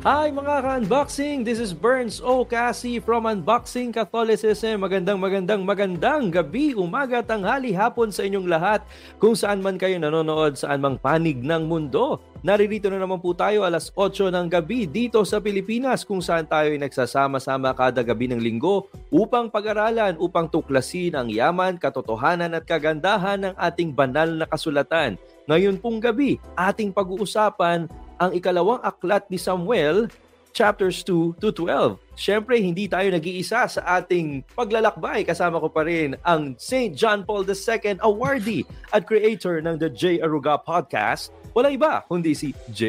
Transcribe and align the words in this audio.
Hi 0.00 0.32
mga 0.32 0.64
ka-unboxing! 0.64 1.44
This 1.44 1.60
is 1.60 1.76
Burns 1.76 2.24
O. 2.24 2.40
Cassie 2.40 3.04
from 3.04 3.28
Unboxing 3.28 3.92
Catholicism. 3.92 4.80
Magandang 4.80 5.20
magandang 5.20 5.60
magandang 5.60 6.32
gabi, 6.32 6.72
umaga, 6.72 7.20
tanghali, 7.20 7.76
hapon 7.76 8.08
sa 8.08 8.24
inyong 8.24 8.48
lahat 8.48 8.80
kung 9.20 9.36
saan 9.36 9.60
man 9.60 9.76
kayo 9.76 10.00
nanonood 10.00 10.56
saan 10.56 10.80
mang 10.80 10.96
panig 10.96 11.44
ng 11.44 11.68
mundo. 11.68 12.16
Naririto 12.40 12.88
na 12.88 12.96
naman 12.96 13.20
po 13.20 13.36
tayo 13.36 13.60
alas 13.60 13.92
8 13.92 14.32
ng 14.32 14.48
gabi 14.48 14.88
dito 14.88 15.20
sa 15.28 15.36
Pilipinas 15.36 16.00
kung 16.08 16.24
saan 16.24 16.48
tayo 16.48 16.72
ay 16.72 16.80
nagsasama-sama 16.80 17.76
kada 17.76 18.00
gabi 18.00 18.32
ng 18.32 18.40
linggo 18.40 18.88
upang 19.12 19.52
pag-aralan, 19.52 20.16
upang 20.16 20.48
tuklasin 20.48 21.12
ang 21.12 21.28
yaman, 21.28 21.76
katotohanan 21.76 22.56
at 22.56 22.64
kagandahan 22.64 23.52
ng 23.52 23.54
ating 23.60 23.92
banal 23.92 24.32
na 24.32 24.48
kasulatan. 24.48 25.20
Ngayon 25.44 25.76
pong 25.76 26.00
gabi, 26.00 26.40
ating 26.56 26.88
pag-uusapan 26.88 27.84
ang 28.20 28.36
ikalawang 28.36 28.84
aklat 28.84 29.24
ni 29.32 29.40
Samuel, 29.40 30.12
chapters 30.52 31.00
2 31.08 31.40
to 31.40 31.48
12. 31.56 31.96
Siyempre, 32.20 32.60
hindi 32.60 32.84
tayo 32.84 33.08
nag-iisa 33.08 33.64
sa 33.64 33.80
ating 33.96 34.44
paglalakbay. 34.52 35.24
Kasama 35.24 35.56
ko 35.56 35.72
pa 35.72 35.88
rin 35.88 36.20
ang 36.28 36.52
St. 36.60 36.92
John 36.92 37.24
Paul 37.24 37.48
II 37.48 37.96
awardee 38.04 38.68
at 38.92 39.08
creator 39.08 39.64
ng 39.64 39.80
The 39.80 39.88
J. 39.88 40.20
Aruga 40.20 40.60
Podcast. 40.60 41.32
Wala 41.56 41.72
iba, 41.72 42.04
kundi 42.06 42.36
si 42.36 42.52
J. 42.76 42.82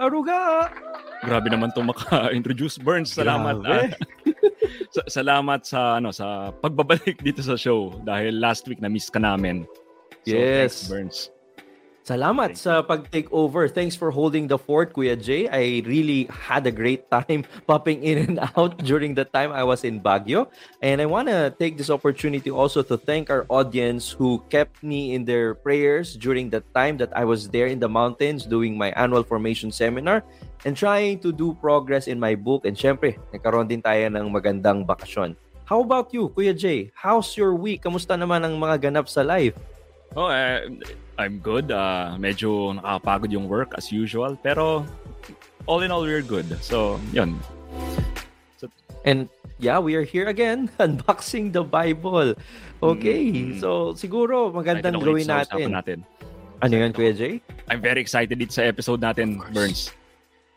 Aruga! 0.00 0.72
Grabe 1.20 1.52
naman 1.52 1.68
to 1.76 1.84
maka-introduce 1.84 2.80
Burns. 2.80 3.12
Salamat. 3.12 3.60
Ah. 3.68 3.92
salamat 5.06 5.62
sa 5.62 6.02
ano 6.02 6.10
sa 6.10 6.50
pagbabalik 6.50 7.20
dito 7.22 7.44
sa 7.44 7.54
show 7.54 7.94
dahil 8.02 8.40
last 8.40 8.66
week 8.66 8.80
na 8.80 8.88
miss 8.88 9.12
ka 9.12 9.20
namin. 9.20 9.68
So, 10.24 10.34
yes. 10.34 10.88
Thanks, 10.88 10.88
Burns. 10.88 11.18
Salamat 12.00 12.56
sa 12.56 12.80
pag-take 12.80 13.28
over. 13.28 13.68
Thanks 13.68 13.92
for 13.92 14.08
holding 14.08 14.48
the 14.48 14.56
fort, 14.56 14.96
Kuya 14.96 15.20
Jay. 15.20 15.44
I 15.52 15.84
really 15.84 16.32
had 16.32 16.64
a 16.64 16.72
great 16.72 17.04
time 17.12 17.44
popping 17.68 18.00
in 18.00 18.24
and 18.24 18.36
out 18.56 18.80
during 18.80 19.12
the 19.12 19.28
time 19.28 19.52
I 19.52 19.60
was 19.68 19.84
in 19.84 20.00
Baguio. 20.00 20.48
And 20.80 21.04
I 21.04 21.06
want 21.06 21.28
to 21.28 21.52
take 21.60 21.76
this 21.76 21.92
opportunity 21.92 22.48
also 22.48 22.80
to 22.88 22.96
thank 22.96 23.28
our 23.28 23.44
audience 23.52 24.08
who 24.16 24.40
kept 24.48 24.80
me 24.80 25.12
in 25.12 25.28
their 25.28 25.52
prayers 25.52 26.16
during 26.16 26.48
the 26.48 26.64
time 26.72 26.96
that 27.04 27.12
I 27.12 27.28
was 27.28 27.52
there 27.52 27.68
in 27.68 27.84
the 27.84 27.88
mountains 27.92 28.48
doing 28.48 28.80
my 28.80 28.96
annual 28.96 29.22
formation 29.22 29.68
seminar 29.68 30.24
and 30.64 30.72
trying 30.72 31.20
to 31.20 31.36
do 31.36 31.52
progress 31.60 32.08
in 32.08 32.16
my 32.16 32.32
book. 32.32 32.64
And 32.64 32.80
syempre, 32.80 33.20
nagkaroon 33.28 33.68
din 33.68 33.84
tayo 33.84 34.08
ng 34.08 34.24
magandang 34.32 34.88
bakasyon. 34.88 35.36
How 35.68 35.84
about 35.84 36.16
you, 36.16 36.32
Kuya 36.32 36.56
Jay? 36.56 36.88
How's 36.96 37.36
your 37.36 37.52
week? 37.52 37.84
Kamusta 37.84 38.16
naman 38.16 38.40
ang 38.40 38.56
mga 38.56 38.88
ganap 38.88 39.06
sa 39.06 39.20
life? 39.20 39.54
Oh, 40.18 40.26
uh, 40.26 40.66
I'm 41.20 41.38
good. 41.44 41.68
Uh, 41.68 42.16
medyo 42.16 42.72
nakakapagod 42.80 43.30
yung 43.30 43.46
work 43.46 43.76
as 43.76 43.92
usual. 43.92 44.34
Pero 44.40 44.88
all 45.68 45.84
in 45.84 45.92
all, 45.92 46.02
we're 46.02 46.24
good. 46.24 46.48
So, 46.64 46.96
yun. 47.12 47.36
So, 48.56 48.72
And 49.04 49.28
yeah, 49.60 49.78
we 49.78 49.94
are 49.94 50.02
here 50.02 50.32
again, 50.32 50.72
unboxing 50.80 51.52
the 51.52 51.62
Bible. 51.62 52.34
Okay, 52.80 53.20
mm-hmm. 53.28 53.60
so 53.60 53.92
siguro 53.92 54.48
magandang 54.48 54.96
gawin 54.96 55.28
natin. 55.28 55.68
natin. 55.68 55.98
Ano 56.64 56.74
yun, 56.76 56.92
Kuya 56.92 57.12
Jay? 57.12 57.44
I'm 57.68 57.80
very 57.80 58.00
excited 58.00 58.36
dito 58.36 58.52
sa 58.52 58.64
episode 58.64 59.00
natin, 59.00 59.40
Burns. 59.52 59.92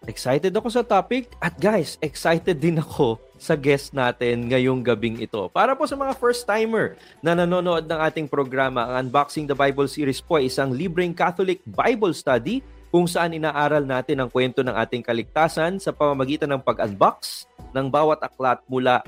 Excited 0.03 0.51
ako 0.51 0.67
sa 0.67 0.83
topic 0.83 1.31
at 1.39 1.55
guys, 1.55 1.95
excited 2.03 2.59
din 2.59 2.75
ako 2.75 3.15
sa 3.39 3.55
guest 3.55 3.95
natin 3.95 4.51
ngayong 4.51 4.83
gabing 4.83 5.23
ito. 5.23 5.47
Para 5.47 5.79
po 5.79 5.87
sa 5.87 5.95
mga 5.95 6.11
first-timer 6.19 6.99
na 7.23 7.31
nanonood 7.31 7.87
ng 7.87 7.99
ating 8.11 8.27
programa, 8.27 8.83
ang 8.83 9.07
Unboxing 9.07 9.47
the 9.47 9.55
Bible 9.55 9.87
series 9.87 10.19
po 10.19 10.43
ay 10.43 10.51
isang 10.51 10.75
libreng 10.75 11.15
Catholic 11.15 11.63
Bible 11.63 12.11
study 12.11 12.59
kung 12.91 13.07
saan 13.07 13.31
inaaral 13.31 13.87
natin 13.87 14.19
ang 14.19 14.27
kwento 14.27 14.59
ng 14.59 14.75
ating 14.75 15.07
kaligtasan 15.07 15.79
sa 15.79 15.95
pamamagitan 15.95 16.51
ng 16.51 16.59
pag-unbox 16.59 17.47
ng 17.71 17.87
bawat 17.87 18.19
aklat 18.27 18.59
mula, 18.67 18.99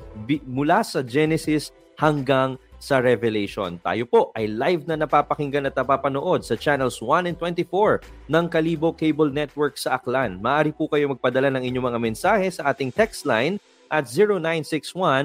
mula 0.47 0.79
sa 0.79 1.03
Genesis 1.03 1.75
hanggang 1.99 2.55
sa 2.85 3.01
Revelation. 3.01 3.81
Tayo 3.81 4.05
po 4.05 4.29
ay 4.37 4.45
live 4.45 4.85
na 4.85 4.93
napapakinggan 4.93 5.65
at 5.65 5.73
napapanood 5.73 6.45
sa 6.45 6.53
channels 6.53 7.01
1 7.01 7.25
and 7.25 7.33
24 7.41 8.05
ng 8.29 8.45
Kalibo 8.45 8.93
Cable 8.93 9.33
Network 9.33 9.81
sa 9.81 9.97
Aklan. 9.97 10.37
Maaari 10.37 10.69
po 10.69 10.85
kayo 10.85 11.09
magpadala 11.09 11.49
ng 11.57 11.65
inyong 11.65 11.89
mga 11.89 11.97
mensahe 11.97 12.45
sa 12.53 12.69
ating 12.69 12.93
text 12.93 13.25
line 13.25 13.57
at 13.89 14.05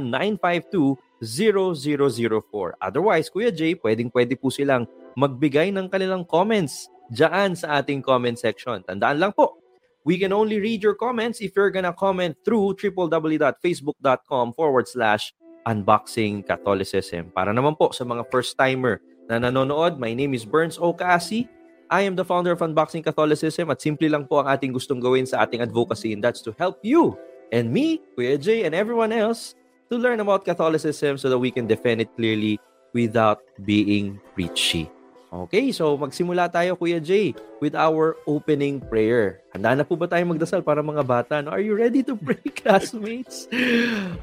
0961-952-0004. 0.08 2.80
Otherwise, 2.80 3.28
Kuya 3.28 3.52
Jay, 3.52 3.76
pwedeng-pwede 3.76 4.40
po 4.40 4.48
silang 4.48 4.88
magbigay 5.20 5.68
ng 5.68 5.92
kanilang 5.92 6.24
comments 6.24 6.88
dyan 7.12 7.52
sa 7.52 7.84
ating 7.84 8.00
comment 8.00 8.40
section. 8.40 8.80
Tandaan 8.88 9.20
lang 9.20 9.36
po, 9.36 9.60
we 10.08 10.16
can 10.16 10.32
only 10.32 10.56
read 10.56 10.80
your 10.80 10.96
comments 10.96 11.44
if 11.44 11.52
you're 11.52 11.68
gonna 11.68 11.92
comment 11.92 12.40
through 12.40 12.72
www.facebook.com 12.78 14.56
forward 14.56 14.88
slash 14.88 15.36
Unboxing 15.68 16.46
Catholicism. 16.46 17.28
Para 17.32 17.52
naman 17.52 17.76
po 17.76 17.92
sa 17.92 18.06
mga 18.06 18.24
first-timer 18.28 19.00
na 19.28 19.36
nanonood, 19.36 20.00
my 20.00 20.12
name 20.12 20.32
is 20.32 20.48
Burns 20.48 20.80
Ocasi. 20.80 21.48
I 21.90 22.06
am 22.06 22.14
the 22.14 22.24
founder 22.24 22.54
of 22.54 22.62
Unboxing 22.62 23.02
Catholicism 23.02 23.68
at 23.68 23.82
simple 23.82 24.06
lang 24.06 24.24
po 24.24 24.40
ang 24.40 24.48
ating 24.54 24.70
gustong 24.70 25.02
gawin 25.02 25.26
sa 25.26 25.42
ating 25.42 25.60
advocacy 25.60 26.14
and 26.14 26.22
that's 26.22 26.40
to 26.40 26.54
help 26.54 26.78
you 26.86 27.18
and 27.50 27.70
me, 27.70 27.98
Kuya 28.14 28.38
Jay, 28.38 28.62
and 28.62 28.74
everyone 28.74 29.10
else 29.10 29.58
to 29.90 29.98
learn 29.98 30.22
about 30.22 30.46
Catholicism 30.46 31.18
so 31.18 31.26
that 31.28 31.38
we 31.38 31.50
can 31.50 31.66
defend 31.66 32.00
it 32.00 32.10
clearly 32.14 32.62
without 32.94 33.42
being 33.66 34.22
preachy. 34.34 34.86
Okay, 35.30 35.70
so 35.70 35.94
magsimula 35.94 36.50
tayo, 36.50 36.74
Kuya 36.74 36.98
Jay, 36.98 37.34
with 37.62 37.78
our 37.78 38.18
opening 38.26 38.82
prayer. 38.82 39.38
Handa 39.54 39.78
na 39.78 39.86
po 39.86 39.94
ba 39.94 40.10
tayo 40.10 40.26
magdasal 40.26 40.62
para 40.62 40.82
mga 40.82 41.06
bata? 41.06 41.38
No? 41.38 41.54
Are 41.54 41.62
you 41.62 41.78
ready 41.78 42.02
to 42.02 42.18
pray, 42.18 42.42
classmates? 42.58 43.46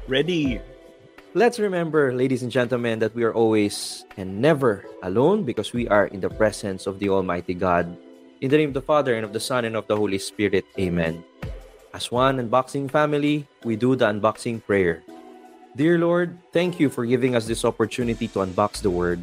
Ready. 0.04 0.60
Let's 1.36 1.60
remember, 1.60 2.08
ladies 2.16 2.40
and 2.40 2.48
gentlemen, 2.48 3.04
that 3.04 3.12
we 3.12 3.20
are 3.20 3.36
always 3.36 4.08
and 4.16 4.40
never 4.40 4.88
alone 5.04 5.44
because 5.44 5.76
we 5.76 5.84
are 5.92 6.08
in 6.08 6.24
the 6.24 6.32
presence 6.32 6.88
of 6.88 6.96
the 6.98 7.12
Almighty 7.12 7.52
God. 7.52 7.84
In 8.40 8.48
the 8.48 8.56
name 8.56 8.72
of 8.72 8.74
the 8.74 8.80
Father, 8.80 9.12
and 9.12 9.28
of 9.28 9.36
the 9.36 9.40
Son, 9.40 9.68
and 9.68 9.76
of 9.76 9.84
the 9.92 9.96
Holy 9.96 10.16
Spirit. 10.16 10.64
Amen. 10.80 11.22
As 11.92 12.08
one 12.10 12.40
unboxing 12.40 12.90
family, 12.90 13.44
we 13.60 13.76
do 13.76 13.92
the 13.92 14.08
unboxing 14.08 14.64
prayer. 14.64 15.04
Dear 15.76 15.98
Lord, 15.98 16.32
thank 16.50 16.80
you 16.80 16.88
for 16.88 17.04
giving 17.04 17.36
us 17.36 17.44
this 17.44 17.62
opportunity 17.62 18.26
to 18.32 18.40
unbox 18.40 18.80
the 18.80 18.90
Word. 18.90 19.20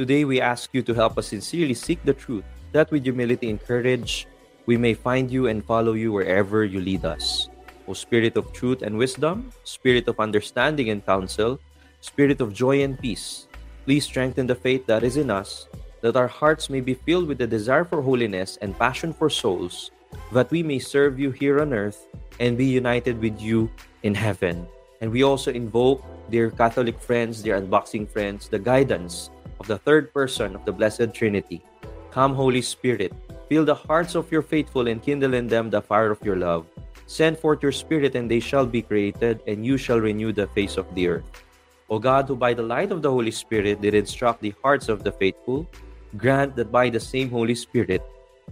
Today, 0.00 0.24
we 0.24 0.40
ask 0.40 0.72
you 0.72 0.80
to 0.80 0.94
help 0.96 1.18
us 1.20 1.28
sincerely 1.28 1.74
seek 1.74 2.00
the 2.08 2.16
truth, 2.16 2.48
that 2.72 2.90
with 2.90 3.04
humility 3.04 3.50
and 3.50 3.60
courage, 3.60 4.26
we 4.64 4.80
may 4.80 4.94
find 4.94 5.30
you 5.30 5.48
and 5.48 5.60
follow 5.60 5.92
you 5.92 6.10
wherever 6.10 6.64
you 6.64 6.80
lead 6.80 7.04
us. 7.04 7.52
O 7.86 7.92
Spirit 7.92 8.36
of 8.36 8.52
truth 8.52 8.82
and 8.82 8.96
wisdom, 8.96 9.50
Spirit 9.64 10.08
of 10.08 10.20
understanding 10.20 10.90
and 10.90 11.04
counsel, 11.04 11.60
Spirit 12.00 12.40
of 12.40 12.52
joy 12.52 12.82
and 12.82 12.98
peace, 12.98 13.48
please 13.84 14.04
strengthen 14.04 14.46
the 14.46 14.54
faith 14.54 14.86
that 14.86 15.04
is 15.04 15.16
in 15.16 15.30
us, 15.30 15.68
that 16.00 16.16
our 16.16 16.28
hearts 16.28 16.68
may 16.68 16.80
be 16.80 16.94
filled 16.94 17.28
with 17.28 17.38
the 17.38 17.46
desire 17.46 17.84
for 17.84 18.00
holiness 18.00 18.58
and 18.60 18.78
passion 18.78 19.12
for 19.12 19.28
souls, 19.28 19.90
that 20.32 20.50
we 20.50 20.62
may 20.62 20.78
serve 20.78 21.18
you 21.18 21.30
here 21.30 21.60
on 21.60 21.72
earth 21.72 22.06
and 22.40 22.56
be 22.56 22.66
united 22.66 23.20
with 23.20 23.40
you 23.40 23.70
in 24.02 24.14
heaven. 24.14 24.66
And 25.00 25.10
we 25.10 25.24
also 25.24 25.52
invoke, 25.52 26.04
dear 26.30 26.50
Catholic 26.50 27.00
friends, 27.00 27.42
dear 27.42 27.60
unboxing 27.60 28.08
friends, 28.08 28.48
the 28.48 28.58
guidance 28.58 29.30
of 29.60 29.66
the 29.66 29.78
third 29.78 30.12
person 30.12 30.54
of 30.54 30.64
the 30.64 30.72
Blessed 30.72 31.12
Trinity. 31.12 31.64
Come, 32.10 32.34
Holy 32.34 32.62
Spirit, 32.62 33.12
fill 33.48 33.64
the 33.64 33.74
hearts 33.74 34.14
of 34.14 34.30
your 34.30 34.42
faithful 34.42 34.88
and 34.88 35.02
kindle 35.02 35.34
in 35.34 35.48
them 35.48 35.68
the 35.68 35.82
fire 35.82 36.10
of 36.10 36.22
your 36.24 36.36
love. 36.36 36.66
Send 37.06 37.38
forth 37.38 37.62
your 37.62 37.72
Spirit, 37.72 38.14
and 38.14 38.30
they 38.30 38.40
shall 38.40 38.66
be 38.66 38.82
created, 38.82 39.40
and 39.46 39.64
you 39.64 39.76
shall 39.76 40.00
renew 40.00 40.32
the 40.32 40.46
face 40.48 40.76
of 40.76 40.88
the 40.94 41.08
earth. 41.08 41.44
O 41.90 41.98
God, 41.98 42.26
who 42.26 42.36
by 42.36 42.54
the 42.54 42.62
light 42.62 42.90
of 42.92 43.02
the 43.02 43.10
Holy 43.10 43.30
Spirit 43.30 43.82
did 43.82 43.94
instruct 43.94 44.40
the 44.40 44.54
hearts 44.62 44.88
of 44.88 45.04
the 45.04 45.12
faithful, 45.12 45.68
grant 46.16 46.56
that 46.56 46.72
by 46.72 46.88
the 46.88 47.00
same 47.00 47.28
Holy 47.28 47.54
Spirit 47.54 48.02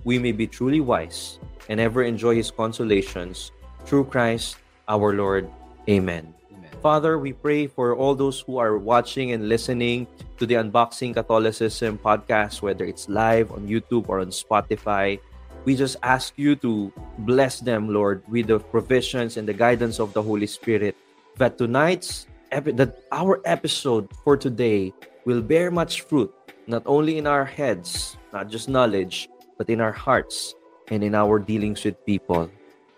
we 0.04 0.18
may 0.18 0.32
be 0.32 0.46
truly 0.46 0.80
wise 0.80 1.38
and 1.68 1.80
ever 1.80 2.02
enjoy 2.02 2.34
his 2.34 2.50
consolations 2.50 3.52
through 3.84 4.04
Christ 4.04 4.56
our 4.88 5.14
Lord. 5.14 5.48
Amen. 5.88 6.34
Amen. 6.52 6.70
Father, 6.82 7.18
we 7.18 7.32
pray 7.32 7.66
for 7.66 7.94
all 7.94 8.14
those 8.14 8.40
who 8.40 8.58
are 8.58 8.76
watching 8.78 9.32
and 9.32 9.48
listening 9.48 10.06
to 10.38 10.46
the 10.46 10.54
Unboxing 10.54 11.14
Catholicism 11.14 11.98
podcast, 11.98 12.62
whether 12.62 12.84
it's 12.84 13.08
live 13.08 13.52
on 13.52 13.68
YouTube 13.68 14.08
or 14.08 14.20
on 14.20 14.28
Spotify. 14.28 15.20
We 15.64 15.76
just 15.76 15.96
ask 16.02 16.34
you 16.36 16.56
to 16.56 16.92
bless 17.18 17.60
them, 17.60 17.88
Lord, 17.88 18.22
with 18.28 18.48
the 18.48 18.58
provisions 18.58 19.36
and 19.36 19.46
the 19.46 19.54
guidance 19.54 20.00
of 20.00 20.12
the 20.12 20.22
Holy 20.22 20.46
Spirit. 20.46 20.96
That 21.36 21.58
tonight's 21.58 22.26
epi- 22.50 22.72
that 22.72 23.04
our 23.12 23.40
episode 23.44 24.10
for 24.24 24.36
today 24.36 24.92
will 25.24 25.40
bear 25.40 25.70
much 25.70 26.02
fruit, 26.02 26.32
not 26.66 26.82
only 26.86 27.18
in 27.18 27.26
our 27.26 27.44
heads, 27.44 28.16
not 28.32 28.50
just 28.50 28.68
knowledge, 28.68 29.28
but 29.56 29.70
in 29.70 29.80
our 29.80 29.92
hearts 29.92 30.54
and 30.88 31.04
in 31.04 31.14
our 31.14 31.38
dealings 31.38 31.84
with 31.84 31.94
people, 32.04 32.50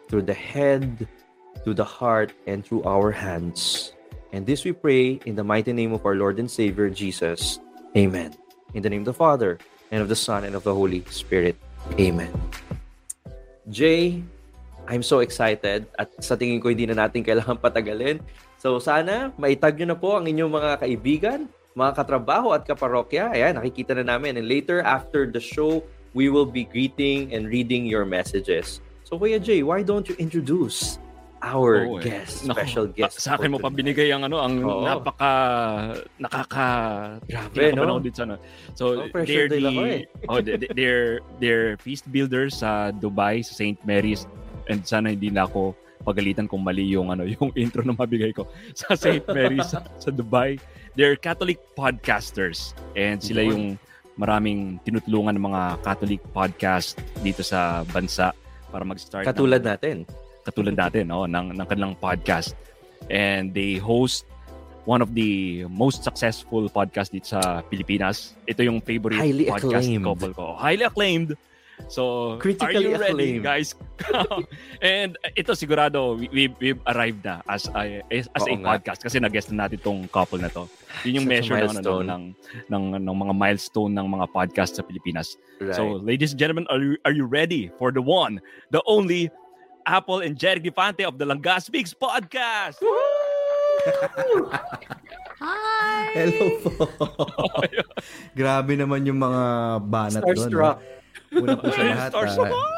through 0.08 0.22
the 0.22 0.34
head, 0.34 1.06
through 1.62 1.74
the 1.74 1.84
heart, 1.84 2.32
and 2.46 2.64
through 2.64 2.82
our 2.84 3.12
hands. 3.12 3.92
And 4.32 4.46
this 4.46 4.64
we 4.64 4.72
pray 4.72 5.20
in 5.26 5.36
the 5.36 5.44
mighty 5.44 5.72
name 5.72 5.92
of 5.92 6.04
our 6.04 6.16
Lord 6.16 6.40
and 6.40 6.50
Savior 6.50 6.90
Jesus. 6.90 7.60
Amen. 7.96 8.34
In 8.74 8.82
the 8.82 8.90
name 8.90 9.02
of 9.02 9.06
the 9.06 9.14
Father, 9.14 9.58
and 9.92 10.02
of 10.02 10.08
the 10.08 10.18
Son, 10.18 10.42
and 10.42 10.56
of 10.56 10.64
the 10.64 10.74
Holy 10.74 11.04
Spirit. 11.10 11.54
Amen. 12.00 12.32
Jay, 13.68 14.20
I'm 14.84 15.00
so 15.00 15.24
excited 15.24 15.88
at 15.96 16.08
sa 16.20 16.36
tingin 16.36 16.60
ko 16.60 16.68
hindi 16.68 16.84
na 16.84 17.08
natin 17.08 17.24
kailangan 17.24 17.56
patagalin. 17.56 18.20
So 18.60 18.76
sana 18.80 19.32
maitag 19.40 19.80
nyo 19.80 19.92
na 19.92 19.98
po 19.98 20.16
ang 20.16 20.28
inyong 20.28 20.52
mga 20.52 20.72
kaibigan, 20.84 21.40
mga 21.72 21.92
katrabaho 21.96 22.52
at 22.52 22.64
kaparokya. 22.64 23.32
Ayan, 23.32 23.56
nakikita 23.56 23.96
na 23.96 24.04
namin. 24.04 24.36
And 24.36 24.48
later, 24.48 24.84
after 24.84 25.28
the 25.28 25.40
show, 25.40 25.84
we 26.12 26.28
will 26.28 26.46
be 26.48 26.64
greeting 26.64 27.32
and 27.32 27.48
reading 27.48 27.84
your 27.84 28.04
messages. 28.04 28.80
So 29.04 29.16
Kuya 29.20 29.40
Jay, 29.40 29.64
why 29.64 29.84
don't 29.84 30.08
you 30.08 30.16
introduce 30.16 30.96
our 31.44 31.84
Oo, 31.84 32.00
eh. 32.00 32.08
guest, 32.08 32.48
Naku, 32.48 32.56
special 32.56 32.86
guest? 32.88 33.20
Sa 33.20 33.36
akin 33.36 33.52
mo 33.52 33.60
pa 33.60 33.68
binigay 33.68 34.08
ang 34.08 34.24
ano, 34.24 34.40
ang 34.40 34.54
Oo. 34.58 34.80
napaka 34.82 35.32
nakaka 36.16 36.68
Grabe, 37.28 37.76
no? 37.76 38.00
Dito, 38.00 38.24
ano. 38.24 38.40
So 38.72 39.04
Oh, 39.04 39.22
they're 39.22 39.46
the, 39.46 39.60
ako 39.60 39.82
eh. 39.84 40.02
oh, 40.26 40.40
they- 40.40 40.72
they're 40.72 41.20
they're 41.38 41.76
feast 41.78 42.08
builders 42.08 42.58
sa 42.58 42.88
Dubai, 42.90 43.44
sa 43.44 43.52
St. 43.54 43.76
Mary's 43.82 44.24
and 44.66 44.80
sana 44.82 45.12
hindi 45.12 45.28
na 45.28 45.44
ako 45.44 45.76
pagalitan 46.00 46.44
kung 46.44 46.60
mali 46.60 46.84
yung 46.88 47.08
ano 47.08 47.28
yung 47.36 47.52
intro 47.54 47.84
na 47.84 47.92
mabigay 47.92 48.32
ko 48.32 48.48
sa 48.72 48.96
St. 48.96 49.24
Mary's 49.26 49.68
sa, 49.68 49.84
sa 50.02 50.08
Dubai. 50.08 50.56
They're 50.94 51.18
Catholic 51.18 51.58
podcasters 51.74 52.72
and 52.94 53.18
sila 53.18 53.42
Yun. 53.42 53.50
yung 53.50 53.64
maraming 54.14 54.78
tinutulungan 54.80 55.34
ng 55.34 55.44
mga 55.44 55.62
Catholic 55.82 56.22
podcast 56.30 56.94
dito 57.18 57.42
sa 57.42 57.82
bansa 57.84 58.30
para 58.70 58.86
mag-start 58.86 59.26
ng- 59.26 59.28
Katulad 59.28 59.62
natin. 59.62 60.06
Katulad 60.44 60.76
natin 60.76 61.08
no, 61.08 61.24
ng, 61.24 61.56
ng 61.56 61.66
kanilang 61.66 61.96
podcast. 61.96 62.52
And 63.08 63.52
they 63.52 63.76
host 63.76 64.24
one 64.84 65.00
of 65.00 65.16
the 65.16 65.64
most 65.68 66.04
successful 66.04 66.68
podcast 66.68 67.12
dito 67.12 67.32
sa 67.36 67.64
Pilipinas. 67.68 68.36
Ito 68.44 68.64
yung 68.64 68.80
favorite 68.84 69.20
Highly 69.20 69.48
podcast 69.48 69.88
acclaimed. 69.88 70.04
couple 70.04 70.32
ko. 70.36 70.44
Highly 70.56 70.84
acclaimed. 70.84 71.32
So, 71.90 72.36
Critically 72.38 72.86
are 72.86 72.94
you 72.94 72.96
ready, 72.96 73.42
acclaimed. 73.42 73.42
guys? 73.42 73.74
And 74.80 75.18
ito 75.34 75.58
sigurado, 75.58 76.14
we, 76.14 76.30
we, 76.30 76.42
we've 76.62 76.82
arrived 76.86 77.26
na 77.26 77.42
as 77.50 77.66
a, 77.74 77.98
as 78.14 78.30
a 78.30 78.40
Oo 78.46 78.62
nga. 78.62 78.78
podcast 78.78 79.02
kasi 79.02 79.18
nag-guest 79.18 79.50
na 79.50 79.66
natin 79.66 79.82
tong 79.82 80.06
couple 80.06 80.38
na 80.38 80.48
to. 80.54 80.70
Yun 81.02 81.24
yung 81.24 81.26
Such 81.26 81.34
a 81.34 81.34
measure 81.34 81.56
ng, 81.58 81.74
ano, 81.74 81.74
milestone. 81.74 82.06
ng, 82.06 82.22
ng, 82.70 82.84
ng, 83.02 83.16
mga 83.26 83.34
milestone 83.34 83.90
ng 83.90 84.06
mga 84.06 84.26
podcast 84.30 84.72
sa 84.78 84.86
Pilipinas. 84.86 85.34
Right. 85.58 85.74
So, 85.74 85.98
ladies 85.98 86.30
and 86.30 86.38
gentlemen, 86.38 86.70
are 86.70 86.78
you, 86.78 86.94
are 87.02 87.14
you 87.14 87.26
ready 87.26 87.74
for 87.74 87.90
the 87.90 88.00
one, 88.04 88.38
the 88.70 88.80
only 88.86 89.28
Apple 89.84 90.24
and 90.24 90.36
Jeric 90.36 90.64
Gifante 90.64 91.04
of 91.04 91.20
the 91.20 91.24
Langas 91.28 91.68
Speaks 91.68 91.92
podcast? 91.92 92.80
Hi! 95.40 96.04
Hello 96.16 96.46
po. 96.64 96.72
Grabe 98.38 98.72
naman 98.80 99.04
yung 99.04 99.20
mga 99.20 99.42
banat 99.84 100.22
doon. 100.24 100.36
Starstruck. 100.36 100.78
no? 101.32 101.42
Una 101.44 101.52
po 101.60 101.64
sa 101.68 101.82
lahat. 101.84 102.10
Starstruck 102.10 102.52
ah, 102.52 102.74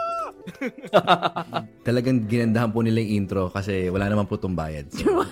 talagang 1.88 2.23
ginandahan 2.26 2.70
po 2.70 2.82
nila 2.82 3.03
yung 3.03 3.26
intro 3.26 3.50
kasi 3.50 3.91
wala 3.91 4.06
naman 4.06 4.26
po 4.26 4.38
itong 4.38 4.55
bayad. 4.55 4.87
So, 4.94 5.03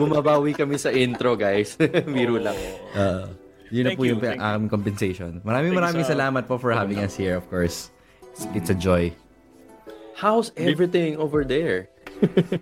Bumabawi 0.00 0.52
kami 0.52 0.76
sa 0.76 0.92
intro, 0.92 1.34
guys. 1.34 1.76
Biro 2.08 2.36
lang. 2.36 2.56
ah, 2.92 3.28
yun 3.72 3.84
na 3.84 3.92
Thank 3.92 4.00
po 4.00 4.04
you, 4.04 4.16
yung 4.16 4.20
you. 4.24 4.36
aming 4.36 4.70
compensation. 4.72 5.40
Maraming 5.44 5.72
Thank 5.72 5.76
you 5.76 5.80
maraming 5.80 6.04
sa- 6.04 6.12
salamat 6.16 6.42
po 6.48 6.56
for 6.60 6.72
having 6.72 7.00
us 7.00 7.16
here, 7.16 7.36
of 7.36 7.48
course. 7.48 7.92
It's, 8.32 8.44
it's 8.54 8.70
a 8.72 8.76
joy. 8.76 9.12
How's 10.18 10.50
everything 10.56 11.16
over 11.16 11.44
there? 11.44 11.88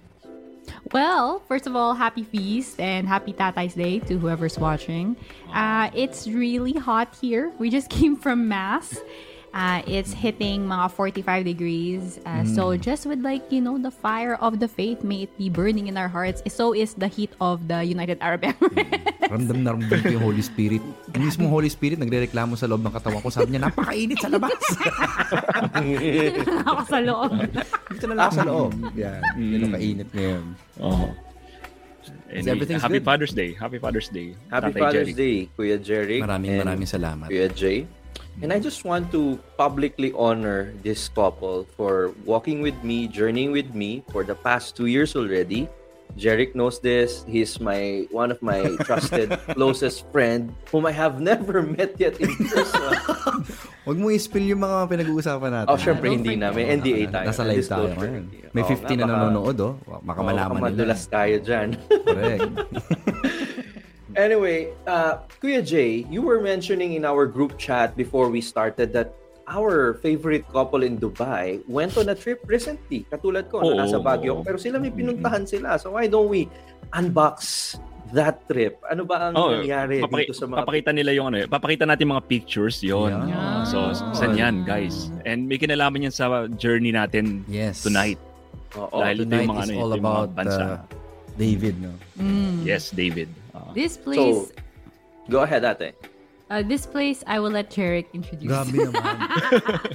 Well, 0.93 1.43
first 1.49 1.67
of 1.67 1.75
all, 1.75 1.95
happy 1.95 2.23
feast 2.23 2.79
and 2.79 3.09
happy 3.09 3.33
Tatay's 3.33 3.75
Day 3.75 3.99
to 4.01 4.19
whoever's 4.19 4.57
watching. 4.57 5.17
Uh, 5.53 5.91
it's 5.95 6.29
really 6.29 6.73
hot 6.73 7.17
here. 7.21 7.53
We 7.59 7.71
just 7.71 7.91
came 7.99 8.17
from 8.17 8.49
Mass. 8.49 8.97
Uh, 9.57 9.81
it's 9.89 10.13
hitting 10.13 10.69
mga 10.69 10.93
45 10.93 11.49
degrees. 11.49 12.21
Uh, 12.29 12.45
So 12.45 12.77
just 12.77 13.09
with 13.09 13.25
like, 13.25 13.41
you 13.49 13.65
know, 13.65 13.81
the 13.81 13.89
fire 13.91 14.37
of 14.45 14.61
the 14.61 14.69
faith, 14.69 15.01
may 15.01 15.25
it 15.25 15.33
be 15.41 15.49
burning 15.49 15.89
in 15.89 15.97
our 15.97 16.13
hearts. 16.13 16.45
So 16.53 16.77
is 16.77 16.93
the 16.93 17.09
heat 17.09 17.33
of 17.41 17.65
the 17.65 17.81
United 17.81 18.21
Arab 18.21 18.45
Emirates. 18.45 19.33
Ramdam 19.33 19.65
na 19.65 19.73
ramdam 19.73 19.99
ko 20.05 20.09
yung 20.13 20.25
Holy 20.29 20.45
Spirit. 20.45 20.85
Yung 21.17 21.25
mismong 21.25 21.49
Holy 21.49 21.73
Spirit, 21.73 21.97
nagre-reklamo 21.97 22.53
sa 22.55 22.69
loob 22.69 22.85
ng 22.85 22.93
katawan 22.93 23.19
ko. 23.25 23.33
Sabi 23.33 23.57
niya, 23.57 23.73
napakainit 23.73 24.21
sa 24.21 24.29
labas. 24.29 24.55
Ako 26.69 26.81
sa 26.85 26.99
loob. 27.01 27.33
Dito 27.97 28.05
na 28.07 28.13
lang 28.13 28.25
ako 28.29 28.37
sa 28.37 28.45
loob. 28.45 28.71
Yan. 28.93 29.21
Yun 29.41 29.61
ang 29.67 29.73
kainit 29.73 30.09
ngayon. 30.13 30.45
Oh. 30.79 31.09
Anyway, 32.29 32.53
everything's 32.53 32.83
happy 32.83 33.01
good. 33.01 33.09
Father's 33.09 33.33
Day. 33.33 33.55
Happy 33.55 33.79
Father's 33.79 34.11
Day. 34.13 34.35
Happy 34.51 34.75
Tatay 34.75 34.83
Father's 34.83 35.11
Jerry. 35.11 35.15
Day, 35.17 35.37
Kuya 35.55 35.79
Jerry. 35.81 36.19
Maraming 36.21 36.59
maraming 36.59 36.91
salamat. 36.91 37.31
Kuya 37.31 37.49
Jay. 37.51 37.87
And 38.43 38.53
I 38.53 38.61
just 38.61 38.85
want 38.85 39.09
to 39.17 39.41
publicly 39.57 40.13
honor 40.13 40.73
this 40.85 41.09
couple 41.09 41.65
for 41.77 42.13
walking 42.25 42.61
with 42.61 42.77
me, 42.85 43.09
journeying 43.09 43.51
with 43.53 43.73
me 43.73 44.05
for 44.13 44.25
the 44.25 44.35
past 44.35 44.77
two 44.77 44.87
years 44.87 45.17
already. 45.17 45.69
Jeric 46.17 46.55
knows 46.55 46.81
this. 46.81 47.25
He's 47.29 47.61
my 47.61 48.09
one 48.09 48.33
of 48.33 48.41
my 48.41 48.77
trusted, 48.89 49.33
closest 49.53 50.05
friend 50.13 50.53
whom 50.73 50.87
I 50.89 50.93
have 50.93 51.21
never 51.25 51.61
met 51.61 51.97
yet 52.01 52.17
in 52.21 52.33
person. 52.37 52.93
Huwag 53.87 53.99
mo 54.01 54.09
i-spill 54.09 54.49
yung 54.49 54.65
mga 54.65 54.89
pinag-uusapan 54.97 55.51
natin. 55.53 55.69
Oh, 55.69 55.77
syempre 55.77 56.09
don't 56.09 56.25
hindi 56.25 56.35
na. 56.41 56.51
May 56.57 56.73
NDA 56.73 57.13
tayo. 57.13 57.27
Nasa 57.29 57.45
live 57.45 57.69
tayo. 57.69 57.93
May 58.51 58.65
Oo, 58.65 58.71
50 58.73 58.97
na 58.97 59.05
nanonood, 59.05 59.57
oh. 59.61 59.75
Baka 59.85 60.21
malaman 60.25 60.57
baka 60.57 60.57
nila. 60.57 60.67
madulas 60.73 61.01
tayo 61.05 61.37
dyan. 61.39 61.69
Correct. 61.85 62.49
Anyway, 64.17 64.73
uh, 64.87 65.21
Kuya 65.39 65.61
Jay, 65.61 66.09
you 66.09 66.23
were 66.23 66.41
mentioning 66.41 66.95
in 66.95 67.05
our 67.05 67.27
group 67.27 67.59
chat 67.59 67.93
before 67.95 68.29
we 68.29 68.41
started 68.41 68.93
that 68.93 69.13
our 69.47 70.01
favorite 70.01 70.49
couple 70.49 70.83
in 70.83 70.97
Dubai 70.97 71.61
went 71.69 71.95
on 71.97 72.09
a 72.09 72.17
trip 72.17 72.41
recently. 72.47 73.05
Katulad 73.07 73.53
ko, 73.53 73.61
Oo, 73.61 73.77
na 73.77 73.85
nasa 73.85 74.01
Baguio. 74.01 74.41
oo. 74.41 74.43
Pero 74.43 74.57
sila 74.57 74.81
may 74.81 74.91
pinuntahan 74.91 75.45
sila. 75.45 75.77
So 75.77 75.95
why 75.95 76.09
don't 76.09 76.27
we 76.27 76.49
unbox 76.91 77.77
that 78.11 78.41
trip? 78.49 78.81
Ano 78.89 79.05
ba 79.05 79.29
ang 79.29 79.35
Oh, 79.37 79.53
nangyari 79.53 80.01
Papaki- 80.01 80.27
dito 80.27 80.35
sa 80.35 80.49
mga... 80.49 80.59
papakita 80.65 80.91
nila 80.91 81.11
yung 81.13 81.27
ano 81.31 81.45
eh. 81.45 81.47
Papakita 81.47 81.85
natin 81.85 82.09
mga 82.09 82.25
pictures 82.25 82.81
yon. 82.81 83.13
Yeah. 83.29 83.69
So, 83.69 83.93
saan 84.17 84.33
yan, 84.33 84.65
guys? 84.65 85.13
And 85.23 85.45
may 85.45 85.61
kinalaman 85.61 86.09
yan 86.09 86.15
sa 86.15 86.27
journey 86.57 86.91
natin 86.91 87.45
Yes. 87.47 87.85
tonight. 87.85 88.19
Oo. 88.75 88.99
Dahil 88.99 89.23
Tonight 89.23 89.45
yung 89.45 89.53
mga, 89.53 89.63
is 89.63 89.69
ano, 89.69 89.77
all 89.77 89.93
yung 89.93 90.01
mga 90.01 90.17
about 90.17 90.29
bansa. 90.33 90.65
uh, 90.65 90.77
David, 91.37 91.75
no? 91.79 91.93
Mm. 92.17 92.65
yes, 92.65 92.91
David. 92.91 93.29
This 93.77 94.01
place, 94.01 94.57
Go 95.29 95.45
ahead, 95.45 95.69
ate. 95.69 95.93
uh, 96.49 96.65
this 96.65 96.89
place, 96.89 97.21
I 97.29 97.37
will 97.45 97.53
let 97.53 97.69
Jeric 97.69 98.09
introduce. 98.17 98.49
Grabe 98.49 98.89
naman. 98.89 99.17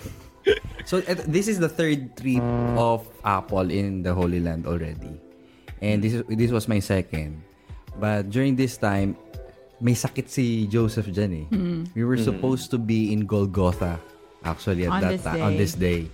so, 0.85 1.01
et- 1.09 1.25
this 1.25 1.50
is 1.50 1.57
the 1.57 1.65
third 1.69 2.13
trip 2.13 2.45
of 2.77 3.09
Apple 3.25 3.73
in 3.73 4.05
the 4.05 4.13
Holy 4.13 4.38
Land 4.38 4.69
already. 4.69 5.17
And 5.81 6.05
this 6.05 6.13
is, 6.13 6.21
this 6.29 6.53
was 6.53 6.69
my 6.69 6.77
second. 6.77 7.41
But 7.97 8.29
during 8.29 8.53
this 8.53 8.77
time, 8.77 9.17
may 9.81 9.97
sakit 9.97 10.29
si 10.29 10.69
Joseph 10.69 11.09
dyan 11.09 11.31
eh. 11.33 11.45
We 11.97 12.05
were 12.05 12.21
supposed 12.21 12.69
to 12.69 12.77
be 12.77 13.09
in 13.09 13.25
Golgotha 13.25 13.97
actually 14.45 14.85
at 14.85 14.93
On 14.93 15.01
that 15.01 15.11
this 15.17 15.25
ti- 15.25 15.41
on 15.41 15.57
this 15.57 15.73
day. 15.73 16.05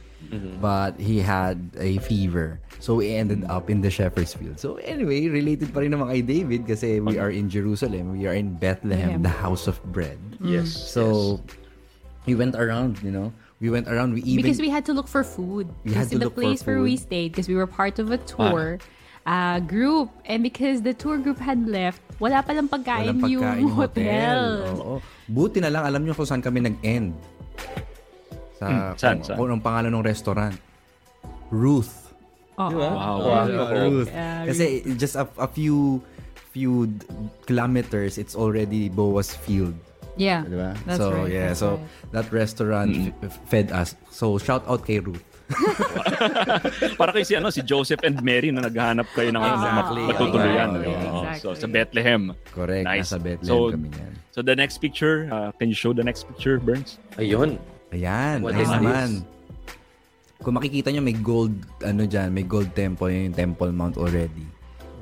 But 0.60 1.00
he 1.00 1.24
had 1.24 1.72
a 1.80 1.98
fever. 2.04 2.60
So 2.80 3.00
we 3.00 3.16
ended 3.16 3.46
up 3.48 3.70
in 3.70 3.82
the 3.82 3.90
shepherd's 3.90 4.34
field. 4.34 4.60
So 4.60 4.76
anyway, 4.84 5.30
related 5.30 5.74
pa 5.74 5.82
rin 5.82 5.96
naman 5.96 6.12
kay 6.14 6.22
David 6.22 6.68
kasi 6.68 7.00
we 7.00 7.18
are 7.18 7.32
in 7.32 7.50
Jerusalem. 7.50 8.18
We 8.18 8.28
are 8.28 8.36
in 8.36 8.60
Bethlehem, 8.60 9.24
the 9.24 9.34
house 9.34 9.66
of 9.66 9.80
bread. 9.90 10.20
Yes. 10.44 10.74
So 10.74 11.40
we 12.28 12.36
went 12.36 12.56
around, 12.60 13.02
you 13.02 13.10
know. 13.10 13.32
We 13.58 13.74
went 13.74 13.90
around. 13.90 14.14
We 14.14 14.22
even 14.22 14.46
because 14.46 14.62
we 14.62 14.70
had 14.70 14.86
to 14.86 14.94
look 14.94 15.10
for 15.10 15.26
food. 15.26 15.66
We 15.82 15.98
had 15.98 16.14
to 16.14 16.18
in 16.18 16.22
the 16.22 16.30
look 16.30 16.38
for 16.38 16.46
place 16.46 16.62
where 16.62 16.78
we 16.86 16.94
food. 16.94 17.10
stayed, 17.10 17.30
because 17.34 17.50
we 17.50 17.58
were 17.58 17.66
part 17.66 17.98
of 17.98 18.14
a 18.14 18.22
tour 18.22 18.78
uh, 19.26 19.58
group, 19.66 20.14
and 20.30 20.46
because 20.46 20.86
the 20.86 20.94
tour 20.94 21.18
group 21.18 21.42
had 21.42 21.66
left, 21.66 21.98
wala 22.22 22.46
palang 22.46 22.70
pagkain, 22.70 23.18
walang 23.18 23.22
pagkain 23.26 23.34
yung 23.34 23.50
yung 23.66 23.74
hotel. 23.74 24.40
Oo. 24.78 24.94
Buti 25.26 25.58
na 25.66 25.74
lang 25.74 25.90
alam 25.90 26.06
nyo 26.06 26.14
kung 26.14 26.30
saan 26.30 26.46
kami 26.46 26.62
nag-end. 26.70 27.18
Sa 28.58 28.66
Hmm, 28.66 28.92
saan, 28.98 29.16
kung, 29.22 29.26
saan? 29.26 29.38
kung 29.38 29.62
pangalan 29.62 29.92
ng 29.94 30.04
restaurant. 30.04 30.56
Ruth. 31.54 31.94
Oo. 32.58 32.74
Wow. 32.74 33.18
Wow. 33.22 33.46
Ruth. 33.70 34.10
Yeah, 34.10 34.50
Kasi 34.50 34.66
just 34.98 35.14
a, 35.14 35.30
a 35.38 35.46
few 35.48 36.02
few 36.52 36.90
kilometers, 37.46 38.18
it's 38.18 38.34
already 38.34 38.90
Boas 38.90 39.30
Field. 39.30 39.78
Yeah. 40.18 40.42
Di 40.42 40.58
ba? 40.58 40.74
That's 40.90 40.98
so, 40.98 41.14
right, 41.14 41.30
yeah. 41.30 41.54
that's 41.54 41.62
so, 41.62 41.78
right. 41.78 41.86
that 42.18 42.26
restaurant 42.34 43.14
f- 43.22 43.38
fed 43.46 43.70
us. 43.70 43.94
So, 44.10 44.42
shout 44.42 44.66
out 44.66 44.82
kay 44.82 44.98
Ruth. 44.98 45.22
Para 47.00 47.14
kay 47.14 47.24
si 47.24 47.38
ano 47.38 47.54
si 47.54 47.62
Joseph 47.62 48.02
and 48.04 48.20
Mary 48.20 48.50
na 48.50 48.66
naghahanap 48.66 49.06
kayo 49.14 49.30
ng 49.32 49.40
ano, 49.40 49.56
Exactly. 49.56 50.02
mat- 50.04 50.10
matutuluyan. 50.18 50.68
Exactly. 50.74 50.88
Oo. 50.90 51.20
Exactly. 51.24 51.40
So 51.40 51.48
sa 51.54 51.68
Bethlehem. 51.70 52.22
Correct. 52.52 52.84
Nice. 52.84 53.08
Nasa 53.14 53.18
Bethlehem 53.22 53.48
So, 53.48 53.72
kami 53.72 53.88
yan. 53.94 54.14
So 54.34 54.40
the 54.42 54.56
next 54.58 54.82
picture, 54.82 55.30
uh, 55.30 55.50
can 55.56 55.70
you 55.70 55.78
show 55.78 55.94
the 55.94 56.04
next 56.04 56.26
picture, 56.28 56.58
Burns? 56.60 56.98
Ayun. 57.16 57.62
Ayan. 57.92 58.44
What 58.44 58.56
Ayan 58.56 58.62
is 58.62 58.70
naman. 58.70 59.10
Kung 60.44 60.54
makikita 60.54 60.94
nyo, 60.94 61.02
may 61.02 61.18
gold, 61.18 61.56
ano 61.82 62.06
dyan, 62.06 62.30
may 62.30 62.46
gold 62.46 62.70
temple, 62.78 63.10
yung 63.10 63.34
Temple 63.34 63.74
Mount 63.74 63.98
already. 63.98 64.46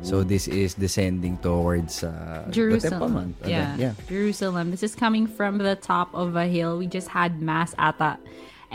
So, 0.05 0.21
this 0.21 0.47
is 0.47 0.75
descending 0.75 1.39
towards 1.41 2.03
uh, 2.03 2.45
the 2.45 2.53
Temple 2.53 2.53
Jerusalem. 2.53 3.11
Mount. 3.13 3.35
Yeah. 3.47 3.73
yeah. 3.75 3.93
Jerusalem. 4.05 4.69
This 4.69 4.83
is 4.83 4.93
coming 4.93 5.25
from 5.25 5.57
the 5.57 5.75
top 5.75 6.13
of 6.13 6.35
a 6.35 6.45
hill. 6.45 6.77
We 6.77 6.85
just 6.85 7.09
had 7.09 7.41
mass 7.41 7.73
ata. 7.79 8.21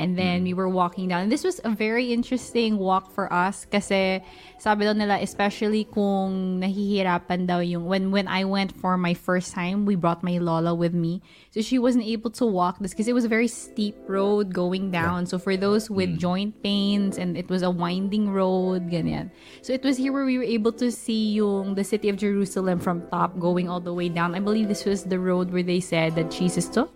And 0.01 0.17
then 0.17 0.41
mm. 0.41 0.45
we 0.49 0.53
were 0.57 0.69
walking 0.69 1.13
down. 1.13 1.29
And 1.29 1.33
this 1.33 1.45
was 1.45 1.61
a 1.63 1.69
very 1.69 2.09
interesting 2.17 2.81
walk 2.81 3.13
for 3.13 3.29
us 3.29 3.69
kasi 3.69 4.25
sabi 4.57 4.89
daw 4.89 4.97
nila 4.97 5.21
especially 5.21 5.85
kung 5.85 6.65
nahihirapan 6.65 7.45
daw 7.45 7.61
yung 7.61 7.85
when 7.85 8.09
when 8.09 8.25
I 8.25 8.49
went 8.49 8.73
for 8.73 8.97
my 8.97 9.13
first 9.13 9.53
time, 9.53 9.85
we 9.85 10.01
brought 10.01 10.25
my 10.25 10.41
lola 10.41 10.73
with 10.73 10.97
me. 10.97 11.21
So 11.53 11.61
she 11.61 11.77
wasn't 11.77 12.09
able 12.09 12.33
to 12.41 12.49
walk 12.49 12.81
this 12.81 12.97
because 12.97 13.13
it 13.13 13.17
was 13.17 13.29
a 13.29 13.33
very 13.33 13.49
steep 13.49 14.01
road 14.09 14.57
going 14.57 14.89
down. 14.89 15.29
So 15.29 15.37
for 15.37 15.61
those 15.61 15.93
with 15.93 16.17
mm. 16.17 16.19
joint 16.19 16.57
pains 16.65 17.21
and 17.21 17.37
it 17.37 17.53
was 17.53 17.61
a 17.61 17.71
winding 17.71 18.33
road, 18.33 18.89
ganyan. 18.89 19.29
So 19.61 19.77
it 19.77 19.85
was 19.85 20.01
here 20.01 20.17
where 20.17 20.25
we 20.25 20.41
were 20.41 20.49
able 20.49 20.73
to 20.81 20.89
see 20.89 21.37
yung 21.37 21.77
the 21.77 21.85
city 21.85 22.09
of 22.09 22.17
Jerusalem 22.17 22.81
from 22.81 23.05
top 23.13 23.37
going 23.37 23.69
all 23.69 23.81
the 23.81 23.93
way 23.93 24.09
down. 24.09 24.33
I 24.35 24.41
believe 24.41 24.69
this 24.69 24.89
was 24.89 25.05
the 25.05 25.21
road 25.21 25.53
where 25.53 25.63
they 25.63 25.81
said 25.81 26.15
that 26.17 26.31
Jesus 26.31 26.69
took, 26.69 26.89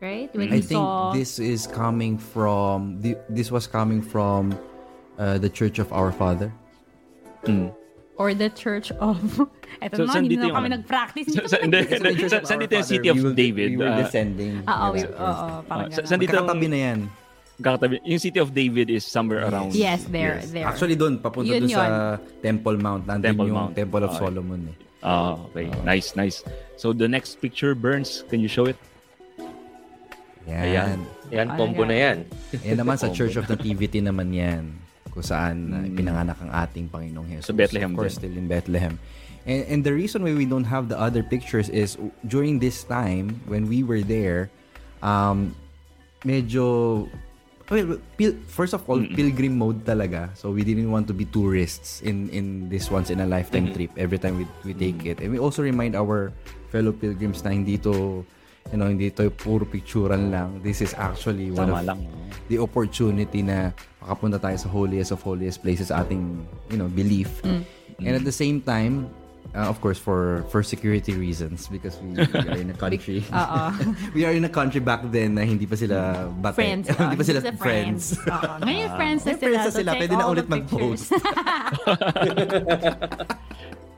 right? 0.00 0.28
When 0.34 0.52
I 0.52 0.60
think 0.60 0.78
saw 0.78 1.12
this 1.12 1.38
is 1.38 1.66
coming 1.66 2.18
from, 2.18 3.00
thi- 3.02 3.18
this 3.28 3.50
was 3.50 3.66
coming 3.66 4.02
from 4.02 4.56
uh, 5.18 5.38
the 5.38 5.48
Church 5.48 5.78
of 5.78 5.92
Our 5.92 6.12
Father. 6.12 6.52
or 8.16 8.32
the 8.34 8.48
church 8.50 8.90
of 8.98 9.20
Eto 9.84 9.96
So, 10.00 10.04
na, 10.08 10.12
saan 10.16 10.24
hindi 10.24 10.40
na 10.40 10.48
kami 10.50 10.72
ano? 10.72 10.80
nag-practice. 10.80 11.36
Hindi, 11.36 11.84
sa, 12.32 12.40
saan 12.42 12.64
dito 12.64 12.72
yung 12.74 12.80
Father. 12.80 12.82
City 12.88 13.08
of 13.12 13.16
We 13.16 13.22
will- 13.28 13.36
David? 13.36 13.68
We 13.70 13.76
were 13.76 13.92
Ah, 13.92 14.00
descending. 14.00 14.64
Ah, 14.64 14.88
oh, 14.88 14.96
we, 14.96 15.04
Yes, 15.04 15.12
oo, 15.12 15.20
oo, 15.20 15.56
parang 15.68 15.86
Ah, 15.86 15.92
sa- 15.92 16.00
ganun. 16.00 16.08
saan 16.08 16.20
dito 16.24 16.32
Magkakatabi 16.32 16.66
na 16.72 16.78
yan. 16.80 16.98
kakatabi. 17.60 17.94
Yung 18.08 18.18
City 18.20 18.38
of 18.40 18.50
David 18.56 18.88
is 18.88 19.04
somewhere 19.04 19.44
around. 19.44 19.76
Yes, 19.76 20.08
there, 20.08 20.40
Yes. 20.40 20.48
there. 20.48 20.64
Actually, 20.64 20.96
doon, 20.96 21.20
papunta 21.20 21.52
Yun 21.52 21.68
doon 21.68 21.76
sa 21.76 22.16
Temple 22.40 22.76
Mount. 22.80 23.04
Nandun 23.04 23.22
Temple 23.36 23.46
yung 23.52 23.58
Mount. 23.60 23.72
Temple 23.76 24.02
of 24.02 24.10
Okay. 24.16 24.20
Solomon. 24.24 24.60
Eh. 24.72 24.76
Ah, 25.04 25.36
okay. 25.52 25.68
Nice, 25.84 26.16
nice. 26.16 26.40
So 26.80 26.96
the 26.96 27.06
next 27.06 27.36
picture, 27.44 27.76
Burns, 27.76 28.24
can 28.32 28.40
you 28.40 28.48
show 28.48 28.64
it? 28.64 28.80
Yan. 30.46 30.62
Ayan. 30.62 30.98
Yan, 31.34 31.46
yan? 31.58 31.86
na 31.86 31.96
yan. 31.96 32.18
Yan 32.62 32.78
naman 32.78 32.96
sa 32.96 33.10
Church 33.10 33.34
of 33.34 33.50
Nativity 33.50 33.98
naman 33.98 34.30
yan. 34.30 34.78
Kung 35.10 35.24
saan 35.24 35.56
uh, 35.72 35.82
Mm. 35.82 35.96
pinanganak 35.96 36.38
ang 36.38 36.52
ating 36.54 36.86
Panginoong 36.86 37.26
Jesus. 37.26 37.50
Sa 37.50 37.56
Bethlehem 37.56 37.92
Of 37.92 37.98
course, 37.98 38.14
din. 38.16 38.30
still 38.30 38.36
in 38.38 38.46
Bethlehem. 38.46 38.94
And, 39.46 39.62
and 39.66 39.80
the 39.82 39.94
reason 39.94 40.22
why 40.22 40.34
we 40.34 40.44
don't 40.44 40.66
have 40.66 40.86
the 40.88 40.98
other 40.98 41.22
pictures 41.22 41.70
is 41.70 41.96
during 42.22 42.58
this 42.58 42.82
time, 42.82 43.40
when 43.46 43.66
we 43.66 43.82
were 43.82 44.02
there, 44.02 44.50
um, 45.02 45.54
medyo 46.22 47.06
well, 47.70 47.98
pil- 48.16 48.38
first 48.46 48.74
of 48.74 48.86
all, 48.86 49.02
pilgrim 49.02 49.58
mode 49.58 49.82
talaga. 49.82 50.30
So 50.38 50.50
we 50.50 50.62
didn't 50.62 50.90
want 50.90 51.06
to 51.10 51.14
be 51.14 51.26
tourists 51.26 52.02
in 52.02 52.30
in 52.30 52.68
this 52.70 52.90
once 52.90 53.10
in 53.10 53.18
a 53.18 53.26
lifetime 53.26 53.74
trip 53.74 53.90
every 53.98 54.18
time 54.18 54.38
we 54.38 54.46
we 54.62 54.74
take 54.74 55.02
it. 55.02 55.18
And 55.18 55.34
we 55.34 55.38
also 55.38 55.62
remind 55.62 55.98
our 55.98 56.30
fellow 56.70 56.94
pilgrims 56.94 57.42
na 57.42 57.50
hindi 57.50 57.78
to 57.82 58.22
you 58.72 58.78
know, 58.78 58.88
hindi 58.88 59.10
to 59.14 59.30
puro 59.30 59.64
picturean 59.64 60.30
lang. 60.30 60.62
This 60.62 60.82
is 60.82 60.94
actually 60.94 61.50
one 61.50 61.68
Tama 61.68 61.80
of 61.80 61.86
lang. 61.86 62.00
the 62.48 62.58
opportunity 62.58 63.42
na 63.42 63.70
makapunta 64.02 64.38
tayo 64.38 64.56
sa 64.58 64.68
holiest 64.68 65.10
of 65.10 65.22
holiest 65.22 65.62
places 65.62 65.90
ating, 65.90 66.46
you 66.70 66.78
know, 66.78 66.88
belief. 66.90 67.42
And 67.44 68.12
at 68.12 68.24
the 68.24 68.34
same 68.34 68.60
time, 68.60 69.08
uh, 69.54 69.68
of 69.68 69.80
course, 69.80 69.98
for 69.98 70.44
for 70.52 70.62
security 70.62 71.14
reasons 71.14 71.68
because 71.68 71.96
we, 72.04 72.12
we 72.12 72.48
are 72.48 72.60
in 72.60 72.70
a 72.70 72.76
country. 72.76 73.24
We 74.16 74.24
are 74.28 74.34
in 74.36 74.44
a 74.44 74.52
country 74.52 74.80
back 74.80 75.00
then 75.08 75.40
na 75.40 75.48
hindi 75.48 75.64
pa 75.64 75.76
sila 75.76 76.28
bate. 76.28 76.56
friends. 76.56 76.86
hindi 76.92 77.16
oh, 77.16 77.20
pa 77.20 77.26
sila 77.26 77.40
the 77.40 77.56
friends. 77.56 78.02
Oo. 78.26 78.52
Ngayon, 78.64 78.88
friends 78.96 79.22
na 79.24 79.32
sila. 79.32 79.46
friends 79.48 79.64
na 79.64 79.72
sila. 79.72 79.90
Pwede 79.96 80.14
na 80.16 80.26
ulit 80.26 80.46
pictures. 80.48 81.02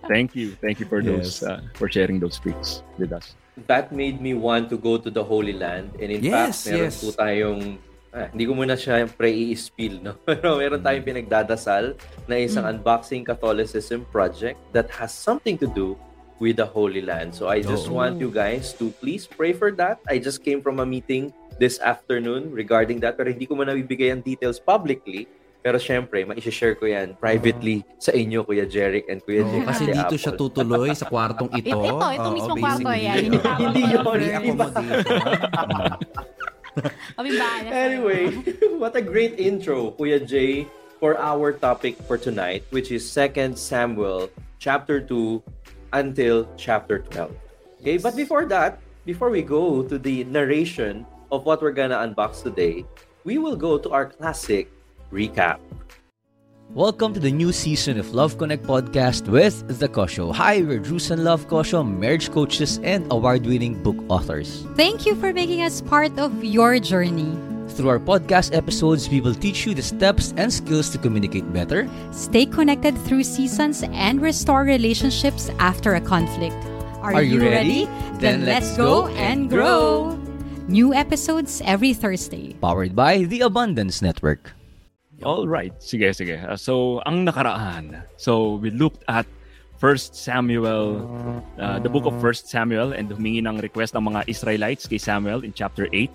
Thank 0.08 0.34
you. 0.34 0.56
Thank 0.58 0.80
you 0.80 0.86
for 0.88 1.04
those, 1.04 1.40
Yes. 1.40 1.44
uh, 1.44 1.60
for 1.76 1.86
sharing 1.86 2.18
those 2.18 2.40
pics 2.40 2.82
with 2.96 3.12
us. 3.12 3.36
That 3.66 3.92
made 3.92 4.20
me 4.20 4.32
want 4.32 4.70
to 4.70 4.78
go 4.78 4.96
to 4.96 5.10
the 5.10 5.22
Holy 5.22 5.52
Land. 5.52 5.92
And 6.00 6.08
in 6.10 6.24
Yes, 6.24 6.64
fact, 6.64 6.72
meron 6.72 6.88
yes. 6.88 6.94
po 6.98 7.08
tayong 7.12 7.60
ah, 8.08 8.26
hindi 8.32 8.44
ko 8.46 8.52
muna 8.54 8.74
siya 8.74 9.04
pre-i-spill, 9.04 10.00
no? 10.00 10.12
Pero 10.26 10.56
meron 10.56 10.80
tayong 10.80 11.04
pinagdadasal 11.04 11.92
na 12.24 12.34
isang 12.40 12.64
Unboxing 12.64 13.26
Catholicism 13.26 14.08
project 14.08 14.56
that 14.72 14.88
has 14.96 15.12
something 15.12 15.58
to 15.60 15.68
do 15.68 15.98
with 16.38 16.56
the 16.56 16.64
Holy 16.64 17.02
Land. 17.02 17.34
So 17.34 17.50
I 17.50 17.60
just 17.60 17.90
Oh. 17.90 17.98
want 17.98 18.22
you 18.22 18.30
guys 18.30 18.70
to 18.78 18.94
please 19.02 19.26
pray 19.26 19.50
for 19.52 19.74
that. 19.74 19.98
I 20.06 20.22
just 20.22 20.40
came 20.40 20.62
from 20.62 20.78
a 20.78 20.86
meeting 20.86 21.34
this 21.58 21.82
afternoon 21.82 22.54
regarding 22.54 23.02
that 23.02 23.18
pero 23.18 23.26
hindi 23.28 23.42
ko 23.44 23.58
muna 23.58 23.74
bibigay 23.74 24.14
ang 24.14 24.22
details 24.22 24.62
publicly. 24.62 25.26
Pero 25.58 25.76
syempre, 25.76 26.22
ma-share 26.22 26.78
ko 26.78 26.86
yan 26.86 27.18
privately 27.18 27.82
sa 27.98 28.14
inyo, 28.14 28.46
Kuya 28.46 28.64
Jeric 28.64 29.10
and 29.10 29.18
Kuya 29.26 29.42
Oo, 29.42 29.50
Jeric. 29.50 29.66
kasi 29.66 29.82
dito 29.90 30.14
siya 30.14 30.32
tutuloy 30.38 30.94
sa 30.94 31.10
kwartong 31.10 31.50
ito. 31.58 31.74
Ito, 31.74 31.82
ito, 31.82 32.06
ito 32.14 32.28
Oo, 32.30 32.34
mismong 32.38 32.58
kwarto 32.62 32.90
yan. 32.94 33.16
Hindi 33.58 33.82
yun, 33.82 34.02
first. 34.06 34.22
hindi 34.22 34.50
ba? 34.54 34.66
Accommodation. 34.70 35.18
Kami 37.18 37.28
bahala 37.34 37.66
sa'yo. 37.66 37.74
Anyway, 37.74 38.22
what 38.78 38.94
a 38.94 39.02
great 39.02 39.34
intro, 39.34 39.90
Kuya 39.98 40.22
Jay, 40.22 40.70
for 41.02 41.18
our 41.18 41.50
topic 41.50 41.98
for 42.06 42.14
tonight, 42.14 42.62
which 42.70 42.94
is 42.94 43.02
2 43.02 43.58
Samuel 43.58 44.30
chapter 44.62 45.02
2 45.02 45.42
until 45.92 46.46
chapter 46.54 47.02
12. 47.10 47.34
Okay, 47.82 47.98
but 47.98 48.14
before 48.14 48.46
that, 48.46 48.78
before 49.02 49.30
we 49.30 49.42
go 49.42 49.82
to 49.82 49.98
the 49.98 50.22
narration 50.30 51.02
of 51.34 51.42
what 51.46 51.58
we're 51.62 51.74
gonna 51.74 51.98
unbox 51.98 52.46
today, 52.46 52.86
we 53.26 53.38
will 53.38 53.58
go 53.58 53.78
to 53.78 53.90
our 53.90 54.06
classic 54.06 54.70
recap. 55.12 55.58
Welcome 56.74 57.14
to 57.14 57.20
the 57.20 57.32
new 57.32 57.50
season 57.50 57.98
of 57.98 58.12
Love 58.12 58.36
Connect 58.36 58.62
podcast 58.62 59.26
with 59.26 59.80
The 59.80 59.88
Kosho. 59.88 60.34
Hi, 60.34 60.60
we're 60.60 60.80
Drews 60.80 61.10
and 61.10 61.24
Love 61.24 61.48
Kosho, 61.48 61.80
marriage 61.80 62.30
coaches 62.30 62.78
and 62.84 63.06
award-winning 63.10 63.82
book 63.82 63.96
authors. 64.08 64.66
Thank 64.76 65.06
you 65.06 65.14
for 65.16 65.32
making 65.32 65.62
us 65.62 65.80
part 65.80 66.18
of 66.18 66.44
your 66.44 66.78
journey. 66.78 67.32
Through 67.72 67.88
our 67.88 67.98
podcast 67.98 68.54
episodes, 68.54 69.08
we 69.08 69.22
will 69.22 69.34
teach 69.34 69.64
you 69.64 69.72
the 69.72 69.80
steps 69.80 70.34
and 70.36 70.52
skills 70.52 70.90
to 70.90 70.98
communicate 70.98 71.50
better, 71.54 71.88
Stay 72.12 72.44
connected 72.44 72.98
through 73.08 73.24
seasons 73.24 73.82
and 73.82 74.20
restore 74.20 74.64
relationships 74.64 75.48
after 75.58 75.94
a 75.94 76.00
conflict. 76.00 76.56
Are 77.00 77.22
you 77.22 77.40
ready? 77.40 77.86
Then 78.20 78.44
let's 78.44 78.76
go 78.76 79.06
and 79.08 79.48
grow. 79.48 80.18
New 80.68 80.92
episodes 80.92 81.62
every 81.64 81.94
Thursday. 81.94 82.52
powered 82.60 82.94
by 82.94 83.24
the 83.24 83.40
Abundance 83.40 84.02
Network. 84.02 84.57
All 85.26 85.50
right. 85.50 85.74
Sige, 85.82 86.14
sige. 86.14 86.38
Uh, 86.38 86.54
so, 86.54 87.02
ang 87.02 87.26
nakaraan. 87.26 88.06
So, 88.14 88.62
we 88.62 88.70
looked 88.70 89.02
at 89.10 89.26
First 89.78 90.14
Samuel, 90.14 91.02
uh, 91.58 91.78
the 91.82 91.90
book 91.90 92.06
of 92.06 92.14
First 92.22 92.46
Samuel, 92.46 92.94
and 92.94 93.10
humingi 93.10 93.42
ng 93.42 93.58
request 93.58 93.98
ng 93.98 94.06
mga 94.14 94.30
Israelites 94.30 94.86
kay 94.86 94.98
Samuel 94.98 95.42
in 95.42 95.50
chapter 95.50 95.90
8. 95.90 96.10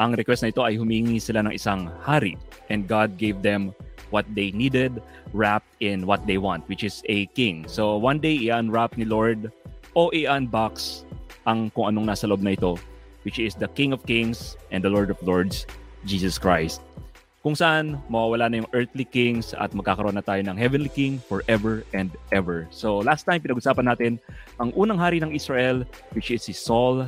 Ang 0.00 0.12
request 0.12 0.44
na 0.44 0.52
ito 0.52 0.60
ay 0.60 0.76
humingi 0.76 1.16
sila 1.20 1.40
ng 1.44 1.56
isang 1.56 1.88
hari, 2.04 2.36
and 2.68 2.84
God 2.84 3.16
gave 3.16 3.40
them 3.40 3.72
what 4.12 4.28
they 4.36 4.52
needed 4.52 5.00
wrapped 5.32 5.68
in 5.80 6.04
what 6.04 6.24
they 6.28 6.36
want, 6.36 6.64
which 6.68 6.84
is 6.84 7.00
a 7.08 7.28
king. 7.32 7.64
So, 7.64 7.96
one 7.96 8.20
day, 8.20 8.36
i-unwrap 8.48 8.96
ni 9.00 9.08
Lord 9.08 9.52
o 9.96 10.12
i-unbox 10.12 11.04
ang 11.48 11.72
kung 11.72 11.96
anong 11.96 12.12
nasa 12.12 12.28
loob 12.28 12.44
na 12.44 12.52
ito, 12.52 12.76
which 13.24 13.40
is 13.40 13.56
the 13.56 13.72
King 13.72 13.96
of 13.96 14.04
Kings 14.04 14.56
and 14.68 14.84
the 14.84 14.92
Lord 14.92 15.08
of 15.08 15.16
Lords, 15.24 15.64
Jesus 16.04 16.36
Christ 16.36 16.87
kung 17.42 17.54
saan 17.54 18.02
mawawala 18.10 18.50
na 18.50 18.64
yung 18.64 18.70
earthly 18.74 19.06
kings 19.06 19.54
at 19.54 19.70
magkakaroon 19.70 20.18
na 20.18 20.24
tayo 20.24 20.42
ng 20.42 20.58
heavenly 20.58 20.90
king 20.90 21.22
forever 21.30 21.86
and 21.94 22.10
ever. 22.34 22.66
So 22.74 22.98
last 22.98 23.24
time 23.24 23.38
pinag-usapan 23.38 23.86
natin 23.86 24.12
ang 24.58 24.74
unang 24.74 24.98
hari 24.98 25.22
ng 25.22 25.30
Israel 25.30 25.86
which 26.12 26.34
is 26.34 26.42
si 26.42 26.54
Saul. 26.54 27.06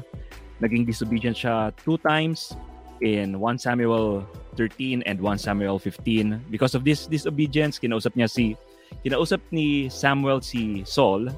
Naging 0.62 0.86
disobedient 0.86 1.34
siya 1.34 1.74
two 1.82 1.98
times 2.04 2.54
in 3.00 3.40
1 3.40 3.58
Samuel 3.58 4.22
13 4.54 5.02
and 5.08 5.18
1 5.18 5.38
Samuel 5.40 5.80
15. 5.80 6.52
Because 6.52 6.76
of 6.76 6.84
this 6.84 7.08
disobedience, 7.08 7.80
kinausap 7.80 8.12
niya 8.14 8.28
si 8.28 8.54
kinausap 9.02 9.40
ni 9.50 9.88
Samuel 9.88 10.44
si 10.44 10.84
Saul 10.84 11.32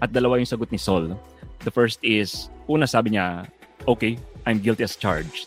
at 0.00 0.10
dalawa 0.10 0.40
yung 0.40 0.48
sagot 0.48 0.72
ni 0.72 0.80
Saul. 0.80 1.14
The 1.62 1.70
first 1.70 2.02
is, 2.02 2.50
una 2.66 2.88
sabi 2.88 3.14
niya, 3.14 3.46
okay, 3.86 4.18
I'm 4.48 4.58
guilty 4.58 4.82
as 4.82 4.96
charged. 4.98 5.46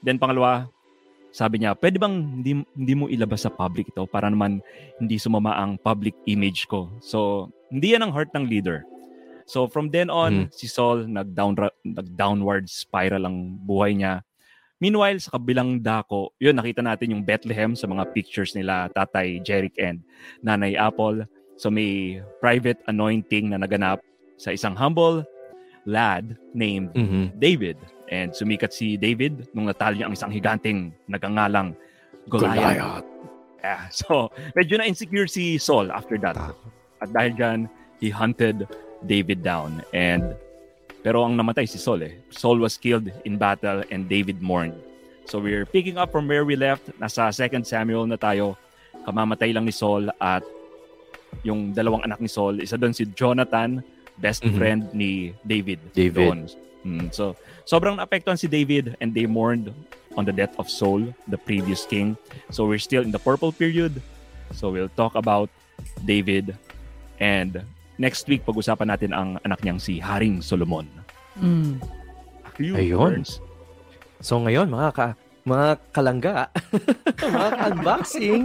Then 0.00 0.16
pangalawa, 0.16 0.70
sabi 1.30 1.62
niya, 1.62 1.78
pwede 1.78 1.96
bang 2.02 2.42
hindi, 2.42 2.52
hindi 2.74 2.94
mo 2.94 3.06
ilabas 3.06 3.46
sa 3.46 3.54
public 3.54 3.90
ito 3.90 4.06
para 4.06 4.26
naman 4.26 4.58
hindi 4.98 5.16
sumama 5.16 5.54
ang 5.58 5.78
public 5.78 6.14
image 6.26 6.66
ko. 6.66 6.90
So, 6.98 7.50
hindi 7.70 7.94
yan 7.94 8.02
ang 8.02 8.12
heart 8.12 8.34
ng 8.34 8.50
leader. 8.50 8.82
So 9.50 9.66
from 9.66 9.90
then 9.90 10.14
on, 10.14 10.46
Mhm. 10.46 10.54
si 10.54 10.70
Saul 10.70 11.10
nag-down 11.10 11.58
nag-downward 11.82 12.70
spiral 12.70 13.26
ang 13.26 13.58
buhay 13.66 13.98
niya. 13.98 14.22
Meanwhile, 14.78 15.18
sa 15.18 15.34
kabilang 15.34 15.82
dako, 15.82 16.30
yun 16.38 16.54
nakita 16.54 16.86
natin 16.86 17.18
yung 17.18 17.26
Bethlehem 17.26 17.74
sa 17.74 17.90
mga 17.90 18.14
pictures 18.14 18.54
nila 18.54 18.86
Tatay 18.94 19.42
Jeric 19.42 19.74
and 19.82 20.06
Nanay 20.46 20.78
Apple. 20.78 21.26
So 21.58 21.66
may 21.66 22.22
private 22.38 22.78
anointing 22.86 23.50
na 23.50 23.58
naganap 23.58 24.00
sa 24.38 24.54
isang 24.54 24.78
humble 24.78 25.26
lad 25.84 26.36
named 26.52 26.92
Mhm. 26.92 27.36
David. 27.36 27.76
And 28.10 28.34
sumikat 28.34 28.74
si 28.74 28.98
David 28.98 29.46
nung 29.54 29.70
natalo 29.70 29.94
niya 29.94 30.10
ang 30.10 30.14
isang 30.14 30.32
higanteng 30.34 30.90
nagangalang 31.06 31.78
Goliath. 32.26 33.06
Yeah. 33.60 33.86
So, 33.92 34.32
medyo 34.56 34.80
na-insecure 34.80 35.28
si 35.28 35.60
Saul 35.60 35.92
after 35.92 36.16
that. 36.24 36.32
At 36.98 37.12
dahil 37.12 37.36
dyan, 37.36 37.58
he 38.00 38.08
hunted 38.08 38.64
David 39.04 39.44
down. 39.44 39.84
And 39.92 40.32
pero 41.00 41.24
ang 41.24 41.36
namatay 41.36 41.64
si 41.64 41.76
Saul 41.76 42.04
eh. 42.04 42.14
Saul 42.28 42.60
was 42.60 42.76
killed 42.76 43.08
in 43.24 43.36
battle 43.36 43.84
and 43.88 44.08
David 44.08 44.40
mourned. 44.40 44.76
So 45.24 45.40
we're 45.40 45.64
picking 45.64 45.96
up 45.96 46.10
from 46.10 46.24
where 46.28 46.44
we 46.44 46.56
left. 46.56 46.88
Nasa 46.96 47.28
2 47.30 47.62
Samuel 47.64 48.08
na 48.08 48.16
tayo. 48.16 48.56
Kamamatay 49.04 49.52
lang 49.52 49.64
ni 49.64 49.72
Saul 49.72 50.08
at 50.18 50.44
yung 51.40 51.72
dalawang 51.72 52.04
anak 52.04 52.20
ni 52.20 52.28
Saul, 52.28 52.60
isa 52.60 52.76
doon 52.76 52.92
si 52.92 53.06
Jonathan, 53.16 53.80
best 54.20 54.44
Mhm. 54.44 54.56
friend 54.56 54.80
ni 54.92 55.32
David. 55.42 55.80
David. 55.96 56.28
Doon. 56.28 56.40
Mm, 56.80 57.12
so, 57.12 57.36
sobrang 57.64 57.96
naapektuhan 57.96 58.40
si 58.40 58.48
David 58.48 58.96
and 59.00 59.12
they 59.12 59.28
mourned 59.28 59.68
on 60.16 60.24
the 60.24 60.32
death 60.32 60.56
of 60.56 60.66
Saul, 60.66 61.12
the 61.28 61.36
previous 61.36 61.84
king. 61.84 62.16
So 62.50 62.66
we're 62.66 62.82
still 62.82 63.04
in 63.04 63.12
the 63.12 63.20
purple 63.20 63.52
period. 63.52 64.00
So 64.50 64.72
we'll 64.72 64.90
talk 64.98 65.14
about 65.14 65.52
David 66.02 66.56
and 67.22 67.62
next 67.94 68.26
week 68.26 68.42
pag-usapan 68.42 68.90
natin 68.90 69.10
ang 69.14 69.38
anak 69.46 69.62
niyang 69.62 69.78
si 69.78 70.02
Haring 70.02 70.42
Solomon. 70.42 70.88
Mm. 71.38 71.78
Ayun. 72.58 73.22
Burns. 73.22 73.38
So 74.20 74.36
ngayon, 74.42 74.68
mga 74.68 74.88
ka 74.92 75.06
mga 75.50 75.68
kalangga, 75.90 76.46
mga 77.34 77.48
ka-unboxing, 77.58 78.42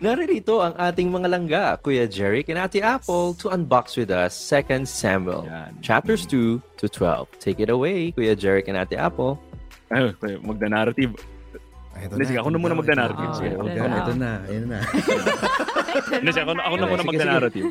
naririto 0.00 0.64
ang 0.64 0.72
ating 0.80 1.12
mga 1.12 1.28
langga, 1.28 1.64
Kuya 1.84 2.08
Jeric 2.08 2.48
and 2.48 2.56
Ate 2.56 2.80
Apple, 2.80 3.36
to 3.36 3.52
unbox 3.52 4.00
with 4.00 4.08
us 4.08 4.32
2 4.32 4.88
Samuel, 4.88 5.44
Yan. 5.44 5.76
chapters 5.84 6.24
2 6.24 6.56
to 6.80 6.86
12. 6.88 7.28
Take 7.36 7.60
it 7.60 7.68
away, 7.68 8.16
Kuya 8.16 8.32
Jeric 8.32 8.72
and 8.72 8.80
Ate 8.80 8.96
Apple. 8.96 9.36
Ay, 9.92 10.16
magda-narrative. 10.42 11.14
Ito 11.96 12.12
Hindi, 12.14 12.24
sige, 12.28 12.38
ako 12.38 12.48
na 12.52 12.58
muna 12.58 12.74
magda-narrative. 12.76 13.30
Sige, 13.34 13.50
Ito, 13.52 13.62
okay. 13.62 13.76
ito 13.76 14.12
na, 14.14 14.30
ito 14.44 14.66
na. 14.66 14.78
Hindi, 16.20 16.30
sige, 16.30 16.44
ako, 16.44 16.52
na- 16.52 16.64
ako 16.68 16.74
na 16.76 16.86
muna 16.86 17.02
Sige, 17.02 17.10
magda-narrative. 17.10 17.66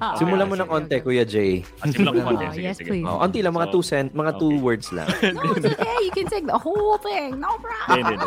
Ah, 0.00 0.14
Simulan 0.16 0.46
mo 0.48 0.54
ng 0.56 0.68
konti. 0.68 0.96
Kuya 1.00 1.24
Jay. 1.24 1.60
Ah, 1.80 1.88
simulan 1.88 2.12
ko 2.12 2.20
Oh, 2.20 2.28
konti. 2.32 2.44
Sige, 2.56 2.66
yes, 2.66 2.76
sige. 2.80 2.88
please. 2.92 3.06
Oh, 3.06 3.18
onti 3.20 3.40
lang, 3.40 3.52
mga 3.52 3.68
So, 3.72 3.80
2 3.80 3.90
cent, 3.90 4.08
mga 4.12 4.32
2 4.36 4.44
okay. 4.44 4.56
words 4.60 4.86
lang. 4.92 5.08
No, 5.34 5.40
it's 5.52 5.66
okay. 5.66 5.96
You 6.04 6.12
can 6.12 6.26
take 6.28 6.46
the 6.46 6.56
whole 6.56 6.96
thing. 7.00 7.40
No 7.40 7.56
problem. 7.60 8.04
Hindi, 8.04 8.12
hindi, 8.16 8.26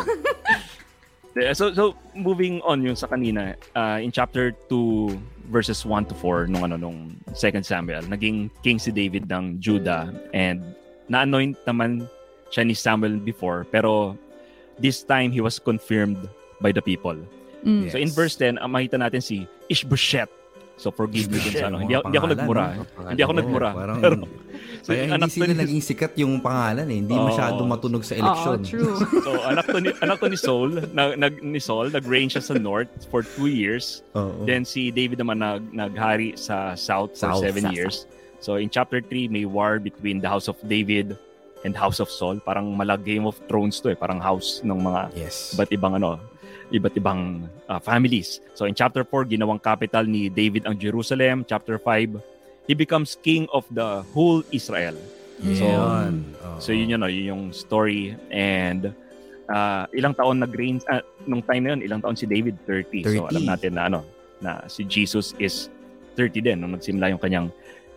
hindi. 1.38 1.54
So, 1.54 1.70
so 1.70 1.94
moving 2.18 2.58
on 2.66 2.82
yung 2.82 2.98
sa 2.98 3.06
kanina, 3.06 3.54
uh, 3.78 4.02
in 4.02 4.10
chapter 4.10 4.50
2 4.66 5.14
verses 5.48 5.86
1 5.86 6.10
to 6.10 6.14
4 6.18 6.50
nung 6.50 6.66
ano 6.66 6.76
nung 6.76 7.14
2 7.32 7.62
Samuel, 7.62 8.02
naging 8.10 8.50
king 8.60 8.76
si 8.76 8.90
David 8.90 9.30
ng 9.30 9.62
Judah 9.62 10.10
and 10.34 10.60
na-anoint 11.08 11.56
naman 11.64 12.04
siya 12.50 12.66
ni 12.66 12.74
Samuel 12.76 13.16
before 13.16 13.64
pero 13.64 14.12
this 14.78 15.02
time 15.02 15.30
he 15.30 15.40
was 15.40 15.58
confirmed 15.58 16.18
by 16.58 16.70
the 16.70 16.82
people. 16.82 17.16
Mm. 17.62 17.90
So 17.90 17.98
in 17.98 18.08
verse 18.08 18.34
10, 18.36 18.58
ang 18.58 18.70
makita 18.70 18.96
natin 18.96 19.18
si 19.18 19.46
Ishbosheth. 19.68 20.30
So 20.78 20.94
forgive 20.94 21.26
me 21.26 21.42
sa 21.42 21.66
ano. 21.66 21.82
Hindi, 21.82 21.98
ako- 21.98 22.06
hindi 22.06 22.18
ako 22.18 22.28
nagmura. 22.30 22.64
no? 22.70 22.82
Hindi 23.10 23.22
ako 23.26 23.32
nagmura. 23.34 23.68
Parang, 23.74 23.98
Pero, 23.98 24.14
so, 24.86 24.94
kaya 24.94 25.10
anak 25.10 25.26
hindi 25.26 25.34
sila 25.34 25.46
ni- 25.50 25.58
naging 25.58 25.82
sikat 25.82 26.12
yung 26.14 26.38
pangalan 26.38 26.86
eh. 26.86 26.98
Hindi 27.02 27.18
Oo. 27.18 27.26
masyado 27.26 27.58
matunog 27.66 28.06
sa 28.06 28.14
eleksyon. 28.14 28.58
true. 28.62 28.94
So 29.26 29.42
anak 29.42 29.66
to 29.66 29.82
ni, 29.82 29.90
anak 29.98 30.22
to 30.22 30.30
ni 30.30 30.38
Saul, 30.38 30.70
na, 30.94 31.18
nag, 31.18 31.42
ni 31.42 31.58
Saul, 31.58 31.90
nag-reign 31.90 32.30
siya 32.30 32.46
sa 32.46 32.54
north 32.54 32.86
for 33.10 33.26
two 33.26 33.50
years. 33.50 34.06
Oo. 34.14 34.46
Then 34.46 34.62
si 34.62 34.94
David 34.94 35.18
naman 35.18 35.42
nag, 35.42 35.66
naghari 35.74 36.38
sa 36.38 36.78
south 36.78 37.18
for 37.18 37.34
South. 37.34 37.42
seven 37.42 37.66
Sa- 37.66 37.74
years. 37.74 38.06
So 38.38 38.54
in 38.54 38.70
chapter 38.70 39.02
3, 39.02 39.26
may 39.26 39.50
war 39.50 39.82
between 39.82 40.22
the 40.22 40.30
house 40.30 40.46
of 40.46 40.54
David 40.62 41.18
and 41.64 41.74
house 41.74 41.98
of 41.98 42.10
Saul. 42.10 42.38
Parang 42.42 42.70
mala 42.74 42.98
Game 42.98 43.26
of 43.26 43.38
Thrones 43.50 43.80
to 43.82 43.90
eh. 43.90 43.98
Parang 43.98 44.20
house 44.22 44.62
ng 44.62 44.78
mga 44.78 45.00
Yes. 45.14 45.54
iba't 45.54 45.70
ibang 45.74 45.98
ano, 45.98 46.20
iba't 46.70 46.94
ibang 46.94 47.48
uh, 47.66 47.80
families. 47.80 48.40
So 48.54 48.66
in 48.68 48.74
chapter 48.76 49.02
4, 49.02 49.24
ginawang 49.26 49.62
capital 49.62 50.04
ni 50.04 50.28
David 50.28 50.68
ang 50.68 50.76
Jerusalem. 50.76 51.42
Chapter 51.48 51.80
5, 51.80 52.20
he 52.68 52.74
becomes 52.76 53.16
king 53.18 53.48
of 53.50 53.64
the 53.72 54.04
whole 54.12 54.44
Israel. 54.52 54.94
So. 55.54 55.66
Oo. 55.66 56.58
So 56.58 56.74
yun 56.74 56.90
yun, 56.90 57.02
yun 57.06 57.26
yung 57.30 57.44
story. 57.54 58.18
And 58.28 58.90
uh, 59.48 59.84
ilang 59.94 60.14
taon 60.18 60.42
nag-reign, 60.42 60.82
ah, 60.90 61.02
nung 61.24 61.42
time 61.42 61.62
na 61.64 61.68
yun, 61.74 61.80
ilang 61.86 62.00
taon 62.02 62.18
si 62.18 62.26
David? 62.26 62.58
30. 62.66 63.06
So 63.06 63.26
30. 63.26 63.30
alam 63.32 63.44
natin 63.46 63.72
na 63.78 63.82
ano, 63.86 64.00
na 64.38 64.66
si 64.70 64.82
Jesus 64.86 65.34
is 65.38 65.70
30 66.18 66.42
din 66.42 66.56
nung 66.58 66.74
nagsimula 66.74 67.14
yung 67.14 67.22
kanyang 67.22 67.48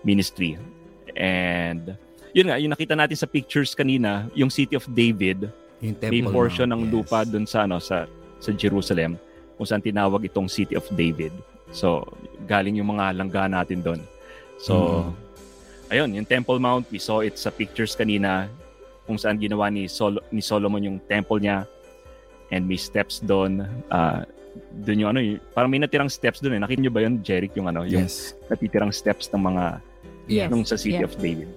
ministry. 0.05 0.57
And 1.17 1.97
yun 2.31 2.45
nga, 2.47 2.57
yung 2.57 2.71
nakita 2.71 2.95
natin 2.95 3.17
sa 3.17 3.27
pictures 3.27 3.71
kanina, 3.71 4.27
yung 4.31 4.49
city 4.49 4.75
of 4.75 4.87
David, 4.87 5.51
yung 5.79 5.95
may 5.97 6.21
Temple 6.21 6.31
portion 6.31 6.67
Mount, 6.69 6.79
ng 6.79 6.83
yes. 6.87 6.93
lupa 6.93 7.19
dun 7.23 7.45
sa 7.45 7.65
ano 7.65 7.77
sa 7.77 8.05
sa 8.41 8.49
Jerusalem 8.51 9.17
kung 9.55 9.67
saan 9.67 9.81
tinawag 9.81 10.25
itong 10.25 10.49
City 10.49 10.73
of 10.73 10.85
David. 10.89 11.29
So, 11.69 12.03
galing 12.49 12.81
yung 12.81 12.89
mga 12.91 13.13
langga 13.13 13.45
natin 13.45 13.85
doon. 13.85 14.01
So, 14.57 14.73
Mm-hmm. 15.05 15.93
ayun, 15.93 16.09
yung 16.17 16.27
Temple 16.27 16.57
Mount, 16.57 16.89
we 16.89 16.97
saw 16.97 17.21
it 17.21 17.37
sa 17.37 17.53
pictures 17.53 17.93
kanina 17.93 18.49
kung 19.05 19.21
saan 19.21 19.37
ginawa 19.37 19.69
ni, 19.69 19.85
Sol- 19.85 20.23
ni 20.33 20.41
Solomon 20.41 20.81
yung 20.81 20.97
temple 21.03 21.37
niya 21.37 21.69
and 22.49 22.65
may 22.65 22.79
steps 22.79 23.21
doon. 23.21 23.63
Uh, 23.87 24.25
doon 24.81 24.97
yung 25.05 25.09
ano, 25.13 25.19
yung, 25.21 25.39
parang 25.53 25.69
may 25.69 25.79
natirang 25.79 26.09
steps 26.09 26.41
doon 26.41 26.57
eh. 26.57 26.61
Nakita 26.63 26.79
nyo 26.81 26.91
ba 26.91 27.01
yun, 27.05 27.21
Jeric, 27.21 27.53
yung 27.55 27.69
ano, 27.69 27.85
yung 27.85 28.07
Yes. 28.09 28.33
natitirang 28.49 28.91
steps 28.91 29.29
ng 29.29 29.41
mga 29.41 29.63
Yes. 30.25 30.47
nung 30.49 30.65
sa 30.65 30.75
City 30.79 31.01
yeah. 31.01 31.07
of 31.07 31.13
David. 31.21 31.49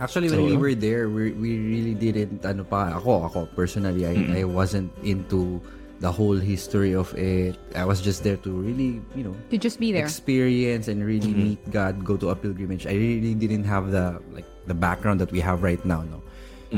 Actually, 0.00 0.28
So, 0.28 0.36
when 0.42 0.46
we 0.50 0.56
were 0.56 0.74
there, 0.74 1.08
we, 1.08 1.30
we 1.32 1.58
really 1.58 1.94
didn't, 1.94 2.44
ano 2.44 2.64
pa, 2.64 2.98
ako, 2.98 3.24
ako, 3.30 3.40
personally, 3.54 4.06
I, 4.06 4.14
Mm-mm. 4.18 4.36
I 4.36 4.42
wasn't 4.44 4.90
into 5.06 5.62
the 6.02 6.10
whole 6.10 6.34
history 6.36 6.92
of 6.98 7.14
it. 7.14 7.54
I 7.78 7.86
was 7.86 8.02
just 8.02 8.26
there 8.26 8.36
to 8.42 8.50
really, 8.50 8.98
you 9.14 9.22
know, 9.22 9.34
To 9.50 9.56
just 9.56 9.78
be 9.78 9.92
there. 9.94 10.02
experience 10.02 10.90
and 10.90 10.98
really 11.06 11.30
Mhm. 11.30 11.54
meet 11.54 11.62
God, 11.70 12.02
go 12.04 12.18
to 12.18 12.34
a 12.34 12.36
pilgrimage. 12.36 12.86
I 12.90 12.98
really 12.98 13.38
didn't 13.38 13.64
have 13.64 13.94
the 13.94 14.18
like 14.34 14.44
the 14.66 14.74
background 14.74 15.22
that 15.22 15.30
we 15.30 15.38
have 15.40 15.62
right 15.62 15.80
now, 15.86 16.02
no. 16.02 16.20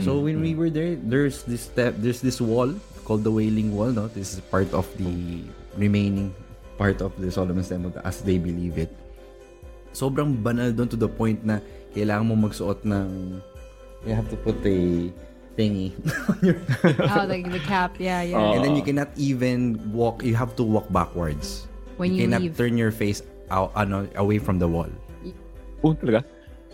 So 0.04 0.20
when 0.20 0.44
we 0.44 0.52
were 0.52 0.68
there, 0.68 0.92
there's 1.00 1.40
this 1.48 1.64
step, 1.64 1.96
there's 1.96 2.20
this 2.20 2.36
wall 2.36 2.68
called 3.08 3.24
the 3.24 3.32
Wailing 3.32 3.72
Wall, 3.72 3.88
no. 3.88 4.12
This 4.12 4.36
is 4.36 4.44
part 4.52 4.68
of 4.76 4.84
the 5.00 5.40
remaining 5.80 6.36
part 6.76 7.00
of 7.00 7.16
the 7.16 7.32
Solomon's 7.32 7.72
Temple 7.72 7.96
as 8.04 8.20
they 8.20 8.36
believe 8.36 8.76
it. 8.76 8.92
Sobrang 9.96 10.36
banal 10.44 10.68
doon 10.76 10.92
to 10.92 11.00
the 11.00 11.08
point 11.08 11.40
na 11.48 11.64
kailangan 11.96 12.28
mo 12.28 12.36
magsuot 12.36 12.84
ng 12.84 13.40
you 14.04 14.12
have 14.12 14.28
to 14.28 14.36
put 14.36 14.60
a 14.68 15.08
thingy 15.56 15.96
on 16.28 16.38
your 16.44 16.60
oh, 17.16 17.24
the, 17.24 17.40
the 17.48 17.62
cap. 17.64 17.96
Yeah, 17.96 18.20
yeah. 18.20 18.36
Oh. 18.36 18.52
and 18.52 18.60
then 18.60 18.76
you 18.76 18.84
cannot 18.84 19.08
even 19.16 19.80
walk 19.96 20.20
you 20.20 20.36
have 20.36 20.52
to 20.60 20.62
walk 20.62 20.92
backwards 20.92 21.66
when 21.96 22.12
you, 22.12 22.28
cannot 22.28 22.44
leave. 22.44 22.56
turn 22.60 22.76
your 22.76 22.92
face 22.92 23.24
out 23.50 23.72
ano, 23.74 24.04
away 24.16 24.38
from 24.38 24.60
the 24.60 24.68
wall. 24.68 24.92
Oh, 25.82 25.94
talaga? 25.94 26.24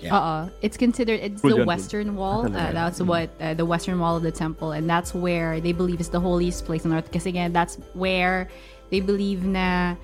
Yeah. 0.02 0.16
Uh-uh. 0.16 0.50
It's 0.62 0.76
considered 0.76 1.20
it's 1.22 1.42
the 1.42 1.64
western 1.64 2.16
wall. 2.16 2.44
Talaga. 2.44 2.70
Uh, 2.70 2.72
that's 2.72 3.00
what 3.00 3.30
uh, 3.38 3.54
the 3.54 3.64
western 3.64 4.00
wall 4.00 4.16
of 4.16 4.22
the 4.26 4.34
temple, 4.34 4.72
and 4.72 4.90
that's 4.90 5.14
where 5.14 5.60
they 5.60 5.70
believe 5.70 6.00
is 6.00 6.10
the 6.10 6.18
holiest 6.18 6.66
place 6.66 6.84
on 6.84 6.92
earth. 6.92 7.06
Because 7.06 7.26
again, 7.26 7.52
that's 7.52 7.78
where 7.94 8.48
they 8.90 8.98
believe 8.98 9.44
na 9.44 9.94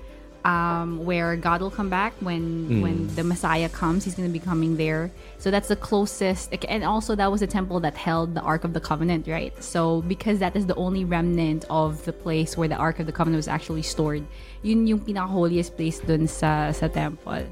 um, 0.45 1.03
where 1.05 1.35
God 1.35 1.61
will 1.61 1.71
come 1.71 1.89
back 1.89 2.13
when 2.21 2.81
when 2.81 3.07
the 3.15 3.23
Messiah 3.23 3.69
comes. 3.69 4.05
He's 4.05 4.15
going 4.15 4.27
to 4.27 4.33
be 4.33 4.39
coming 4.39 4.77
there. 4.77 5.11
So 5.37 5.51
that's 5.51 5.67
the 5.67 5.75
closest, 5.75 6.53
and 6.67 6.83
also 6.83 7.15
that 7.15 7.31
was 7.31 7.41
the 7.41 7.47
temple 7.47 7.79
that 7.81 7.95
held 7.95 8.35
the 8.35 8.41
Ark 8.41 8.63
of 8.63 8.73
the 8.73 8.79
Covenant, 8.79 9.27
right? 9.27 9.51
So 9.63 10.01
because 10.03 10.39
that 10.39 10.55
is 10.55 10.65
the 10.65 10.75
only 10.75 11.03
remnant 11.03 11.65
of 11.69 12.03
the 12.05 12.13
place 12.13 12.55
where 12.57 12.67
the 12.67 12.75
Ark 12.75 12.99
of 12.99 13.05
the 13.05 13.11
Covenant 13.11 13.37
was 13.37 13.47
actually 13.47 13.83
stored, 13.83 14.25
yun 14.61 14.87
yung 14.87 14.99
pinaka-holiest 14.99 15.75
place 15.75 15.99
dun 15.99 16.27
sa 16.27 16.71
sa 16.71 16.87
temple. 16.87 17.43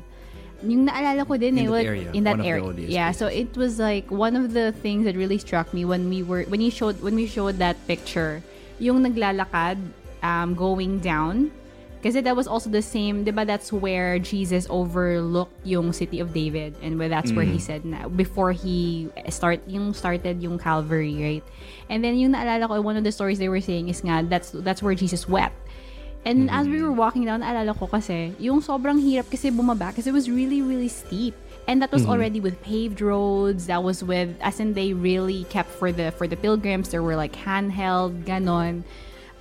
Yung 0.63 0.89
naalala 0.89 1.21
ko 1.27 1.37
din 1.37 1.57
In 1.57 1.67
eh, 1.67 1.69
that 1.69 1.85
area, 1.85 2.09
in 2.13 2.23
that 2.23 2.31
one 2.31 2.39
of 2.39 2.45
the 2.45 2.49
area. 2.49 2.63
holiest 2.63 2.89
Yeah, 2.89 3.11
so 3.11 3.27
it 3.27 3.55
was 3.55 3.77
like 3.77 4.09
one 4.09 4.35
of 4.35 4.53
the 4.53 4.71
things 4.71 5.05
that 5.05 5.15
really 5.15 5.37
struck 5.37 5.69
me 5.73 5.85
when 5.85 6.09
we 6.09 6.23
were 6.23 6.43
when 6.49 6.61
you 6.61 6.71
showed 6.71 6.97
when 7.03 7.13
we 7.13 7.27
showed 7.27 7.59
that 7.59 7.77
picture, 7.85 8.41
yung 8.79 9.03
naglalakad 9.03 9.77
um 10.23 10.55
going 10.55 10.97
down 10.97 11.53
kasi 12.07 12.23
that 12.23 12.39
was 12.39 12.47
also 12.47 12.71
the 12.71 12.79
same, 12.79 13.27
'di 13.27 13.35
ba? 13.35 13.43
That's 13.43 13.75
where 13.75 14.15
Jesus 14.15 14.63
overlooked 14.71 15.59
yung 15.67 15.91
city 15.91 16.23
of 16.23 16.31
David 16.31 16.79
and 16.79 16.95
where 16.95 17.11
that's 17.11 17.35
where 17.35 17.43
he 17.43 17.59
mm. 17.59 17.67
said 17.67 17.83
na 17.83 18.07
before 18.07 18.55
he 18.55 19.11
start 19.27 19.59
yung 19.67 19.91
started 19.91 20.39
yung 20.39 20.55
Calvary, 20.55 21.19
right? 21.19 21.45
And 21.91 21.99
then 21.99 22.15
yung 22.15 22.31
naalala 22.31 22.71
ko 22.71 22.79
one 22.79 22.95
of 22.95 23.03
the 23.03 23.11
stories 23.11 23.43
they 23.43 23.51
were 23.51 23.59
saying 23.59 23.91
is 23.91 23.99
nga 23.99 24.23
that's 24.23 24.55
that's 24.63 24.79
where 24.79 24.95
Jesus 24.95 25.27
wept. 25.27 25.59
And 26.23 26.47
as 26.47 26.67
we 26.67 26.79
mm-hmm. 26.79 26.91
were 26.91 26.95
walking 26.95 27.23
down, 27.27 27.43
naalala 27.43 27.71
ko 27.75 27.87
kasi, 27.87 28.35
yung 28.35 28.59
sobrang 28.59 28.99
hirap 28.99 29.31
kasi 29.31 29.47
bumaba 29.47 29.95
kasi 29.95 30.11
it 30.11 30.15
was 30.15 30.27
really, 30.27 30.63
really 30.63 30.91
steep. 30.91 31.35
and 31.67 31.81
that 31.81 31.91
was 31.91 32.03
mm-hmm. 32.03 32.11
already 32.11 32.39
with 32.39 32.55
paved 32.63 33.01
roads 33.01 33.67
that 33.67 33.83
was 33.83 34.03
with 34.03 34.31
as 34.39 34.59
in 34.59 34.73
they 34.73 34.93
really 34.93 35.43
kept 35.51 35.69
for 35.69 35.91
the 35.91 36.11
for 36.15 36.25
the 36.25 36.39
pilgrims 36.39 36.89
there 36.89 37.03
were 37.03 37.15
like 37.15 37.35
handheld 37.35 38.23
ganon 38.23 38.87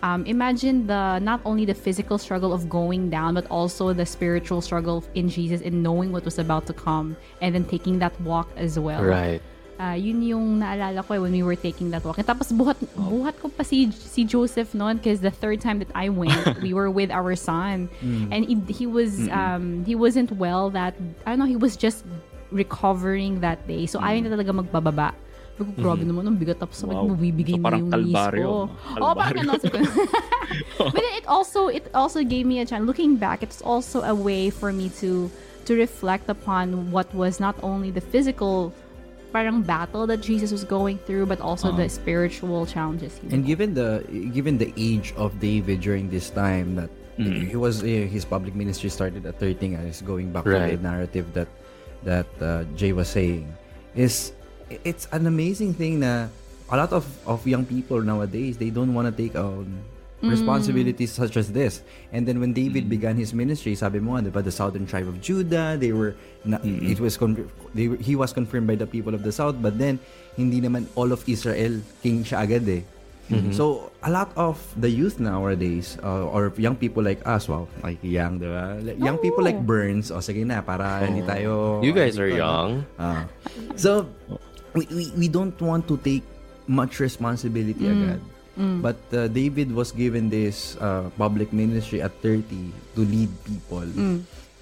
um, 0.07 0.21
imagine 0.27 0.87
the 0.87 1.19
not 1.31 1.41
only 1.45 1.65
the 1.67 1.75
physical 1.75 2.17
struggle 2.25 2.53
of 2.55 2.63
going 2.71 3.11
down 3.11 3.35
but 3.39 3.47
also 3.51 3.85
the 3.93 4.07
spiritual 4.07 4.61
struggle 4.69 5.03
in 5.19 5.27
jesus 5.29 5.61
in 5.69 5.83
knowing 5.83 6.09
what 6.15 6.23
was 6.25 6.39
about 6.39 6.65
to 6.71 6.75
come 6.87 7.17
and 7.43 7.51
then 7.55 7.65
taking 7.75 7.99
that 7.99 8.15
walk 8.23 8.47
as 8.57 8.79
well 8.79 9.03
Right. 9.03 9.43
Ah, 9.77 9.93
yun 9.93 10.25
yung 10.25 10.47
naalala 10.65 11.05
ko 11.05 11.13
eh, 11.13 11.21
when 11.21 11.33
we 11.37 11.45
were 11.45 11.53
taking 11.69 11.93
that 11.93 12.01
walk. 12.01 12.17
And 12.17 12.25
tapos 12.25 12.49
buhat, 12.49 12.81
buhat 12.97 13.37
ko 13.37 13.53
pa 13.53 13.61
si, 13.61 13.93
si 13.93 14.25
Joseph 14.25 14.73
noon 14.73 14.97
because 14.97 15.21
the 15.21 15.29
third 15.43 15.61
time 15.61 15.85
that 15.85 15.93
I 15.93 16.09
went, 16.09 16.33
we 16.65 16.73
were 16.73 16.89
with 16.89 17.13
our 17.13 17.37
son. 17.37 17.93
And 18.33 18.41
he, 18.49 18.57
he 18.73 18.87
was, 18.89 19.29
um, 19.29 19.85
he 19.85 19.93
wasn't 19.93 20.33
well 20.33 20.73
that, 20.73 20.97
I 21.29 21.37
don't 21.37 21.45
know, 21.45 21.45
he 21.45 21.61
was 21.61 21.77
just 21.77 22.09
recovering 22.49 23.45
that 23.45 23.69
day. 23.69 23.85
So 23.85 24.01
ayaw 24.01 24.25
na 24.25 24.29
talaga 24.33 24.65
magbababa. 24.65 25.09
Sabi 25.57 25.73
ko, 25.73 25.81
grabe 25.81 26.05
naman, 26.05 26.29
ang 26.29 26.37
bigat. 26.37 26.61
Tapos 26.61 26.77
sabi 26.77 26.93
Wow. 26.93 27.09
mabibigay 27.17 27.57
So, 27.57 27.61
na 27.61 27.65
parang 27.65 27.81
yung 27.81 27.93
kalbaryo, 27.93 28.45
knees 28.45 28.45
ko. 28.45 28.69
no? 28.69 29.01
Oo, 29.01 29.13
parang 29.17 29.45
Kalbaryo. 29.49 29.71
ko- 29.73 30.93
but 30.93 31.05
it 31.17 31.25
also, 31.27 31.61
it 31.69 31.89
also 31.97 32.21
gave 32.23 32.45
me 32.45 32.61
a 32.61 32.67
chance. 32.69 32.85
Looking 32.85 33.17
back, 33.17 33.41
it's 33.43 33.65
also 33.65 34.05
a 34.05 34.13
way 34.15 34.53
for 34.53 34.69
me 34.71 34.93
to 35.01 35.33
to 35.65 35.73
reflect 35.75 36.29
upon 36.29 36.93
what 36.95 37.09
was 37.11 37.41
not 37.41 37.57
only 37.65 37.91
the 37.91 38.05
physical 38.05 38.71
parang 39.35 39.61
battle 39.61 40.07
that 40.07 40.23
Jesus 40.23 40.53
was 40.53 40.63
going 40.63 40.97
through, 41.09 41.27
but 41.27 41.41
also 41.43 41.73
the 41.75 41.89
spiritual 41.91 42.65
challenges. 42.65 43.19
He 43.19 43.33
And 43.35 43.43
given 43.43 43.75
the 43.75 44.05
given 44.31 44.57
the 44.61 44.71
age 44.77 45.17
of 45.19 45.41
David 45.41 45.81
during 45.83 46.09
this 46.09 46.31
time 46.31 46.77
that 46.77 46.93
he 47.17 47.57
was 47.57 47.81
eh, 47.83 48.05
his 48.07 48.29
public 48.29 48.53
ministry 48.55 48.93
started 48.93 49.25
at 49.25 49.41
13 49.41 49.73
guys 49.81 50.05
going 50.05 50.31
back 50.37 50.45
to 50.45 50.53
the 50.53 50.77
narrative 50.79 51.33
that 51.33 51.49
that 52.05 52.29
uh, 52.39 52.63
Jay 52.77 52.93
was 52.93 53.09
saying 53.09 53.49
is 53.97 54.36
it's 54.71 55.07
an 55.13 55.27
amazing 55.27 55.75
thing 55.75 56.01
na 56.01 56.29
a 56.71 56.77
lot 56.77 56.93
of 56.93 57.07
of 57.27 57.47
young 57.47 57.65
people 57.65 58.03
nowadays 58.03 58.59
they 58.59 58.71
don't 58.71 58.93
want 58.95 59.07
to 59.07 59.15
take 59.15 59.35
on 59.39 59.67
responsibilities 60.23 61.13
such 61.13 61.37
as 61.37 61.53
this. 61.53 61.83
And 62.11 62.27
then 62.27 62.41
when 62.41 62.53
David 62.53 62.89
began 62.89 63.17
his 63.17 63.35
ministry 63.35 63.77
sabi 63.77 64.01
mo 64.01 64.17
diba 64.19 64.43
the 64.43 64.51
southern 64.51 64.87
tribe 64.87 65.07
of 65.07 65.21
Judah 65.21 65.77
they 65.77 65.93
were 65.93 66.17
na, 66.45 66.59
it 66.65 66.99
was 66.99 67.21
they 67.77 67.89
were, 67.89 68.01
he 68.01 68.17
was 68.17 68.33
confirmed 68.33 68.67
by 68.67 68.75
the 68.75 68.87
people 68.87 69.15
of 69.15 69.23
the 69.23 69.33
south 69.33 69.61
but 69.61 69.79
then 69.79 70.01
hindi 70.35 70.61
naman 70.61 70.89
all 70.97 71.13
of 71.13 71.23
Israel 71.29 71.81
king 72.03 72.25
siya 72.25 72.43
agad 72.43 72.67
eh. 72.69 72.83
So, 73.51 73.91
a 74.07 74.11
lot 74.11 74.31
of 74.39 74.63
the 74.79 74.87
youth 74.87 75.19
nowadays, 75.19 75.99
uh, 75.99 76.31
or 76.31 76.55
young 76.57 76.79
people 76.79 77.03
like 77.03 77.27
us, 77.27 77.51
wow, 77.51 77.67
like 77.83 77.99
young, 77.99 78.39
di 78.39 78.47
ba? 78.47 78.79
Like, 78.79 79.03
Young 79.03 79.19
people 79.19 79.43
like 79.43 79.59
Burns, 79.67 80.15
o 80.15 80.23
sige 80.23 80.47
na, 80.47 80.63
para 80.63 81.03
hindi 81.03 81.27
tayo... 81.27 81.83
You 81.83 81.91
guys 81.91 82.23
are 82.23 82.31
young. 82.31 82.87
Ah. 83.03 83.27
so, 83.75 84.07
we, 84.77 84.85
we, 84.93 85.05
we 85.17 85.29
don't 85.29 85.57
want 85.61 85.89
to 85.89 85.97
take 85.99 86.23
much 86.69 87.01
responsibility 87.01 87.89
agad. 87.89 88.21
But 88.81 88.97
uh, 89.13 89.29
David 89.29 89.73
was 89.73 89.93
given 89.93 90.29
this 90.29 90.77
uh, 90.81 91.11
public 91.17 91.53
ministry 91.53 92.01
at 92.01 92.13
30 92.23 92.73
to 92.97 93.01
lead 93.01 93.29
people. 93.45 93.85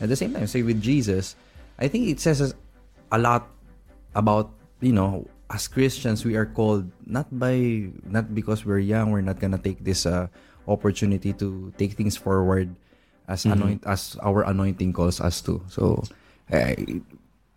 At 0.00 0.08
the 0.10 0.16
same 0.16 0.34
time, 0.34 0.46
say 0.46 0.62
with 0.62 0.82
Jesus, 0.82 1.36
I 1.78 1.86
think 1.86 2.08
it 2.10 2.18
says 2.18 2.54
a 3.12 3.18
lot 3.18 3.46
about, 4.14 4.50
you 4.80 4.90
know, 4.92 5.26
as 5.50 5.68
Christians, 5.68 6.24
we 6.24 6.34
are 6.34 6.46
called 6.46 6.90
not 7.06 7.30
by, 7.30 7.86
not 8.02 8.34
because 8.34 8.66
we're 8.66 8.82
young, 8.82 9.10
we're 9.10 9.22
not 9.22 9.38
gonna 9.38 9.58
take 9.62 9.84
this 9.84 10.06
uh, 10.06 10.26
opportunity 10.66 11.32
to 11.34 11.72
take 11.78 11.92
things 11.94 12.16
forward 12.16 12.74
as 13.28 13.46
anoint 13.46 13.86
as 13.86 14.16
our 14.26 14.42
anointing 14.42 14.92
calls 14.92 15.20
us 15.20 15.40
to. 15.42 15.62
So, 15.70 16.02
uh, 16.50 16.74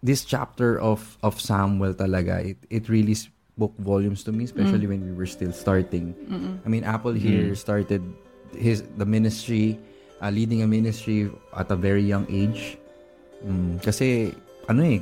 this 0.03 0.23
chapter 0.25 0.79
of 0.79 1.17
of 1.23 1.41
Samuel 1.41 1.93
talaga 1.93 2.43
it, 2.43 2.57
it 2.69 2.89
really 2.89 3.15
spoke 3.17 3.73
volumes 3.81 4.23
to 4.23 4.31
me 4.31 4.45
especially 4.45 4.85
when 4.85 5.01
we 5.01 5.13
were 5.13 5.25
still 5.25 5.51
starting. 5.51 6.13
I 6.65 6.69
mean 6.69 6.83
Apple 6.85 7.13
here 7.13 7.55
started 7.57 8.01
his 8.53 8.85
the 8.97 9.05
ministry 9.05 9.77
uh, 10.21 10.29
leading 10.29 10.61
a 10.61 10.67
ministry 10.67 11.29
at 11.55 11.69
a 11.69 11.75
very 11.75 12.05
young 12.05 12.25
age. 12.29 12.77
Mm, 13.45 13.77
kasi 13.85 14.33
ano 14.65 14.81
eh 14.81 15.01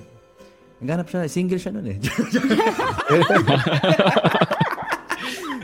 naghanap 0.84 1.08
siya 1.08 1.28
single 1.32 1.60
siya 1.60 1.72
noon 1.72 1.96
eh. 1.96 1.98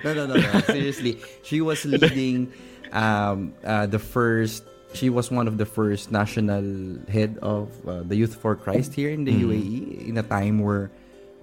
No 0.01 0.17
no 0.17 0.25
no 0.25 0.33
no 0.33 0.49
seriously. 0.65 1.21
She 1.45 1.61
was 1.61 1.85
leading 1.85 2.49
um 2.89 3.53
uh, 3.61 3.85
the 3.85 4.01
first 4.01 4.65
she 4.93 5.09
was 5.09 5.31
one 5.31 5.47
of 5.47 5.57
the 5.57 5.65
first 5.65 6.11
national 6.11 6.99
head 7.07 7.37
of 7.41 7.71
uh, 7.87 8.03
the 8.03 8.15
Youth 8.15 8.35
for 8.35 8.55
Christ 8.55 8.93
here 8.93 9.09
in 9.09 9.23
the 9.23 9.31
UAE 9.31 10.07
in 10.07 10.17
a 10.17 10.23
time 10.23 10.59
where 10.59 10.91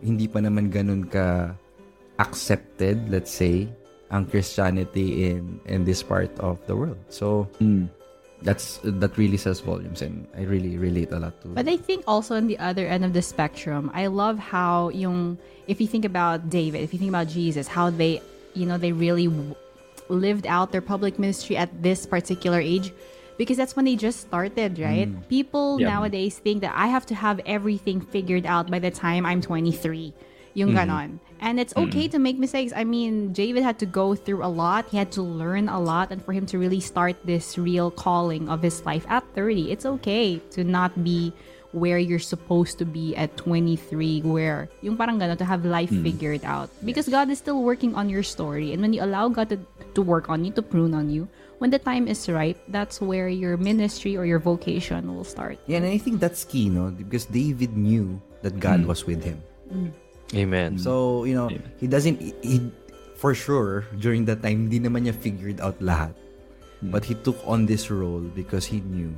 hindi 0.03 0.29
pa 0.29 0.39
naman 0.41 0.71
ganun 0.71 1.11
ka 1.11 1.55
accepted, 2.19 3.11
let's 3.11 3.31
say, 3.31 3.69
ang 4.11 4.25
Christianity 4.27 5.31
in 5.31 5.61
in 5.67 5.85
this 5.85 6.03
part 6.03 6.33
of 6.41 6.59
the 6.67 6.75
world. 6.77 6.99
So 7.09 7.49
that's 8.43 8.81
that 8.85 9.17
really 9.19 9.37
says 9.37 9.61
volumes 9.61 10.01
and 10.03 10.27
I 10.37 10.47
really 10.47 10.79
relate 10.79 11.11
a 11.11 11.19
lot 11.19 11.41
to 11.43 11.49
But 11.49 11.69
I 11.69 11.77
think 11.77 12.05
also 12.07 12.37
on 12.37 12.47
the 12.47 12.59
other 12.59 12.87
end 12.87 13.05
of 13.05 13.13
the 13.13 13.23
spectrum, 13.23 13.91
I 13.95 14.07
love 14.07 14.39
how 14.39 14.91
yung 14.91 15.39
if 15.67 15.81
you 15.81 15.87
think 15.87 16.05
about 16.05 16.49
David, 16.49 16.83
if 16.83 16.93
you 16.93 16.99
think 16.99 17.11
about 17.11 17.29
Jesus, 17.29 17.67
how 17.67 17.91
they, 17.91 18.23
you 18.55 18.65
know, 18.65 18.79
they 18.79 18.93
really 18.93 19.27
w- 19.27 19.57
lived 20.09 20.47
out 20.47 20.73
their 20.73 20.81
public 20.81 21.19
ministry 21.19 21.57
at 21.57 21.69
this 21.83 22.07
particular 22.07 22.61
age 22.61 22.93
because 23.38 23.57
that's 23.57 23.74
when 23.74 23.87
they 23.87 23.96
just 23.96 24.20
started, 24.20 24.79
right? 24.79 25.09
Mm. 25.09 25.27
People 25.31 25.81
Yeah. 25.81 25.94
nowadays 25.94 26.37
think 26.42 26.61
that 26.61 26.74
I 26.74 26.90
have 26.90 27.07
to 27.07 27.14
have 27.14 27.40
everything 27.46 28.03
figured 28.03 28.44
out 28.44 28.68
by 28.68 28.83
the 28.83 28.90
time 28.90 29.24
I'm 29.24 29.40
23. 29.40 30.12
Yung 30.59 30.74
mm-hmm. 30.74 30.90
ganon. 30.90 31.11
And 31.38 31.62
it's 31.62 31.70
okay 31.79 32.11
to 32.11 32.18
make 32.18 32.35
mistakes. 32.35 32.74
I 32.74 32.83
mean, 32.83 33.31
David 33.31 33.62
had 33.62 33.79
to 33.79 33.87
go 33.87 34.18
through 34.18 34.42
a 34.42 34.51
lot. 34.51 34.90
He 34.90 34.98
had 34.98 35.14
to 35.14 35.22
learn 35.22 35.70
a 35.70 35.79
lot. 35.79 36.11
And 36.11 36.18
for 36.18 36.35
him 36.35 36.51
to 36.51 36.59
really 36.59 36.83
start 36.83 37.14
this 37.22 37.55
real 37.55 37.94
calling 37.94 38.51
of 38.51 38.61
his 38.61 38.83
life 38.83 39.07
at 39.07 39.22
30, 39.38 39.70
it's 39.70 39.87
okay 39.87 40.42
to 40.59 40.66
not 40.66 40.90
be 41.07 41.31
where 41.70 41.98
you're 41.98 42.18
supposed 42.18 42.79
to 42.79 42.85
be 42.85 43.14
at 43.14 43.37
23 43.37 44.24
where 44.24 44.68
yung 44.81 44.96
parang 44.96 45.20
gano'n 45.20 45.37
to 45.37 45.44
have 45.44 45.68
life 45.68 45.92
mm. 45.92 46.03
figured 46.03 46.40
out 46.42 46.70
because 46.81 47.09
God 47.12 47.29
is 47.29 47.37
still 47.37 47.61
working 47.61 47.94
on 47.94 48.09
your 48.09 48.24
story 48.24 48.72
and 48.72 48.81
when 48.81 48.96
you 48.96 49.05
allow 49.05 49.29
God 49.29 49.53
to, 49.53 49.61
to 49.92 50.01
work 50.01 50.33
on 50.33 50.48
you 50.48 50.53
to 50.57 50.62
prune 50.62 50.94
on 50.94 51.11
you 51.12 51.29
when 51.59 51.71
the 51.71 51.79
time 51.79 52.07
is 52.07 52.29
right 52.29 52.57
that's 52.68 53.01
where 53.01 53.29
your 53.29 53.57
ministry 53.57 54.16
or 54.16 54.25
your 54.25 54.38
vocation 54.38 55.14
will 55.14 55.25
start 55.27 55.59
Yeah, 55.66 55.79
and 55.79 55.87
I 55.87 55.99
think 55.99 56.21
that's 56.21 56.44
key, 56.44 56.68
no? 56.68 56.90
Because 56.90 57.27
David 57.27 57.77
knew 57.77 58.21
that 58.42 58.61
God 58.61 58.83
mm. 58.83 58.87
was 58.87 59.07
with 59.07 59.23
him. 59.23 59.42
Mm. 59.73 59.90
Amen. 60.35 60.79
So, 60.79 61.25
you 61.25 61.35
know, 61.35 61.51
he 61.79 61.87
doesn't, 61.87 62.21
he, 62.21 62.35
he- 62.42 62.73
for 63.16 63.35
sure, 63.35 63.85
during 63.99 64.25
that 64.27 64.42
time, 64.42 64.71
hindi 64.71 64.79
naman 64.79 65.11
niya 65.11 65.14
figured 65.14 65.61
out 65.61 65.75
lahat. 65.83 66.14
Mm. 66.85 66.94
But 66.94 67.05
he 67.05 67.14
took 67.14 67.37
on 67.42 67.66
this 67.66 67.90
role 67.90 68.23
because 68.23 68.64
he 68.64 68.81
knew 68.81 69.11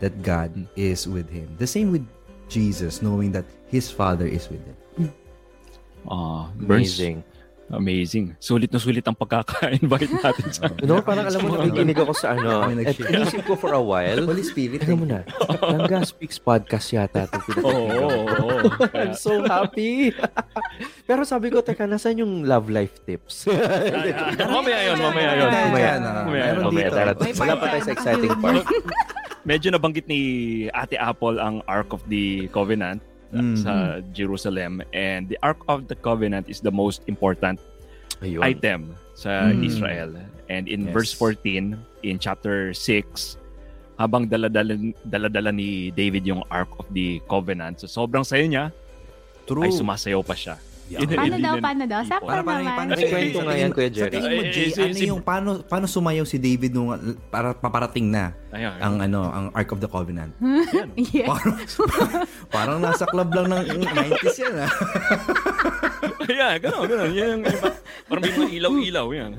that 0.00 0.22
God 0.22 0.50
is 0.74 1.06
with 1.06 1.28
him. 1.28 1.52
The 1.58 1.66
same 1.66 1.92
with 1.92 2.06
Jesus, 2.48 3.02
knowing 3.02 3.30
that 3.32 3.44
his 3.68 3.90
Father 3.90 4.26
is 4.26 4.48
with 4.48 4.64
him. 4.64 5.12
Ah, 6.08 6.50
Burns, 6.56 6.98
Amazing. 6.98 7.24
Amazing. 7.70 8.36
Sulit 8.42 8.68
na 8.68 8.82
sulit 8.82 9.06
ang 9.06 9.14
pagkaka-invite 9.14 10.12
natin 10.18 10.46
sa 10.50 10.66
You 10.82 10.88
know, 10.90 11.00
parang 11.00 11.30
alam 11.30 11.40
mo, 11.40 11.56
nakikinig 11.56 11.96
ako 11.96 12.12
sa 12.12 12.34
ano. 12.34 12.66
At 12.68 12.98
inisip 12.98 13.46
ko 13.46 13.54
for 13.54 13.72
a 13.72 13.80
while. 13.80 14.26
Holy 14.26 14.42
Spirit. 14.42 14.82
Teka 14.82 14.98
mo 14.98 15.06
na. 15.06 15.22
Langga 15.62 16.02
Speaks 16.02 16.36
Podcast 16.42 16.90
yata. 16.90 17.30
Oo, 17.62 17.86
oo, 17.86 18.20
oo. 18.26 18.56
I'm 18.98 19.14
so 19.14 19.40
happy. 19.46 20.10
Pero 21.08 21.22
sabi 21.22 21.48
ko, 21.48 21.62
teka, 21.62 21.86
nasan 21.86 22.20
yung 22.20 22.44
love 22.44 22.66
life 22.66 22.98
tips? 23.06 23.46
mamaya 24.36 24.78
yun, 24.92 24.98
mamaya 24.98 25.30
yun. 25.38 25.50
Mamaya 25.52 25.90
ah. 25.96 26.24
mamaya, 26.26 26.42
Meron 26.52 26.64
mamaya. 26.68 26.88
May 27.22 27.32
Wala 27.36 27.54
pa 27.56 27.64
tayo 27.70 27.82
sa 27.86 27.92
exciting 27.94 28.34
part. 28.42 28.66
Medyo 29.42 29.74
nabanggit 29.74 30.06
ni 30.06 30.20
Ate 30.70 30.94
Apple 30.98 31.38
ang 31.42 31.64
Ark 31.66 31.90
of 31.94 32.02
the 32.06 32.46
Covenant 32.54 33.02
uh, 33.32 33.40
Mm. 33.40 33.56
sa 33.56 33.72
Jerusalem 34.12 34.84
and 34.92 35.26
the 35.26 35.40
Ark 35.40 35.60
of 35.66 35.88
the 35.88 35.96
Covenant 35.96 36.46
is 36.46 36.60
the 36.60 36.70
most 36.70 37.02
important 37.06 37.58
Ayun. 38.20 38.40
item 38.40 38.80
sa 39.12 39.48
Mm. 39.48 39.64
Israel. 39.64 40.10
And 40.46 40.68
in 40.68 40.86
Yes. 40.86 40.92
verse 40.92 41.12
14 41.12 41.74
in 42.02 42.16
chapter 42.16 42.72
6 42.72 43.40
habang 43.96 44.26
daladala, 44.26 44.74
daladala 45.00 45.50
ni 45.50 45.90
David 45.90 46.24
yung 46.24 46.42
Ark 46.48 46.68
of 46.76 46.86
the 46.90 47.20
Covenant. 47.24 47.80
So 47.80 47.88
sobrang 47.88 48.22
sayo 48.22 48.44
niya 48.44 48.68
True. 49.44 49.64
ay 49.64 49.70
sumasayo 49.70 50.20
pa 50.20 50.34
siya. 50.34 50.56
Yeah. 50.92 51.08
Paano 51.08 51.36
daw 51.38 51.54
paano 51.56 51.82
daw 51.86 52.00
sakto 52.04 52.28
Para, 52.28 52.42
paano, 52.42 52.60
naman 52.60 52.76
paano, 52.76 52.92
Ay, 52.92 53.08
Kwento 53.08 53.38
nga 53.40 53.54
yan, 53.54 53.70
Kuya 53.70 53.88
Sa 53.88 53.94
Jerry. 53.94 54.12
tingin 54.12 54.28
mo, 54.28 54.42
Ay, 54.42 54.52
Jay, 54.52 54.68
si- 54.68 54.82
ano 54.82 54.92
si- 54.92 55.08
yung, 55.08 55.20
paano, 55.20 55.48
paano 55.62 55.86
sumayaw 55.86 56.24
si 56.24 56.36
David 56.36 56.70
nung 56.70 56.92
para 57.26 57.54
paparating 57.54 58.06
na 58.06 58.36
Ayan. 58.50 58.76
ang 58.76 58.94
ano 59.00 59.20
ang 59.24 59.46
Ark 59.52 59.72
of 59.72 59.80
the 59.80 59.88
Covenant? 59.88 60.36
yeah. 61.16 61.26
Parang, 61.26 61.56
parang 62.54 62.78
nasa 62.78 63.08
club 63.08 63.32
lang 63.32 63.48
ng 63.48 63.62
90s 63.80 64.36
yan 64.38 64.54
ah. 64.58 64.70
yeah, 66.28 66.52
gano'n, 66.58 66.84
gano'n. 66.84 67.10
Yan 67.10 67.28
yung 67.32 67.42
iba. 67.42 67.68
Parang 68.04 68.22
may 68.22 68.50
ilaw-ilaw 68.52 69.06
yan. 69.10 69.30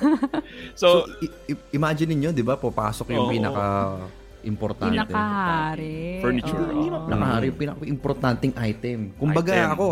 so, 0.74 1.06
So, 1.06 1.08
i- 1.20 1.32
i- 1.48 1.64
imagine 1.72 2.12
niyo, 2.12 2.30
'di 2.30 2.42
ba, 2.42 2.56
papasok 2.56 3.10
yung 3.10 3.26
Oo. 3.26 3.32
pinaka 3.32 3.64
pinaka-importante. 4.44 4.92
Yung 4.92 5.00
nakahari. 5.00 6.20
Furniture. 6.20 6.60
Oo. 6.60 6.68
Hindi 6.68 6.88
Nakahari 7.08 7.44
yung 7.48 7.58
pinaka-importanting 7.58 8.52
item. 8.58 8.98
Kumbaga 9.16 9.52
Item. 9.54 9.70
ako, 9.72 9.86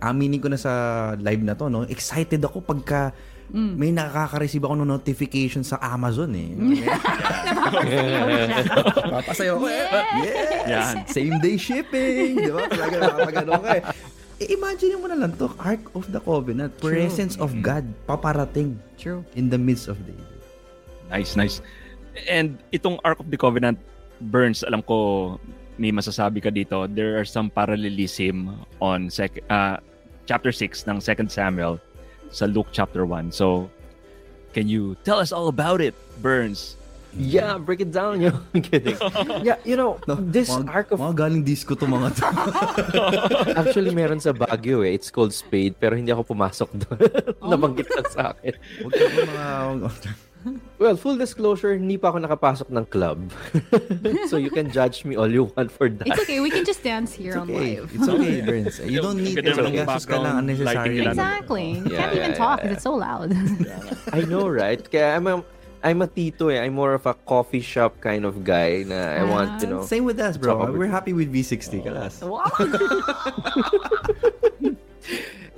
aminin 0.00 0.40
ko 0.40 0.48
na 0.48 0.56
sa 0.56 0.72
live 1.20 1.44
na 1.44 1.54
to, 1.54 1.68
no? 1.68 1.84
Excited 1.86 2.40
ako 2.40 2.64
pagka 2.64 3.12
may 3.50 3.90
nakaka-receive 3.90 4.62
ako 4.62 4.78
ng 4.78 4.90
notification 4.94 5.66
sa 5.66 5.82
Amazon 5.82 6.30
eh. 6.38 6.54
Papasayo 9.10 9.58
ako 9.58 9.66
eh. 9.66 9.84
Yes! 10.22 10.62
Yan. 10.70 10.94
Same 11.10 11.36
day 11.42 11.58
shipping. 11.58 12.46
Di 12.46 12.50
ba? 12.54 12.70
Talaga 12.70 12.96
nakapagano 13.10 13.52
ka 13.58 13.70
eh. 13.74 13.82
Eh, 14.40 14.56
imagine 14.56 14.96
mo 14.96 15.10
na 15.10 15.18
lang 15.18 15.36
to, 15.36 15.52
Ark 15.60 15.82
of 15.92 16.08
the 16.14 16.22
Covenant, 16.22 16.72
presence 16.80 17.36
of 17.42 17.52
God, 17.60 17.84
paparating 18.08 18.78
True. 18.96 19.20
in 19.36 19.52
the 19.52 19.60
midst 19.60 19.84
of 19.90 20.00
David. 20.06 20.24
Nice, 21.12 21.36
nice. 21.36 21.60
And 22.30 22.56
itong 22.72 23.02
Ark 23.04 23.20
of 23.20 23.28
the 23.28 23.36
Covenant, 23.36 23.76
Burns, 24.20 24.64
alam 24.64 24.80
ko 24.80 25.36
may 25.76 25.92
masasabi 25.92 26.40
ka 26.40 26.48
dito, 26.48 26.88
there 26.88 27.20
are 27.20 27.28
some 27.28 27.52
parallelism 27.52 28.64
on 28.80 29.12
sec- 29.12 29.44
uh, 29.52 29.76
chapter 30.30 30.54
6 30.54 30.86
ng 30.86 31.02
2 31.02 31.26
Samuel 31.26 31.82
sa 32.30 32.46
Luke 32.46 32.70
chapter 32.70 33.02
1. 33.02 33.34
So, 33.34 33.66
can 34.54 34.70
you 34.70 34.94
tell 35.02 35.18
us 35.18 35.34
all 35.34 35.50
about 35.50 35.82
it, 35.82 35.98
Burns? 36.22 36.78
Yeah, 37.18 37.58
break 37.58 37.82
it 37.82 37.90
down. 37.90 38.20
Yo. 38.24 38.38
I'm 38.54 38.62
kidding. 38.62 38.94
Yeah, 39.42 39.58
you 39.66 39.74
know, 39.74 39.98
this 40.30 40.46
mga, 40.46 40.70
arc 40.70 40.94
of 40.94 41.02
mga 41.02 41.18
galing 41.18 41.42
disco 41.42 41.74
to 41.74 41.82
mga 41.82 42.14
to. 42.14 42.26
actually 43.58 43.90
meron 43.90 44.22
sa 44.22 44.30
Baguio 44.30 44.86
eh. 44.86 44.94
It's 44.94 45.10
called 45.10 45.34
Spade 45.34 45.74
pero 45.74 45.98
hindi 45.98 46.14
ako 46.14 46.22
pumasok 46.30 46.70
doon. 46.78 47.10
Nabanggit 47.50 47.90
lang 47.90 48.06
sa 48.14 48.30
akin. 48.30 48.54
Huwag 48.86 48.92
ka 48.94 49.06
mga... 49.26 49.90
Well, 50.80 50.96
full 50.96 51.20
disclosure, 51.20 51.76
hindi 51.76 52.00
pa 52.00 52.08
ako 52.08 52.24
nakapasok 52.24 52.72
ng 52.72 52.86
club. 52.88 53.28
so 54.32 54.40
you 54.40 54.48
can 54.48 54.72
judge 54.72 55.04
me 55.04 55.12
all 55.12 55.28
you 55.28 55.52
want 55.52 55.68
for 55.68 55.92
that. 55.92 56.08
It's 56.08 56.20
okay. 56.24 56.40
We 56.40 56.48
can 56.48 56.64
just 56.64 56.80
dance 56.80 57.12
here 57.12 57.36
It's 57.36 57.44
on 57.44 57.50
okay. 57.52 57.76
live. 57.76 57.92
It's 57.92 58.08
okay, 58.08 58.40
Burns. 58.48 58.80
You 58.80 59.04
don't 59.04 59.20
need 59.20 59.36
to 59.36 59.44
gastos 59.44 60.08
ka 60.08 60.16
lang 60.16 60.40
unnecessary. 60.40 61.04
Exactly. 61.04 61.84
You 61.84 61.92
Yeah, 61.92 61.98
can't 62.00 62.14
even 62.16 62.30
yeah, 62.32 62.40
talk 62.40 62.58
yeah. 62.64 62.72
because 62.72 62.76
it's 62.80 62.86
so 62.88 62.96
loud. 62.96 63.36
I 64.16 64.24
know, 64.24 64.48
right? 64.48 64.80
Kaya 64.80 65.20
I'm 65.20 65.26
a, 65.28 65.44
I'm 65.84 66.00
a 66.00 66.08
tito 66.08 66.48
eh. 66.48 66.60
I'm 66.60 66.72
more 66.72 66.92
of 66.96 67.04
a 67.04 67.12
coffee 67.12 67.60
shop 67.60 68.00
kind 68.00 68.24
of 68.24 68.40
guy 68.44 68.84
na 68.88 69.20
I 69.20 69.24
want, 69.28 69.60
you 69.60 69.68
know. 69.68 69.84
Same 69.84 70.04
with 70.08 70.20
us, 70.20 70.36
bro. 70.40 70.72
We're 70.72 70.88
happy 70.88 71.12
with 71.12 71.28
V60, 71.28 71.84
kalas. 71.84 72.24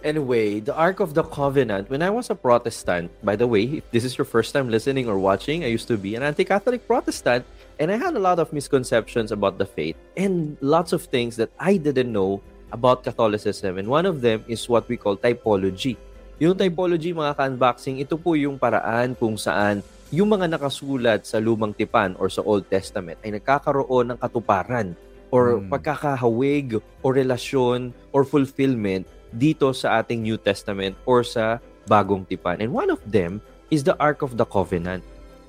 Anyway, 0.03 0.59
the 0.59 0.75
Ark 0.75 0.99
of 0.99 1.15
the 1.15 1.23
Covenant, 1.23 1.87
when 1.87 2.03
I 2.03 2.11
was 2.11 2.27
a 2.27 2.35
Protestant, 2.35 3.07
by 3.23 3.39
the 3.39 3.47
way, 3.47 3.79
if 3.79 3.87
this 3.95 4.03
is 4.03 4.19
your 4.19 4.27
first 4.27 4.51
time 4.51 4.67
listening 4.67 5.07
or 5.07 5.15
watching, 5.15 5.63
I 5.63 5.71
used 5.71 5.87
to 5.95 5.97
be 5.97 6.19
an 6.19 6.27
anti 6.27 6.43
Catholic 6.43 6.83
Protestant, 6.91 7.47
and 7.79 7.87
I 7.87 7.97
had 8.03 8.19
a 8.19 8.19
lot 8.19 8.43
of 8.43 8.51
misconceptions 8.51 9.31
about 9.31 9.63
the 9.63 9.67
faith 9.67 9.95
and 10.19 10.59
lots 10.59 10.91
of 10.91 11.07
things 11.07 11.39
that 11.39 11.55
I 11.55 11.79
didn't 11.79 12.11
know 12.11 12.43
about 12.75 13.07
Catholicism. 13.07 13.79
And 13.79 13.87
one 13.87 14.03
of 14.03 14.27
them 14.27 14.43
is 14.51 14.67
what 14.67 14.91
we 14.91 14.99
call 14.99 15.15
typology. 15.15 15.95
Yung 16.43 16.59
typology, 16.59 17.15
mga 17.15 17.39
ka-unboxing, 17.39 18.03
ito 18.03 18.19
po 18.19 18.35
yung 18.35 18.59
paraan 18.59 19.15
kung 19.15 19.39
saan 19.39 19.87
yung 20.11 20.35
mga 20.35 20.51
nakasulat 20.51 21.23
sa 21.23 21.39
Lumang 21.39 21.79
Tipan 21.79 22.19
or 22.19 22.27
sa 22.27 22.43
Old 22.43 22.67
Testament 22.67 23.23
ay 23.23 23.39
nagkakaroon 23.39 24.13
ng 24.13 24.19
katuparan 24.19 24.99
or 25.31 25.63
Mm. 25.63 25.71
pagkakahawig 25.71 26.83
o 27.01 27.07
relasyon 27.09 27.95
or 28.11 28.27
fulfillment 28.27 29.07
dito 29.33 29.73
sa 29.73 30.01
ating 30.01 30.21
New 30.23 30.37
Testament 30.37 30.95
or 31.09 31.25
sa 31.27 31.59
Bagong 31.89 32.29
Tipan. 32.29 32.63
And 32.63 32.71
one 32.71 32.93
of 32.93 33.03
them 33.03 33.43
is 33.73 33.83
the 33.83 33.97
Ark 33.99 34.23
of 34.23 34.37
the 34.37 34.47
Covenant. 34.47 35.03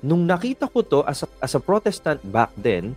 Nung 0.04 0.24
nakita 0.28 0.68
ko 0.68 0.84
to 0.84 1.00
as 1.08 1.24
a, 1.24 1.28
as 1.40 1.52
a 1.56 1.62
Protestant 1.62 2.20
back 2.28 2.52
then, 2.58 2.96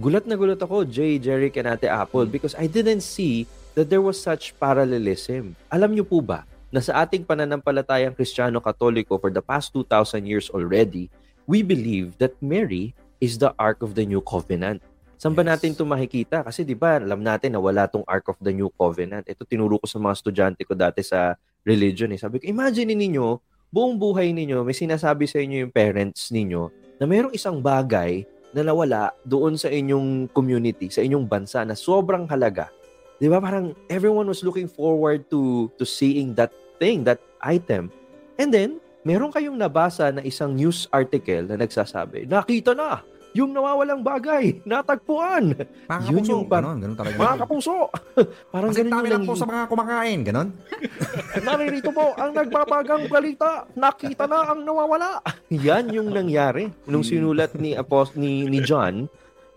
gulat 0.00 0.24
na 0.28 0.36
gulat 0.36 0.60
ako, 0.60 0.84
Jay, 0.84 1.16
Jeric, 1.20 1.56
and 1.56 1.68
Ate 1.68 1.88
Apple 1.88 2.28
because 2.28 2.56
I 2.56 2.68
didn't 2.68 3.04
see 3.04 3.48
that 3.76 3.92
there 3.92 4.04
was 4.04 4.16
such 4.16 4.56
parallelism. 4.56 5.56
Alam 5.68 5.96
niyo 5.96 6.08
po 6.08 6.24
ba 6.24 6.48
na 6.72 6.80
sa 6.80 7.04
ating 7.04 7.24
pananampalatayang 7.24 8.16
Kristiyano-Katoliko 8.16 9.20
for 9.20 9.32
the 9.32 9.44
past 9.44 9.72
2,000 9.72 10.24
years 10.24 10.48
already, 10.52 11.08
we 11.44 11.60
believe 11.64 12.16
that 12.18 12.36
Mary 12.40 12.92
is 13.20 13.38
the 13.38 13.52
Ark 13.56 13.80
of 13.80 13.94
the 13.94 14.04
New 14.04 14.20
Covenant. 14.20 14.82
Saan 15.16 15.32
ba 15.32 15.40
Yes. 15.40 15.56
natin 15.56 15.68
ito 15.72 15.84
makikita? 15.88 16.44
Kasi 16.44 16.60
di 16.60 16.76
ba, 16.76 17.00
alam 17.00 17.24
natin 17.24 17.56
na 17.56 17.60
wala 17.60 17.88
tong 17.88 18.04
Ark 18.04 18.36
of 18.36 18.38
the 18.44 18.52
New 18.52 18.68
Covenant. 18.76 19.24
Ito 19.24 19.48
tinuro 19.48 19.80
ko 19.80 19.88
sa 19.88 19.96
mga 19.96 20.12
estudyante 20.12 20.60
ko 20.68 20.76
dati 20.76 21.00
sa 21.00 21.40
religion. 21.64 22.12
Eh. 22.12 22.20
Sabi 22.20 22.36
ko, 22.40 22.44
imagine 22.44 22.92
ninyo, 22.92 23.40
buong 23.72 23.96
buhay 23.96 24.36
ninyo, 24.36 24.60
may 24.60 24.76
sinasabi 24.76 25.24
sa 25.24 25.40
inyo 25.40 25.66
yung 25.66 25.72
parents 25.72 26.28
ninyo 26.28 26.68
na 27.00 27.04
mayroong 27.08 27.32
isang 27.32 27.64
bagay 27.64 28.28
na 28.52 28.60
nawala 28.60 29.12
doon 29.24 29.56
sa 29.56 29.72
inyong 29.72 30.32
community, 30.36 30.92
sa 30.92 31.00
inyong 31.00 31.24
bansa 31.24 31.64
na 31.64 31.72
sobrang 31.72 32.28
halaga. 32.28 32.68
Di 33.16 33.32
ba? 33.32 33.40
Parang 33.40 33.72
everyone 33.88 34.28
was 34.28 34.44
looking 34.44 34.68
forward 34.68 35.24
to 35.32 35.72
to 35.80 35.88
seeing 35.88 36.36
that 36.36 36.52
thing, 36.76 37.04
that 37.08 37.20
item. 37.40 37.88
And 38.36 38.52
then, 38.52 38.80
meron 39.00 39.32
kayong 39.32 39.56
nabasa 39.56 40.12
na 40.12 40.20
isang 40.20 40.52
news 40.52 40.84
article 40.92 41.48
na 41.48 41.56
nagsasabi, 41.56 42.28
nakita 42.28 42.76
na 42.76 43.00
yung 43.36 43.52
nawawalang 43.52 44.00
bagay, 44.00 44.56
natagpuan. 44.68 45.52
Mga 45.84 46.00
Yun 46.08 46.24
kapuso, 46.24 46.32
yung 46.32 46.44
par- 46.48 46.64
ganon, 46.64 46.78
ganon 46.80 46.96
talaga. 46.96 47.16
Mga 47.20 47.36
kapuso, 47.44 47.76
parang 48.54 48.70
Kasi 48.72 48.80
ganun 48.80 48.92
dami 48.96 49.08
lang 49.12 49.22
po 49.28 49.32
sa 49.36 49.44
mga 49.44 49.62
kumakain, 49.68 50.20
ganon. 50.24 50.48
Naririto 51.46 51.90
po 51.92 52.16
ang 52.16 52.32
nagbabagang 52.32 53.04
balita. 53.12 53.68
Nakita 53.76 54.24
na 54.24 54.56
ang 54.56 54.64
nawawala. 54.64 55.20
Yan 55.52 55.92
yung 55.92 56.08
nangyari 56.08 56.72
nung 56.88 57.04
sinulat 57.04 57.52
ni 57.60 57.76
Apost 57.76 58.16
ni 58.16 58.48
ni 58.48 58.64
John 58.64 59.12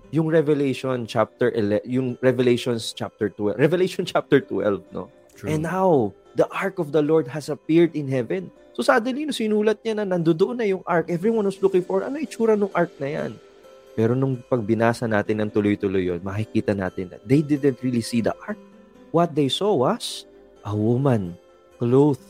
yung 0.09 0.25
Revelation 0.29 1.05
chapter 1.05 1.53
11, 1.53 1.85
yung 1.85 2.17
Revelations 2.17 2.97
chapter 2.97 3.29
12. 3.29 3.61
Revelation 3.61 4.01
chapter 4.01 4.41
12, 4.41 4.81
no? 4.89 5.05
And 5.45 5.63
now, 5.63 6.11
the 6.35 6.49
ark 6.49 6.81
of 6.81 6.91
the 6.91 6.99
Lord 7.05 7.29
has 7.29 7.47
appeared 7.47 7.95
in 7.95 8.09
heaven. 8.09 8.51
So 8.73 8.81
suddenly, 8.81 9.27
no, 9.27 9.35
sinulat 9.35 9.79
niya 9.85 10.01
na 10.01 10.05
nandoon 10.09 10.57
na 10.57 10.65
yung 10.67 10.83
ark. 10.83 11.07
Everyone 11.13 11.45
was 11.45 11.61
looking 11.61 11.85
for, 11.85 12.01
ano 12.03 12.17
itsura 12.17 12.57
ng 12.57 12.73
ark 12.73 12.91
na 12.97 13.07
yan? 13.07 13.31
Pero 13.99 14.15
nung 14.15 14.39
pagbinasa 14.39 15.11
natin 15.11 15.43
ng 15.43 15.51
tuloy-tuloy 15.51 16.07
yun, 16.07 16.23
makikita 16.23 16.71
natin 16.71 17.11
that 17.11 17.19
they 17.27 17.43
didn't 17.43 17.83
really 17.83 17.99
see 17.99 18.23
the 18.23 18.31
ark. 18.47 18.55
What 19.11 19.35
they 19.35 19.51
saw 19.51 19.75
was 19.75 20.23
a 20.63 20.71
woman 20.71 21.35
clothed 21.83 22.23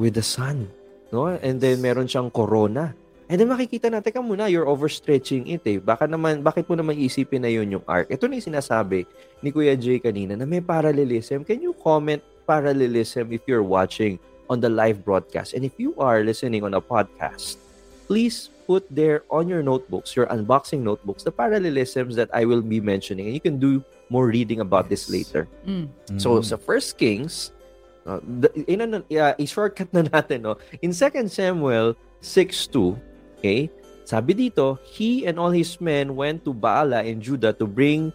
with 0.00 0.16
the 0.16 0.24
sun. 0.24 0.72
No? 1.12 1.28
And 1.28 1.60
then 1.60 1.84
meron 1.84 2.08
siyang 2.08 2.32
corona. 2.32 2.96
And 3.28 3.36
then 3.36 3.52
makikita 3.52 3.92
natin, 3.92 4.08
teka 4.08 4.24
muna, 4.24 4.48
you're 4.48 4.64
overstretching 4.64 5.52
it 5.52 5.60
eh. 5.68 5.76
Baka 5.76 6.08
naman, 6.08 6.40
bakit 6.40 6.64
mo 6.64 6.80
naman 6.80 6.96
isipin 6.96 7.44
na 7.44 7.52
yun 7.52 7.76
yung 7.76 7.84
arc? 7.84 8.08
Ito 8.08 8.24
na 8.24 8.40
yung 8.40 8.48
sinasabi 8.56 9.04
ni 9.44 9.52
Kuya 9.52 9.76
Jay 9.76 10.00
kanina 10.00 10.32
na 10.32 10.48
may 10.48 10.64
parallelism. 10.64 11.44
Can 11.44 11.60
you 11.60 11.76
comment 11.76 12.24
parallelism 12.48 13.36
if 13.36 13.44
you're 13.44 13.62
watching 13.62 14.16
on 14.48 14.64
the 14.64 14.72
live 14.72 15.04
broadcast? 15.04 15.52
And 15.52 15.60
if 15.60 15.76
you 15.76 15.92
are 16.00 16.24
listening 16.24 16.64
on 16.64 16.72
a 16.72 16.80
podcast, 16.80 17.60
please 18.08 18.48
put 18.70 18.86
there 18.86 19.26
on 19.34 19.50
your 19.50 19.66
notebooks, 19.66 20.14
your 20.14 20.30
unboxing 20.30 20.86
notebooks, 20.86 21.26
the 21.26 21.34
parallelisms 21.34 22.14
that 22.14 22.30
I 22.30 22.46
will 22.46 22.62
be 22.62 22.78
mentioning. 22.78 23.26
And 23.26 23.34
you 23.34 23.42
can 23.42 23.58
do 23.58 23.82
more 24.06 24.30
reading 24.30 24.62
about 24.62 24.86
this 24.86 25.10
Yes. 25.10 25.10
later. 25.10 25.50
Mm. 25.66 25.90
So 26.22 26.38
sa 26.38 26.54
First 26.54 26.94
Kings, 26.94 27.50
uh, 28.06 28.22
the, 28.22 28.46
in 28.70 28.86
ano, 28.86 29.02
uh, 29.10 29.34
i-shortcut 29.42 29.90
na 29.96 30.06
natin 30.06 30.46
no. 30.46 30.54
In 30.78 30.94
2 30.94 31.26
Samuel 31.26 31.98
6:2, 32.22 32.94
okay? 33.42 33.66
Sabi 34.06 34.38
dito, 34.38 34.78
he 34.86 35.26
and 35.26 35.34
all 35.34 35.50
his 35.50 35.82
men 35.82 36.14
went 36.14 36.46
to 36.46 36.54
Baala 36.54 37.02
in 37.02 37.18
Judah 37.18 37.50
to 37.58 37.66
bring 37.66 38.14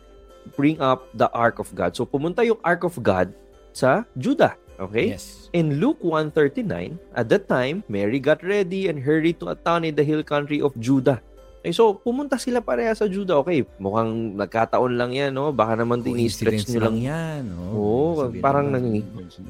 bring 0.56 0.80
up 0.80 1.12
the 1.20 1.28
ark 1.36 1.60
of 1.60 1.68
God. 1.76 2.00
So 2.00 2.08
pumunta 2.08 2.48
yung 2.48 2.64
ark 2.64 2.88
of 2.88 2.96
God 3.04 3.36
sa 3.76 4.08
Judah, 4.16 4.56
okay? 4.78 5.12
Yes. 5.12 5.48
In 5.52 5.78
Luke 5.78 6.00
1:39, 6.00 6.68
at 7.12 7.28
that 7.28 7.46
time, 7.46 7.82
Mary 7.86 8.18
got 8.18 8.40
ready 8.40 8.86
and 8.86 8.98
hurried 8.98 9.40
to 9.40 9.48
a 9.48 9.58
town 9.58 9.84
in 9.84 9.94
the 9.94 10.04
hill 10.04 10.22
country 10.22 10.60
of 10.60 10.76
Judah. 10.76 11.24
Okay, 11.60 11.74
so 11.74 11.98
pumunta 11.98 12.38
sila 12.38 12.60
pareha 12.60 12.94
sa 12.94 13.10
Judah. 13.10 13.42
Okay, 13.42 13.66
mukhang 13.78 14.38
nagkataon 14.38 14.94
lang 14.94 15.10
yan, 15.12 15.34
no? 15.34 15.50
Baka 15.50 15.74
naman 15.76 15.98
ini-stretch 16.00 16.62
Coincidence 16.62 16.70
nyo 16.70 16.82
lang 16.84 16.98
yan. 17.00 17.42
Oo, 17.58 17.74
Oh, 18.06 18.12
Sabihin 18.22 18.44
parang 18.46 18.66
nang 18.70 18.86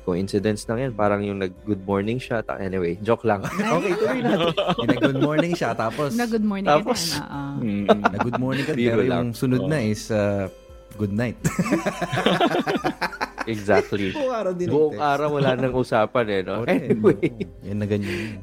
coincidence 0.01 0.63
lang 0.63 0.79
yan. 0.79 0.91
Parang 0.93 1.19
yung 1.19 1.37
nag-good 1.37 1.83
morning 1.83 2.15
siya. 2.15 2.39
Ta- 2.39 2.55
Anyway, 2.55 2.95
joke 3.03 3.27
lang. 3.27 3.43
Okay, 3.75 3.91
tuloy 3.93 4.19
natin. 4.21 4.47
Yung 4.79 4.89
nag-good 4.89 5.19
morning 5.19 5.51
siya, 5.51 5.75
tapos 5.75 6.15
Na 6.15 6.23
good 6.23 6.41
morning 6.41 6.71
Tapos- 6.71 7.11
ka 7.11 7.19
din. 7.19 7.27
oo. 7.27 7.43
Mm. 7.59 7.85
nag-good 8.07 8.39
morning 8.39 8.63
ka, 8.63 8.73
Biro 8.73 8.89
pero 8.95 9.01
lang. 9.03 9.19
yung 9.19 9.31
sunod 9.35 9.63
na 9.67 9.77
is 9.83 10.07
uh, 10.07 10.47
good 10.95 11.11
night. 11.11 11.35
Exactly. 13.45 14.11
Buong 14.17 14.33
araw 14.33 14.53
din. 14.53 14.67
Buong 14.69 14.97
araw 14.97 15.29
wala 15.33 15.53
nang 15.55 15.73
usapan 15.73 16.25
eh, 16.29 16.41
no? 16.41 16.65
Anyway, 16.65 17.31
Yan 17.61 17.77
na 17.77 17.85
ganyan. 17.85 18.41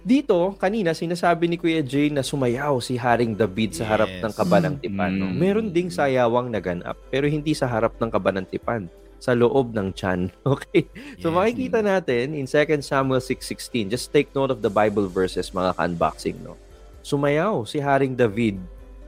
dito, 0.00 0.36
kanina, 0.56 0.92
sinasabi 0.92 1.48
ni 1.48 1.56
Kuya 1.56 1.80
Jay 1.80 2.12
na 2.12 2.20
sumayaw 2.20 2.76
si 2.78 2.94
Haring 2.94 3.32
David 3.32 3.72
sa 3.72 3.88
harap 3.88 4.10
Yes. 4.10 4.20
ng 4.20 4.34
kabanang 4.36 4.76
tipan. 4.76 5.12
No? 5.16 5.26
Mm. 5.32 5.36
Meron 5.36 5.68
ding 5.72 5.88
sayawang 5.88 6.52
naganap, 6.52 6.94
pero 7.08 7.24
hindi 7.24 7.56
sa 7.56 7.64
harap 7.64 7.96
ng 7.96 8.10
kabanang 8.12 8.44
tipan. 8.44 8.86
Sa 9.16 9.32
loob 9.32 9.72
ng 9.72 9.88
tiyan. 9.96 10.28
Okay? 10.44 10.84
So 11.18 11.32
Yes. 11.32 11.36
makikita 11.40 11.80
natin 11.80 12.36
in 12.36 12.44
2 12.44 12.84
Samuel 12.84 13.24
6.16, 13.24 13.88
just 13.88 14.12
take 14.12 14.28
note 14.36 14.52
of 14.52 14.60
the 14.60 14.68
Bible 14.68 15.08
verses, 15.08 15.48
mga 15.48 15.72
ka-unboxing, 15.72 16.36
no? 16.44 16.60
Sumayaw 17.00 17.64
si 17.64 17.80
Haring 17.80 18.12
David 18.12 18.60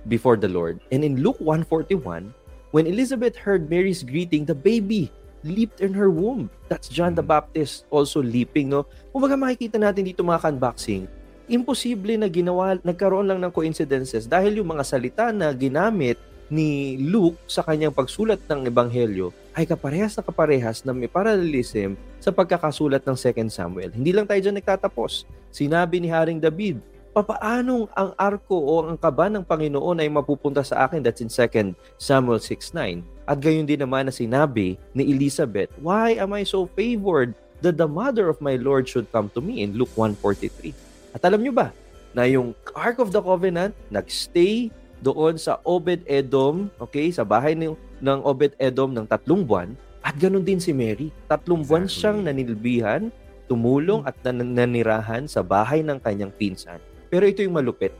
before 0.08 0.40
the 0.40 0.48
Lord. 0.48 0.80
And 0.88 1.04
in 1.04 1.20
Luke 1.20 1.36
141, 1.44 2.32
when 2.72 2.88
Elizabeth 2.88 3.36
heard 3.36 3.68
Mary's 3.68 4.00
greeting, 4.00 4.48
the 4.48 4.56
baby 4.56 5.12
leaped 5.44 5.84
in 5.84 5.92
her 5.92 6.08
womb. 6.08 6.48
That's 6.70 6.88
John 6.88 7.18
the 7.18 7.24
Baptist 7.24 7.84
also 7.90 8.22
leaping, 8.22 8.72
no? 8.72 8.88
Kung 9.10 9.20
baga 9.24 9.36
makikita 9.36 9.76
natin 9.76 10.06
dito 10.06 10.24
mga 10.24 10.52
unboxing, 10.52 11.04
imposible 11.46 12.16
na 12.18 12.28
ginawa, 12.30 12.78
nagkaroon 12.80 13.26
lang 13.26 13.40
ng 13.42 13.52
coincidences 13.52 14.26
dahil 14.26 14.62
yung 14.62 14.72
mga 14.72 14.84
salita 14.84 15.24
na 15.30 15.50
ginamit 15.54 16.18
ni 16.46 16.94
Luke 17.02 17.38
sa 17.50 17.66
kanyang 17.66 17.90
pagsulat 17.90 18.38
ng 18.46 18.70
Ebanghelyo 18.70 19.34
ay 19.50 19.66
kaparehas 19.66 20.14
na 20.14 20.22
kaparehas 20.22 20.86
na 20.86 20.94
may 20.94 21.10
parallelism 21.10 21.98
sa 22.22 22.30
pagkakasulat 22.30 23.02
ng 23.02 23.16
2 23.18 23.50
Samuel. 23.50 23.90
Hindi 23.90 24.14
lang 24.14 24.30
tayo 24.30 24.38
dyan 24.38 24.58
nagtatapos. 24.58 25.26
Sinabi 25.50 25.98
ni 25.98 26.06
Haring 26.06 26.38
David, 26.38 26.78
papaanong 27.16 27.88
ang 27.96 28.12
arko 28.20 28.60
o 28.60 28.84
ang 28.84 29.00
kaba 29.00 29.32
ng 29.32 29.40
Panginoon 29.40 30.04
ay 30.04 30.08
mapupunta 30.12 30.60
sa 30.60 30.84
akin? 30.84 31.00
That's 31.00 31.24
in 31.24 31.32
2 31.32 31.72
Samuel 31.96 32.44
6.9. 32.44 33.00
At 33.24 33.40
gayon 33.40 33.64
din 33.64 33.80
naman 33.80 34.04
na 34.04 34.12
sinabi 34.12 34.76
ni 34.92 35.02
Elizabeth, 35.08 35.72
Why 35.80 36.20
am 36.20 36.36
I 36.36 36.44
so 36.44 36.68
favored 36.76 37.32
that 37.64 37.80
the 37.80 37.88
mother 37.88 38.28
of 38.28 38.44
my 38.44 38.60
Lord 38.60 38.84
should 38.84 39.08
come 39.08 39.32
to 39.32 39.40
me 39.40 39.64
in 39.64 39.80
Luke 39.80 39.96
1.43? 39.96 40.76
At 41.16 41.24
alam 41.24 41.40
nyo 41.40 41.56
ba 41.56 41.72
na 42.12 42.28
yung 42.28 42.52
Ark 42.76 43.00
of 43.00 43.16
the 43.16 43.24
Covenant 43.24 43.72
nagstay 43.88 44.68
doon 45.00 45.40
sa 45.40 45.56
Obed-Edom, 45.64 46.68
okay, 46.76 47.08
sa 47.08 47.24
bahay 47.24 47.56
ng, 47.56 47.72
ng 48.04 48.18
Obed-Edom 48.28 48.92
ng 48.92 49.08
tatlong 49.08 49.40
buwan, 49.40 49.72
at 50.04 50.12
ganun 50.20 50.44
din 50.44 50.60
si 50.60 50.76
Mary. 50.76 51.08
Tatlong 51.26 51.64
buwan 51.64 51.88
Exactly. 51.88 51.96
siyang 51.96 52.18
nanilbihan, 52.28 53.02
tumulong 53.48 54.04
at 54.04 54.16
nan- 54.20 54.52
nanirahan 54.52 55.24
sa 55.24 55.40
bahay 55.40 55.80
ng 55.80 55.96
kanyang 55.98 56.30
pinsan. 56.36 56.78
Pero 57.16 57.24
ito 57.24 57.40
yung 57.40 57.56
malupit. 57.56 57.96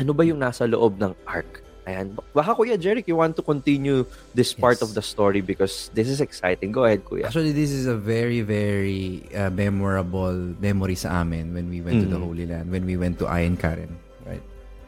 Ano 0.00 0.16
ba 0.16 0.24
yung 0.24 0.40
nasa 0.40 0.64
loob 0.64 0.96
ng 0.96 1.12
ark? 1.28 1.60
Ayan. 1.84 2.16
Baka 2.32 2.56
Kuya 2.56 2.80
Jeric, 2.80 3.04
you 3.04 3.20
want 3.20 3.36
to 3.36 3.44
continue 3.44 4.08
this 4.32 4.56
part 4.56 4.80
Yes. 4.80 4.88
of 4.88 4.96
the 4.96 5.04
story 5.04 5.44
because 5.44 5.92
this 5.92 6.08
is 6.08 6.24
exciting. 6.24 6.72
Go 6.72 6.88
ahead, 6.88 7.04
Kuya. 7.04 7.28
Actually, 7.28 7.52
this 7.52 7.68
is 7.68 7.84
a 7.84 7.92
very, 8.00 8.40
very 8.40 9.28
uh, 9.36 9.52
memorable 9.52 10.32
memory 10.56 10.96
sa 10.96 11.20
amin 11.20 11.52
when 11.52 11.68
we 11.68 11.84
went 11.84 12.00
to 12.00 12.08
the 12.08 12.16
Mhm. 12.16 12.24
Holy 12.24 12.46
Land, 12.48 12.72
when 12.72 12.88
we 12.88 12.96
went 12.96 13.20
to 13.20 13.28
Ayan 13.28 13.60
Karen, 13.60 13.92
right? 14.24 14.40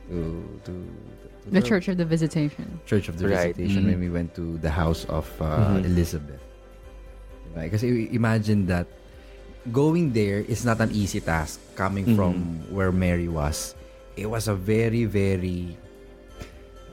To, 0.08 0.16
to, 0.64 0.72
to 0.72 1.44
The 1.52 1.60
Church 1.60 1.92
of 1.92 2.00
the 2.00 2.08
Visitation. 2.08 2.80
Church 2.88 3.12
of 3.12 3.20
the 3.20 3.28
Right. 3.28 3.52
Visitation 3.52 3.84
Mhm. 3.84 3.88
when 3.92 4.00
we 4.00 4.08
went 4.08 4.32
to 4.32 4.56
the 4.64 4.72
house 4.72 5.04
of 5.12 5.28
uh, 5.44 5.76
Mhm. 5.76 5.92
Elizabeth. 5.92 6.40
Diba? 7.52 7.68
Kasi 7.68 8.08
imagine 8.16 8.64
that 8.64 8.88
going 9.70 10.10
there 10.10 10.42
is 10.42 10.66
not 10.66 10.80
an 10.82 10.90
easy 10.90 11.22
task 11.22 11.62
coming 11.78 12.02
Mhm. 12.02 12.16
from 12.18 12.34
where 12.72 12.90
Mary 12.90 13.30
was. 13.30 13.78
It 14.18 14.26
was 14.26 14.50
a 14.50 14.56
very, 14.56 15.06
very 15.06 15.78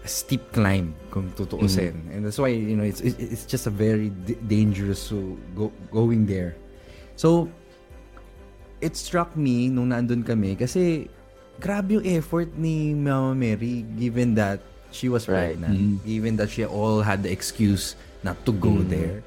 steep 0.06 0.42
climb 0.54 0.94
kung 1.10 1.30
tutuusin. 1.34 2.14
And 2.14 2.26
that's 2.26 2.38
why, 2.38 2.54
you 2.54 2.78
know, 2.78 2.86
it's 2.86 3.02
it- 3.02 3.20
it's 3.20 3.46
just 3.46 3.66
a 3.66 3.74
very 3.74 4.10
d- 4.26 4.38
dangerous 4.42 5.10
to 5.10 5.38
go, 5.54 5.70
going 5.92 6.26
there. 6.26 6.56
So, 7.18 7.50
it 8.80 8.96
struck 8.96 9.36
me 9.36 9.68
nung 9.68 9.92
naandun 9.92 10.24
kami 10.24 10.56
kasi 10.56 11.12
grabe 11.60 12.00
yung 12.00 12.08
effort 12.08 12.48
ni 12.56 12.96
Mama 12.96 13.36
Mary 13.36 13.84
given 14.00 14.34
that 14.40 14.64
she 14.90 15.12
was 15.12 15.28
Right. 15.28 15.54
pregnant, 15.60 16.02
given 16.08 16.40
that 16.40 16.50
she 16.50 16.64
all 16.64 17.04
had 17.04 17.22
the 17.22 17.30
excuse 17.30 17.94
not 18.24 18.40
to 18.48 18.56
go 18.56 18.80
there. 18.82 19.22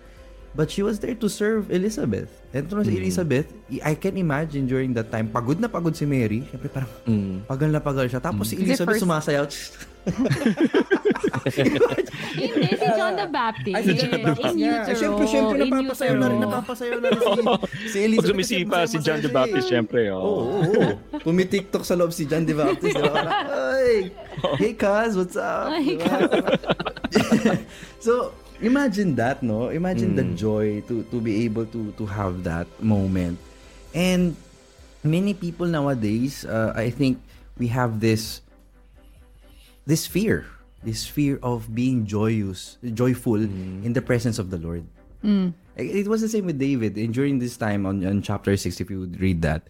But 0.52 0.68
she 0.68 0.84
was 0.84 1.00
there 1.00 1.16
to 1.16 1.28
serve 1.28 1.72
Elizabeth. 1.72 2.28
And 2.52 2.68
na 2.68 2.84
si 2.84 3.00
Elizabeth, 3.00 3.48
I 3.80 3.96
can 3.96 4.20
imagine 4.20 4.68
during 4.68 4.92
that 4.92 5.08
time, 5.08 5.32
pagod 5.32 5.56
na 5.56 5.64
pagod 5.66 5.96
si 5.96 6.04
Mary. 6.04 6.44
Siyempre 6.44 6.68
parang 6.68 6.92
Mm. 7.08 7.48
pagal 7.48 7.68
na 7.72 7.80
pagal 7.80 8.04
siya. 8.06 8.20
Tapos 8.20 8.52
si 8.52 8.60
Kasi 8.60 8.64
Elizabeth 8.68 9.00
first- 9.00 9.04
sumasayaw. 9.08 9.48
Hindi, 12.32 12.68
si 12.76 12.86
John 12.96 13.14
the 13.16 13.28
Baptist. 13.28 13.74
Ay, 13.76 13.82
si 13.82 13.92
John 13.96 14.10
the 14.10 14.20
Baptist 14.20 14.52
In 14.52 14.60
utero. 14.60 14.96
Siyempre, 14.98 15.24
siyempre, 15.24 15.56
napapasayaw 15.64 16.16
na 16.18 16.26
rin, 16.28 16.38
napapasayaw 16.40 16.98
na 17.00 17.08
rin 17.08 17.20
si, 17.22 17.40
si 17.88 17.98
Elizabeth. 18.02 18.20
Pag 18.20 18.30
sumisipa 18.36 18.78
si 18.84 18.96
John 19.00 19.20
the 19.20 19.30
Baptist, 19.30 19.66
syempre. 19.68 20.00
Oo, 20.10 20.20
Oh. 20.20 20.36
oo, 20.52 20.68
oo. 20.68 20.92
Tumitiktok 21.22 21.82
sa 21.82 21.94
loob 21.94 22.12
si 22.12 22.26
John 22.26 22.44
the 22.44 22.52
Baptist. 22.52 22.92
Diba? 22.92 23.24
Hey, 24.58 24.72
cuz, 24.74 25.16
what's 25.16 25.36
up? 25.38 25.72
Diba? 25.72 26.12
so, 28.04 28.34
imagine 28.62 29.14
that, 29.16 29.42
no? 29.42 29.68
Imagine 29.68 30.14
the 30.14 30.24
Mm. 30.24 30.36
joy 30.36 30.66
to 30.86 31.02
to 31.10 31.18
be 31.18 31.44
able 31.44 31.66
to 31.68 31.92
to 31.94 32.04
have 32.06 32.42
that 32.42 32.64
moment. 32.78 33.36
And 33.92 34.38
many 35.02 35.34
people 35.34 35.66
nowadays, 35.66 36.46
uh, 36.46 36.72
I 36.72 36.88
think 36.88 37.18
we 37.58 37.68
have 37.68 37.98
this 37.98 38.40
this 39.84 40.06
fear, 40.06 40.46
this 40.80 41.04
fear 41.04 41.42
of 41.42 41.74
being 41.74 42.06
joyous, 42.06 42.78
joyful 42.80 43.42
Mm. 43.42 43.82
in 43.82 43.92
the 43.92 44.02
presence 44.02 44.38
of 44.38 44.48
the 44.48 44.58
Lord. 44.58 44.86
It 45.74 46.04
it 46.04 46.06
was 46.06 46.20
the 46.20 46.28
same 46.28 46.46
with 46.46 46.58
David. 46.58 46.94
And 46.96 47.10
during 47.10 47.38
this 47.38 47.54
time 47.54 47.86
on, 47.86 48.02
on 48.02 48.20
chapter 48.20 48.54
6, 48.54 48.78
if 48.78 48.90
you 48.90 48.98
would 49.00 49.18
read 49.18 49.42
that, 49.42 49.66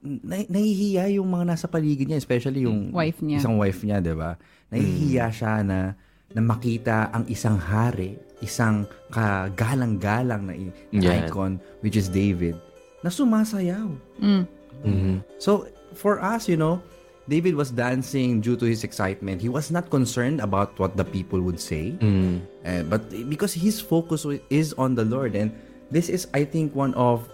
na- 0.00 0.46
nahihiya 0.46 1.14
yung 1.14 1.26
mga 1.28 1.50
nasa 1.50 1.66
paligid 1.66 2.06
niya, 2.06 2.18
especially 2.18 2.62
yung 2.62 2.90
Wife 2.90 3.18
niya. 3.18 3.42
isang 3.42 3.58
wife 3.58 3.82
niya, 3.82 3.98
di 3.98 4.14
ba? 4.14 4.38
Nahihiya 4.70 5.26
siya 5.30 5.60
na, 5.60 5.98
na 6.34 6.42
makita 6.42 7.14
ang 7.14 7.24
isang 7.30 7.56
hari, 7.56 8.18
isang 8.42 8.84
kagalang-galang 9.14 10.42
na, 10.44 10.54
na 10.90 11.00
Yan. 11.00 11.24
icon, 11.24 11.52
which 11.80 11.94
is 11.94 12.10
David, 12.10 12.58
na 13.06 13.08
sumasayaw. 13.08 13.88
Mhm. 14.18 15.24
So, 15.38 15.70
for 15.94 16.20
us, 16.20 16.50
you 16.50 16.58
know, 16.58 16.82
David 17.24 17.56
was 17.56 17.72
dancing 17.72 18.44
due 18.44 18.56
to 18.56 18.68
his 18.68 18.84
excitement. 18.84 19.40
He 19.40 19.48
was 19.48 19.72
not 19.72 19.88
concerned 19.88 20.44
about 20.44 20.76
what 20.76 20.98
the 20.98 21.06
people 21.08 21.40
would 21.40 21.56
say. 21.56 21.96
Mm. 22.04 22.44
Uh, 22.60 22.82
but 22.84 23.08
because 23.32 23.56
his 23.56 23.80
focus 23.80 24.28
is 24.52 24.76
on 24.76 24.92
the 24.92 25.08
Lord, 25.08 25.32
and 25.32 25.48
this 25.88 26.12
is, 26.12 26.28
I 26.36 26.44
think, 26.44 26.76
one 26.76 26.92
of 27.00 27.24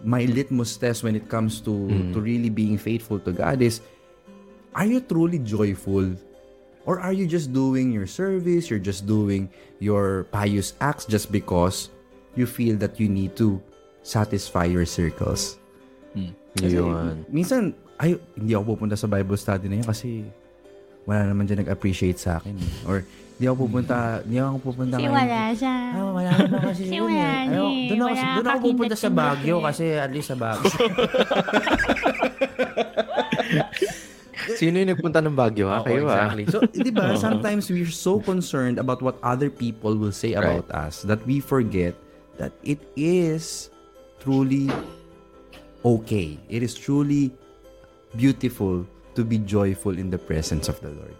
my 0.00 0.24
litmus 0.24 0.76
tests 0.80 1.04
when 1.04 1.16
it 1.16 1.28
comes 1.28 1.60
to 1.68 1.72
to 2.12 2.18
really 2.20 2.48
being 2.48 2.80
faithful 2.80 3.20
to 3.28 3.32
God 3.32 3.60
is: 3.60 3.84
Are 4.72 4.88
you 4.88 5.04
truly 5.04 5.40
joyful, 5.40 6.16
or 6.86 7.02
are 7.02 7.12
you 7.12 7.26
just 7.26 7.52
doing 7.52 7.92
your 7.92 8.06
service? 8.06 8.70
You're 8.70 8.82
just 8.82 9.04
doing 9.04 9.50
your 9.82 10.24
pious 10.30 10.72
acts 10.80 11.04
just 11.04 11.34
because 11.34 11.90
you 12.38 12.46
feel 12.46 12.78
that 12.78 12.96
you 13.02 13.10
need 13.10 13.36
to 13.36 13.60
satisfy 14.06 14.64
your 14.64 14.86
circles. 14.86 15.58
Kasi 16.56 16.80
Yun. 16.80 17.26
minsan, 17.28 17.76
ay, 18.00 18.16
hindi 18.38 18.56
ako 18.56 18.78
pupunta 18.78 18.96
sa 18.96 19.04
Bible 19.04 19.36
study 19.36 19.68
na 19.68 19.82
yun 19.82 19.88
kasi 19.88 20.24
wala 21.04 21.28
naman 21.28 21.44
dyan 21.44 21.66
nag-appreciate 21.66 22.16
sa 22.16 22.40
akin. 22.40 22.56
Or, 22.88 23.04
hindi 23.36 23.44
ako 23.52 23.68
pupunta, 23.68 24.24
hindi 24.24 24.40
ako 24.40 24.58
pupunta 24.64 24.96
Kasi 24.96 25.04
ngayon. 25.04 25.20
wala 25.20 25.40
siya. 25.52 25.74
Ah, 25.92 26.08
wala 26.08 26.30
naman 26.40 26.60
kasi 26.72 26.82
yun 26.88 27.04
wala 27.04 27.20
eh. 27.20 27.44
Ayaw, 27.52 27.66
doon 27.68 28.00
ako, 28.00 28.14
doon 28.16 28.48
ako 28.48 28.58
pupunta 28.72 28.96
sa 28.96 29.10
Baguio 29.12 29.56
kasi 29.60 29.84
at 29.92 30.08
least 30.08 30.28
sa 30.32 30.36
Baguio. 30.40 30.72
Sino 34.60 34.80
yung 34.80 34.90
nagpunta 34.90 35.20
ng 35.20 35.36
Baguio, 35.36 35.68
ha? 35.68 35.82
Oo, 35.82 35.86
Kayo, 35.86 36.08
exactly. 36.08 36.44
So, 36.48 36.58
di 36.86 36.90
ba, 36.90 37.16
sometimes 37.16 37.68
we're 37.68 37.92
so 37.92 38.18
concerned 38.20 38.80
about 38.80 39.04
what 39.04 39.20
other 39.22 39.50
people 39.52 39.94
will 39.96 40.14
say 40.14 40.34
about 40.34 40.66
us 40.72 41.04
that 41.04 41.20
we 41.28 41.40
forget 41.40 41.94
that 42.40 42.52
it 42.64 42.80
is 42.96 43.70
truly 44.20 44.68
okay. 45.84 46.36
It 46.48 46.62
is 46.62 46.74
truly 46.74 47.32
beautiful 48.16 48.84
to 49.16 49.22
be 49.24 49.38
joyful 49.38 49.96
in 49.96 50.10
the 50.10 50.18
presence 50.20 50.68
of 50.68 50.80
the 50.80 50.92
Lord. 50.92 51.16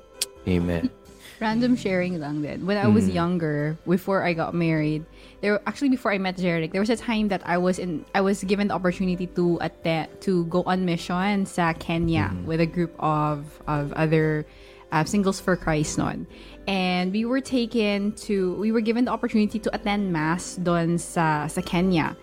Amen. 0.49 0.91
Random 1.39 1.77
sharing 1.77 2.17
lang 2.19 2.41
din. 2.41 2.65
When 2.65 2.81
I 2.81 2.89
was 2.89 3.09
Mm. 3.09 3.15
younger, 3.15 3.77
before 3.85 4.25
I 4.25 4.33
got 4.33 4.57
married, 4.57 5.05
there 5.45 5.61
actually 5.69 5.93
before 5.93 6.09
I 6.09 6.17
met 6.17 6.41
Jeric, 6.41 6.73
there 6.73 6.81
was 6.81 6.89
a 6.89 6.97
time 6.97 7.29
that 7.29 7.45
I 7.45 7.61
was 7.61 7.77
in 7.79 8.09
I 8.17 8.25
was 8.25 8.41
given 8.41 8.69
the 8.69 8.75
opportunity 8.75 9.29
to 9.37 9.61
attend 9.61 10.09
to 10.25 10.49
go 10.49 10.65
on 10.65 10.89
mission 10.89 11.45
sa 11.45 11.77
Kenya 11.77 12.33
Mm-hmm. 12.33 12.49
with 12.49 12.65
a 12.65 12.69
group 12.69 12.97
of 12.97 13.45
of 13.69 13.93
other 13.93 14.49
uh, 14.93 15.05
singles 15.05 15.37
for 15.37 15.61
Christ 15.61 15.99
non. 16.01 16.25
And 16.65 17.13
we 17.13 17.29
were 17.29 17.45
taken 17.45 18.17
to 18.25 18.57
we 18.57 18.73
were 18.73 18.81
given 18.81 19.05
the 19.05 19.13
opportunity 19.13 19.61
to 19.61 19.69
attend 19.77 20.17
mass 20.17 20.57
doon 20.57 20.97
sa 20.97 21.53
sa 21.53 21.61
Kenya. 21.61 22.17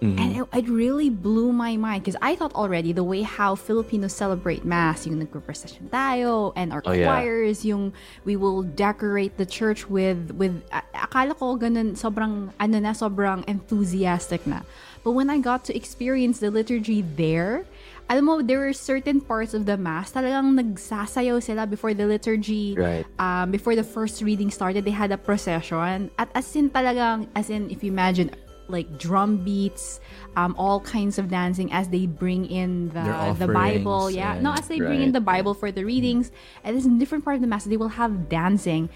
Mm-hmm. 0.00 0.16
And 0.18 0.28
it, 0.32 0.44
it 0.64 0.66
really 0.68 1.12
blew 1.12 1.52
my 1.52 1.76
mind 1.76 2.04
because 2.04 2.16
I 2.24 2.32
thought 2.34 2.56
already 2.56 2.92
the 2.96 3.04
way 3.04 3.20
how 3.20 3.54
Filipinos 3.54 4.16
celebrate 4.16 4.64
mass, 4.64 5.04
yung 5.06 5.20
nagpo-procession 5.20 5.92
tayo 5.92 6.56
and 6.56 6.72
our 6.72 6.80
Oh, 6.88 6.92
yeah. 6.96 7.04
choirs, 7.04 7.64
yung 7.68 7.92
we 8.24 8.34
will 8.34 8.64
decorate 8.64 9.36
the 9.36 9.44
church 9.44 9.92
with 9.92 10.32
with 10.40 10.56
akala 10.96 11.36
ko 11.36 11.60
ganun 11.60 12.00
sobrang 12.00 12.48
ano 12.56 12.76
na 12.80 12.96
sobrang 12.96 13.44
enthusiastic 13.44 14.40
na. 14.48 14.64
But 15.04 15.12
when 15.12 15.28
I 15.28 15.36
got 15.36 15.64
to 15.68 15.76
experience 15.76 16.40
the 16.40 16.48
liturgy 16.48 17.04
there, 17.04 17.64
alam 18.08 18.24
mo 18.24 18.40
there 18.40 18.60
were 18.64 18.72
certain 18.72 19.20
parts 19.20 19.52
of 19.52 19.64
the 19.68 19.76
mass 19.76 20.12
talagang 20.16 20.56
nagsasayaw 20.56 21.44
sila 21.44 21.68
before 21.68 21.92
the 21.92 22.08
liturgy 22.08 22.72
Right. 22.72 23.04
um, 23.20 23.52
before 23.52 23.76
the 23.76 23.84
first 23.84 24.20
reading 24.24 24.48
started, 24.48 24.84
they 24.88 24.96
had 24.96 25.12
a 25.12 25.20
procession. 25.20 26.08
At 26.16 26.32
as 26.32 26.48
in 26.56 26.72
talagang, 26.72 27.28
as 27.36 27.48
in, 27.52 27.68
if 27.68 27.84
you 27.84 27.92
imagine, 27.92 28.32
like 28.70 28.98
drum 28.98 29.42
beats, 29.42 29.98
um, 30.38 30.54
all 30.56 30.80
kinds 30.80 31.18
of 31.18 31.28
dancing 31.28 31.72
as 31.74 31.90
they 31.90 32.06
bring 32.06 32.46
in 32.46 32.88
the 32.94 33.02
the 33.38 33.46
Bible. 33.54 34.10
Yeah, 34.10 34.34
and- 34.38 34.42
no, 34.46 34.54
as 34.54 34.68
they 34.70 34.78
bring 34.78 35.02
in 35.02 35.12
the 35.12 35.20
Bible 35.20 35.52
for 35.54 35.70
the 35.74 35.84
readings, 35.84 36.30
and 36.62 36.72
there's 36.74 36.86
a 36.86 36.94
different 36.98 37.24
part 37.26 37.34
of 37.36 37.42
the 37.42 37.50
mass 37.50 37.64
they 37.66 37.76
will 37.76 37.98
have 37.98 38.28
dancing. 38.30 38.88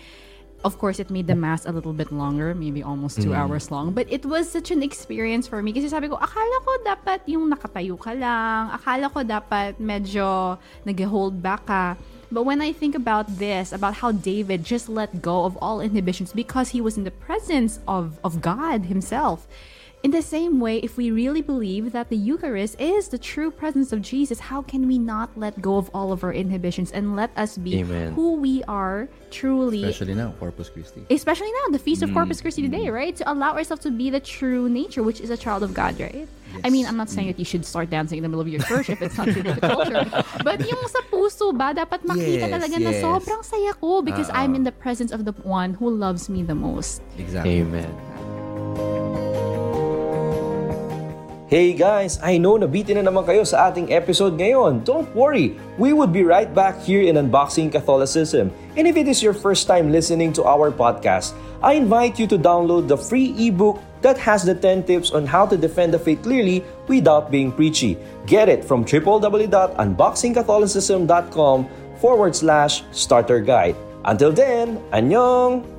Of 0.64 0.81
course, 0.81 0.97
it 0.97 1.12
made 1.12 1.29
the 1.29 1.37
mass 1.37 1.68
a 1.68 1.72
little 1.77 1.93
bit 1.93 2.09
longer, 2.09 2.57
maybe 2.57 2.81
almost 2.81 3.20
two 3.20 3.37
hours 3.37 3.68
long. 3.68 3.93
But 3.93 4.09
it 4.09 4.25
was 4.25 4.49
such 4.49 4.72
an 4.72 4.81
experience 4.81 5.45
for 5.45 5.61
me. 5.61 5.77
Kasi 5.77 5.93
sabi 5.93 6.09
ko, 6.09 6.16
akala 6.16 6.57
ko 6.64 6.72
dapat 6.89 7.20
yung 7.29 7.53
nakatayo 7.53 8.01
ka 8.01 8.16
lang. 8.16 8.72
Akala 8.72 9.12
ko 9.12 9.20
dapat 9.20 9.77
medyo 9.77 10.57
nag-hold 10.89 11.37
back 11.45 11.68
ka. 11.68 12.01
But 12.31 12.45
when 12.45 12.61
I 12.61 12.72
think 12.72 12.95
about 12.95 13.39
this, 13.39 13.72
about 13.72 13.95
how 13.95 14.12
David 14.12 14.64
just 14.64 14.89
let 14.89 15.22
go 15.22 15.45
of 15.45 15.57
all 15.59 15.81
inhibitions 15.81 16.33
because 16.33 16.70
he 16.70 16.81
was 16.81 16.97
in 16.97 17.05
the 17.05 17.11
presence 17.11 17.81
of, 17.87 18.18
of 18.25 18.41
God 18.41 18.87
himself. 18.87 19.47
In 20.05 20.11
the 20.11 20.21
same 20.21 20.61
way, 20.61 20.85
if 20.85 20.99
we 20.99 21.11
really 21.11 21.41
believe 21.41 21.93
that 21.93 22.11
the 22.11 22.17
Eucharist 22.21 22.77
is 22.79 23.09
the 23.09 23.17
true 23.17 23.51
presence 23.51 23.89
of 23.91 24.03
Jesus, 24.03 24.39
how 24.39 24.61
can 24.61 24.87
we 24.87 24.99
not 24.99 25.33
let 25.35 25.63
go 25.65 25.79
of 25.81 25.89
all 25.97 26.13
of 26.13 26.23
our 26.23 26.33
inhibitions 26.33 26.93
and 26.93 27.17
let 27.17 27.31
us 27.41 27.57
be 27.57 27.81
Amen. 27.81 28.13
who 28.13 28.37
we 28.37 28.63
are 28.69 29.09
truly 29.31 29.83
Especially 29.83 30.13
now, 30.15 30.37
Corpus 30.39 30.69
Christi. 30.69 31.09
especially 31.09 31.49
now 31.65 31.73
the 31.73 31.79
feast 31.81 32.03
of 32.05 32.13
corpus 32.15 32.41
christi 32.41 32.63
today 32.63 32.87
right 32.89 33.17
to 33.17 33.25
allow 33.27 33.51
ourselves 33.59 33.83
to 33.83 33.91
be 33.91 34.07
the 34.09 34.21
true 34.21 34.69
nature 34.69 35.03
which 35.03 35.19
is 35.21 35.29
a 35.29 35.37
child 35.37 35.65
of 35.65 35.75
god 35.75 35.99
right 35.99 36.29
i 36.63 36.71
mean 36.71 36.87
i'm 36.87 36.97
not 36.97 37.11
saying 37.11 37.27
that 37.27 37.37
you 37.37 37.45
should 37.45 37.67
start 37.67 37.91
dancing 37.91 38.17
in 38.19 38.23
the 38.23 38.29
middle 38.31 38.41
of 38.41 38.47
your 38.47 38.63
church 38.63 38.87
if 38.95 39.03
it's 39.03 39.19
not 39.19 39.27
true 39.27 39.43
to 39.43 39.55
the 39.59 39.61
culture 39.61 40.07
but 40.47 40.63
yung 40.63 40.87
sa 40.87 41.03
puso 41.11 41.51
ba 41.51 41.75
dapat 41.75 42.07
makita 42.07 42.47
Yes, 42.47 42.53
talaga 42.55 42.77
na 42.79 42.93
sobrang 42.95 43.43
saya 43.43 43.75
ko 43.75 44.07
because 44.07 44.31
Ah, 44.31 44.47
i'm 44.47 44.55
in 44.55 44.63
the 44.63 44.71
presence 44.71 45.11
of 45.11 45.27
the 45.27 45.35
one 45.43 45.75
who 45.83 45.91
loves 45.91 46.31
me 46.31 46.47
the 46.47 46.55
most 46.55 47.03
Exactly. 47.19 47.59
Amen. 47.67 47.91
Hey 51.45 51.77
guys, 51.77 52.17
I 52.25 52.41
know 52.41 52.57
nabitin 52.57 52.97
na 52.97 53.05
naman 53.05 53.29
kayo 53.29 53.45
sa 53.45 53.69
ating 53.69 53.93
episode 53.93 54.41
ngayon. 54.41 54.81
Don't 54.81 55.13
worry, 55.13 55.61
we 55.77 55.93
would 55.93 56.09
be 56.09 56.25
right 56.25 56.49
back 56.49 56.81
here 56.81 57.05
in 57.05 57.21
Unboxing 57.21 57.69
Catholicism. 57.69 58.49
And 58.81 58.89
if 58.89 58.97
it 58.97 59.05
is 59.05 59.21
your 59.21 59.37
first 59.37 59.69
time 59.69 59.93
listening 59.93 60.33
to 60.41 60.43
our 60.49 60.73
podcast, 60.73 61.37
I 61.61 61.77
invite 61.77 62.17
you 62.17 62.25
to 62.33 62.41
download 62.41 62.89
the 62.89 62.97
free 62.97 63.37
ebook 63.37 63.77
that 64.01 64.17
has 64.25 64.49
the 64.49 64.57
10 64.57 64.89
tips 64.89 65.13
on 65.13 65.29
how 65.29 65.45
to 65.45 65.61
defend 65.61 65.93
the 65.93 66.01
faith 66.01 66.25
clearly 66.25 66.65
without 66.89 67.29
being 67.29 67.53
preachy. 67.53 68.01
Get 68.25 68.49
it 68.49 68.65
from 68.65 68.89
www.unboxingcatholicism.com 68.89 71.59
forward 72.01 72.33
slash 72.33 72.89
starter 72.97 73.45
guide. 73.45 73.77
Until 74.09 74.33
then, 74.33 74.81
annyeong! 74.97 75.74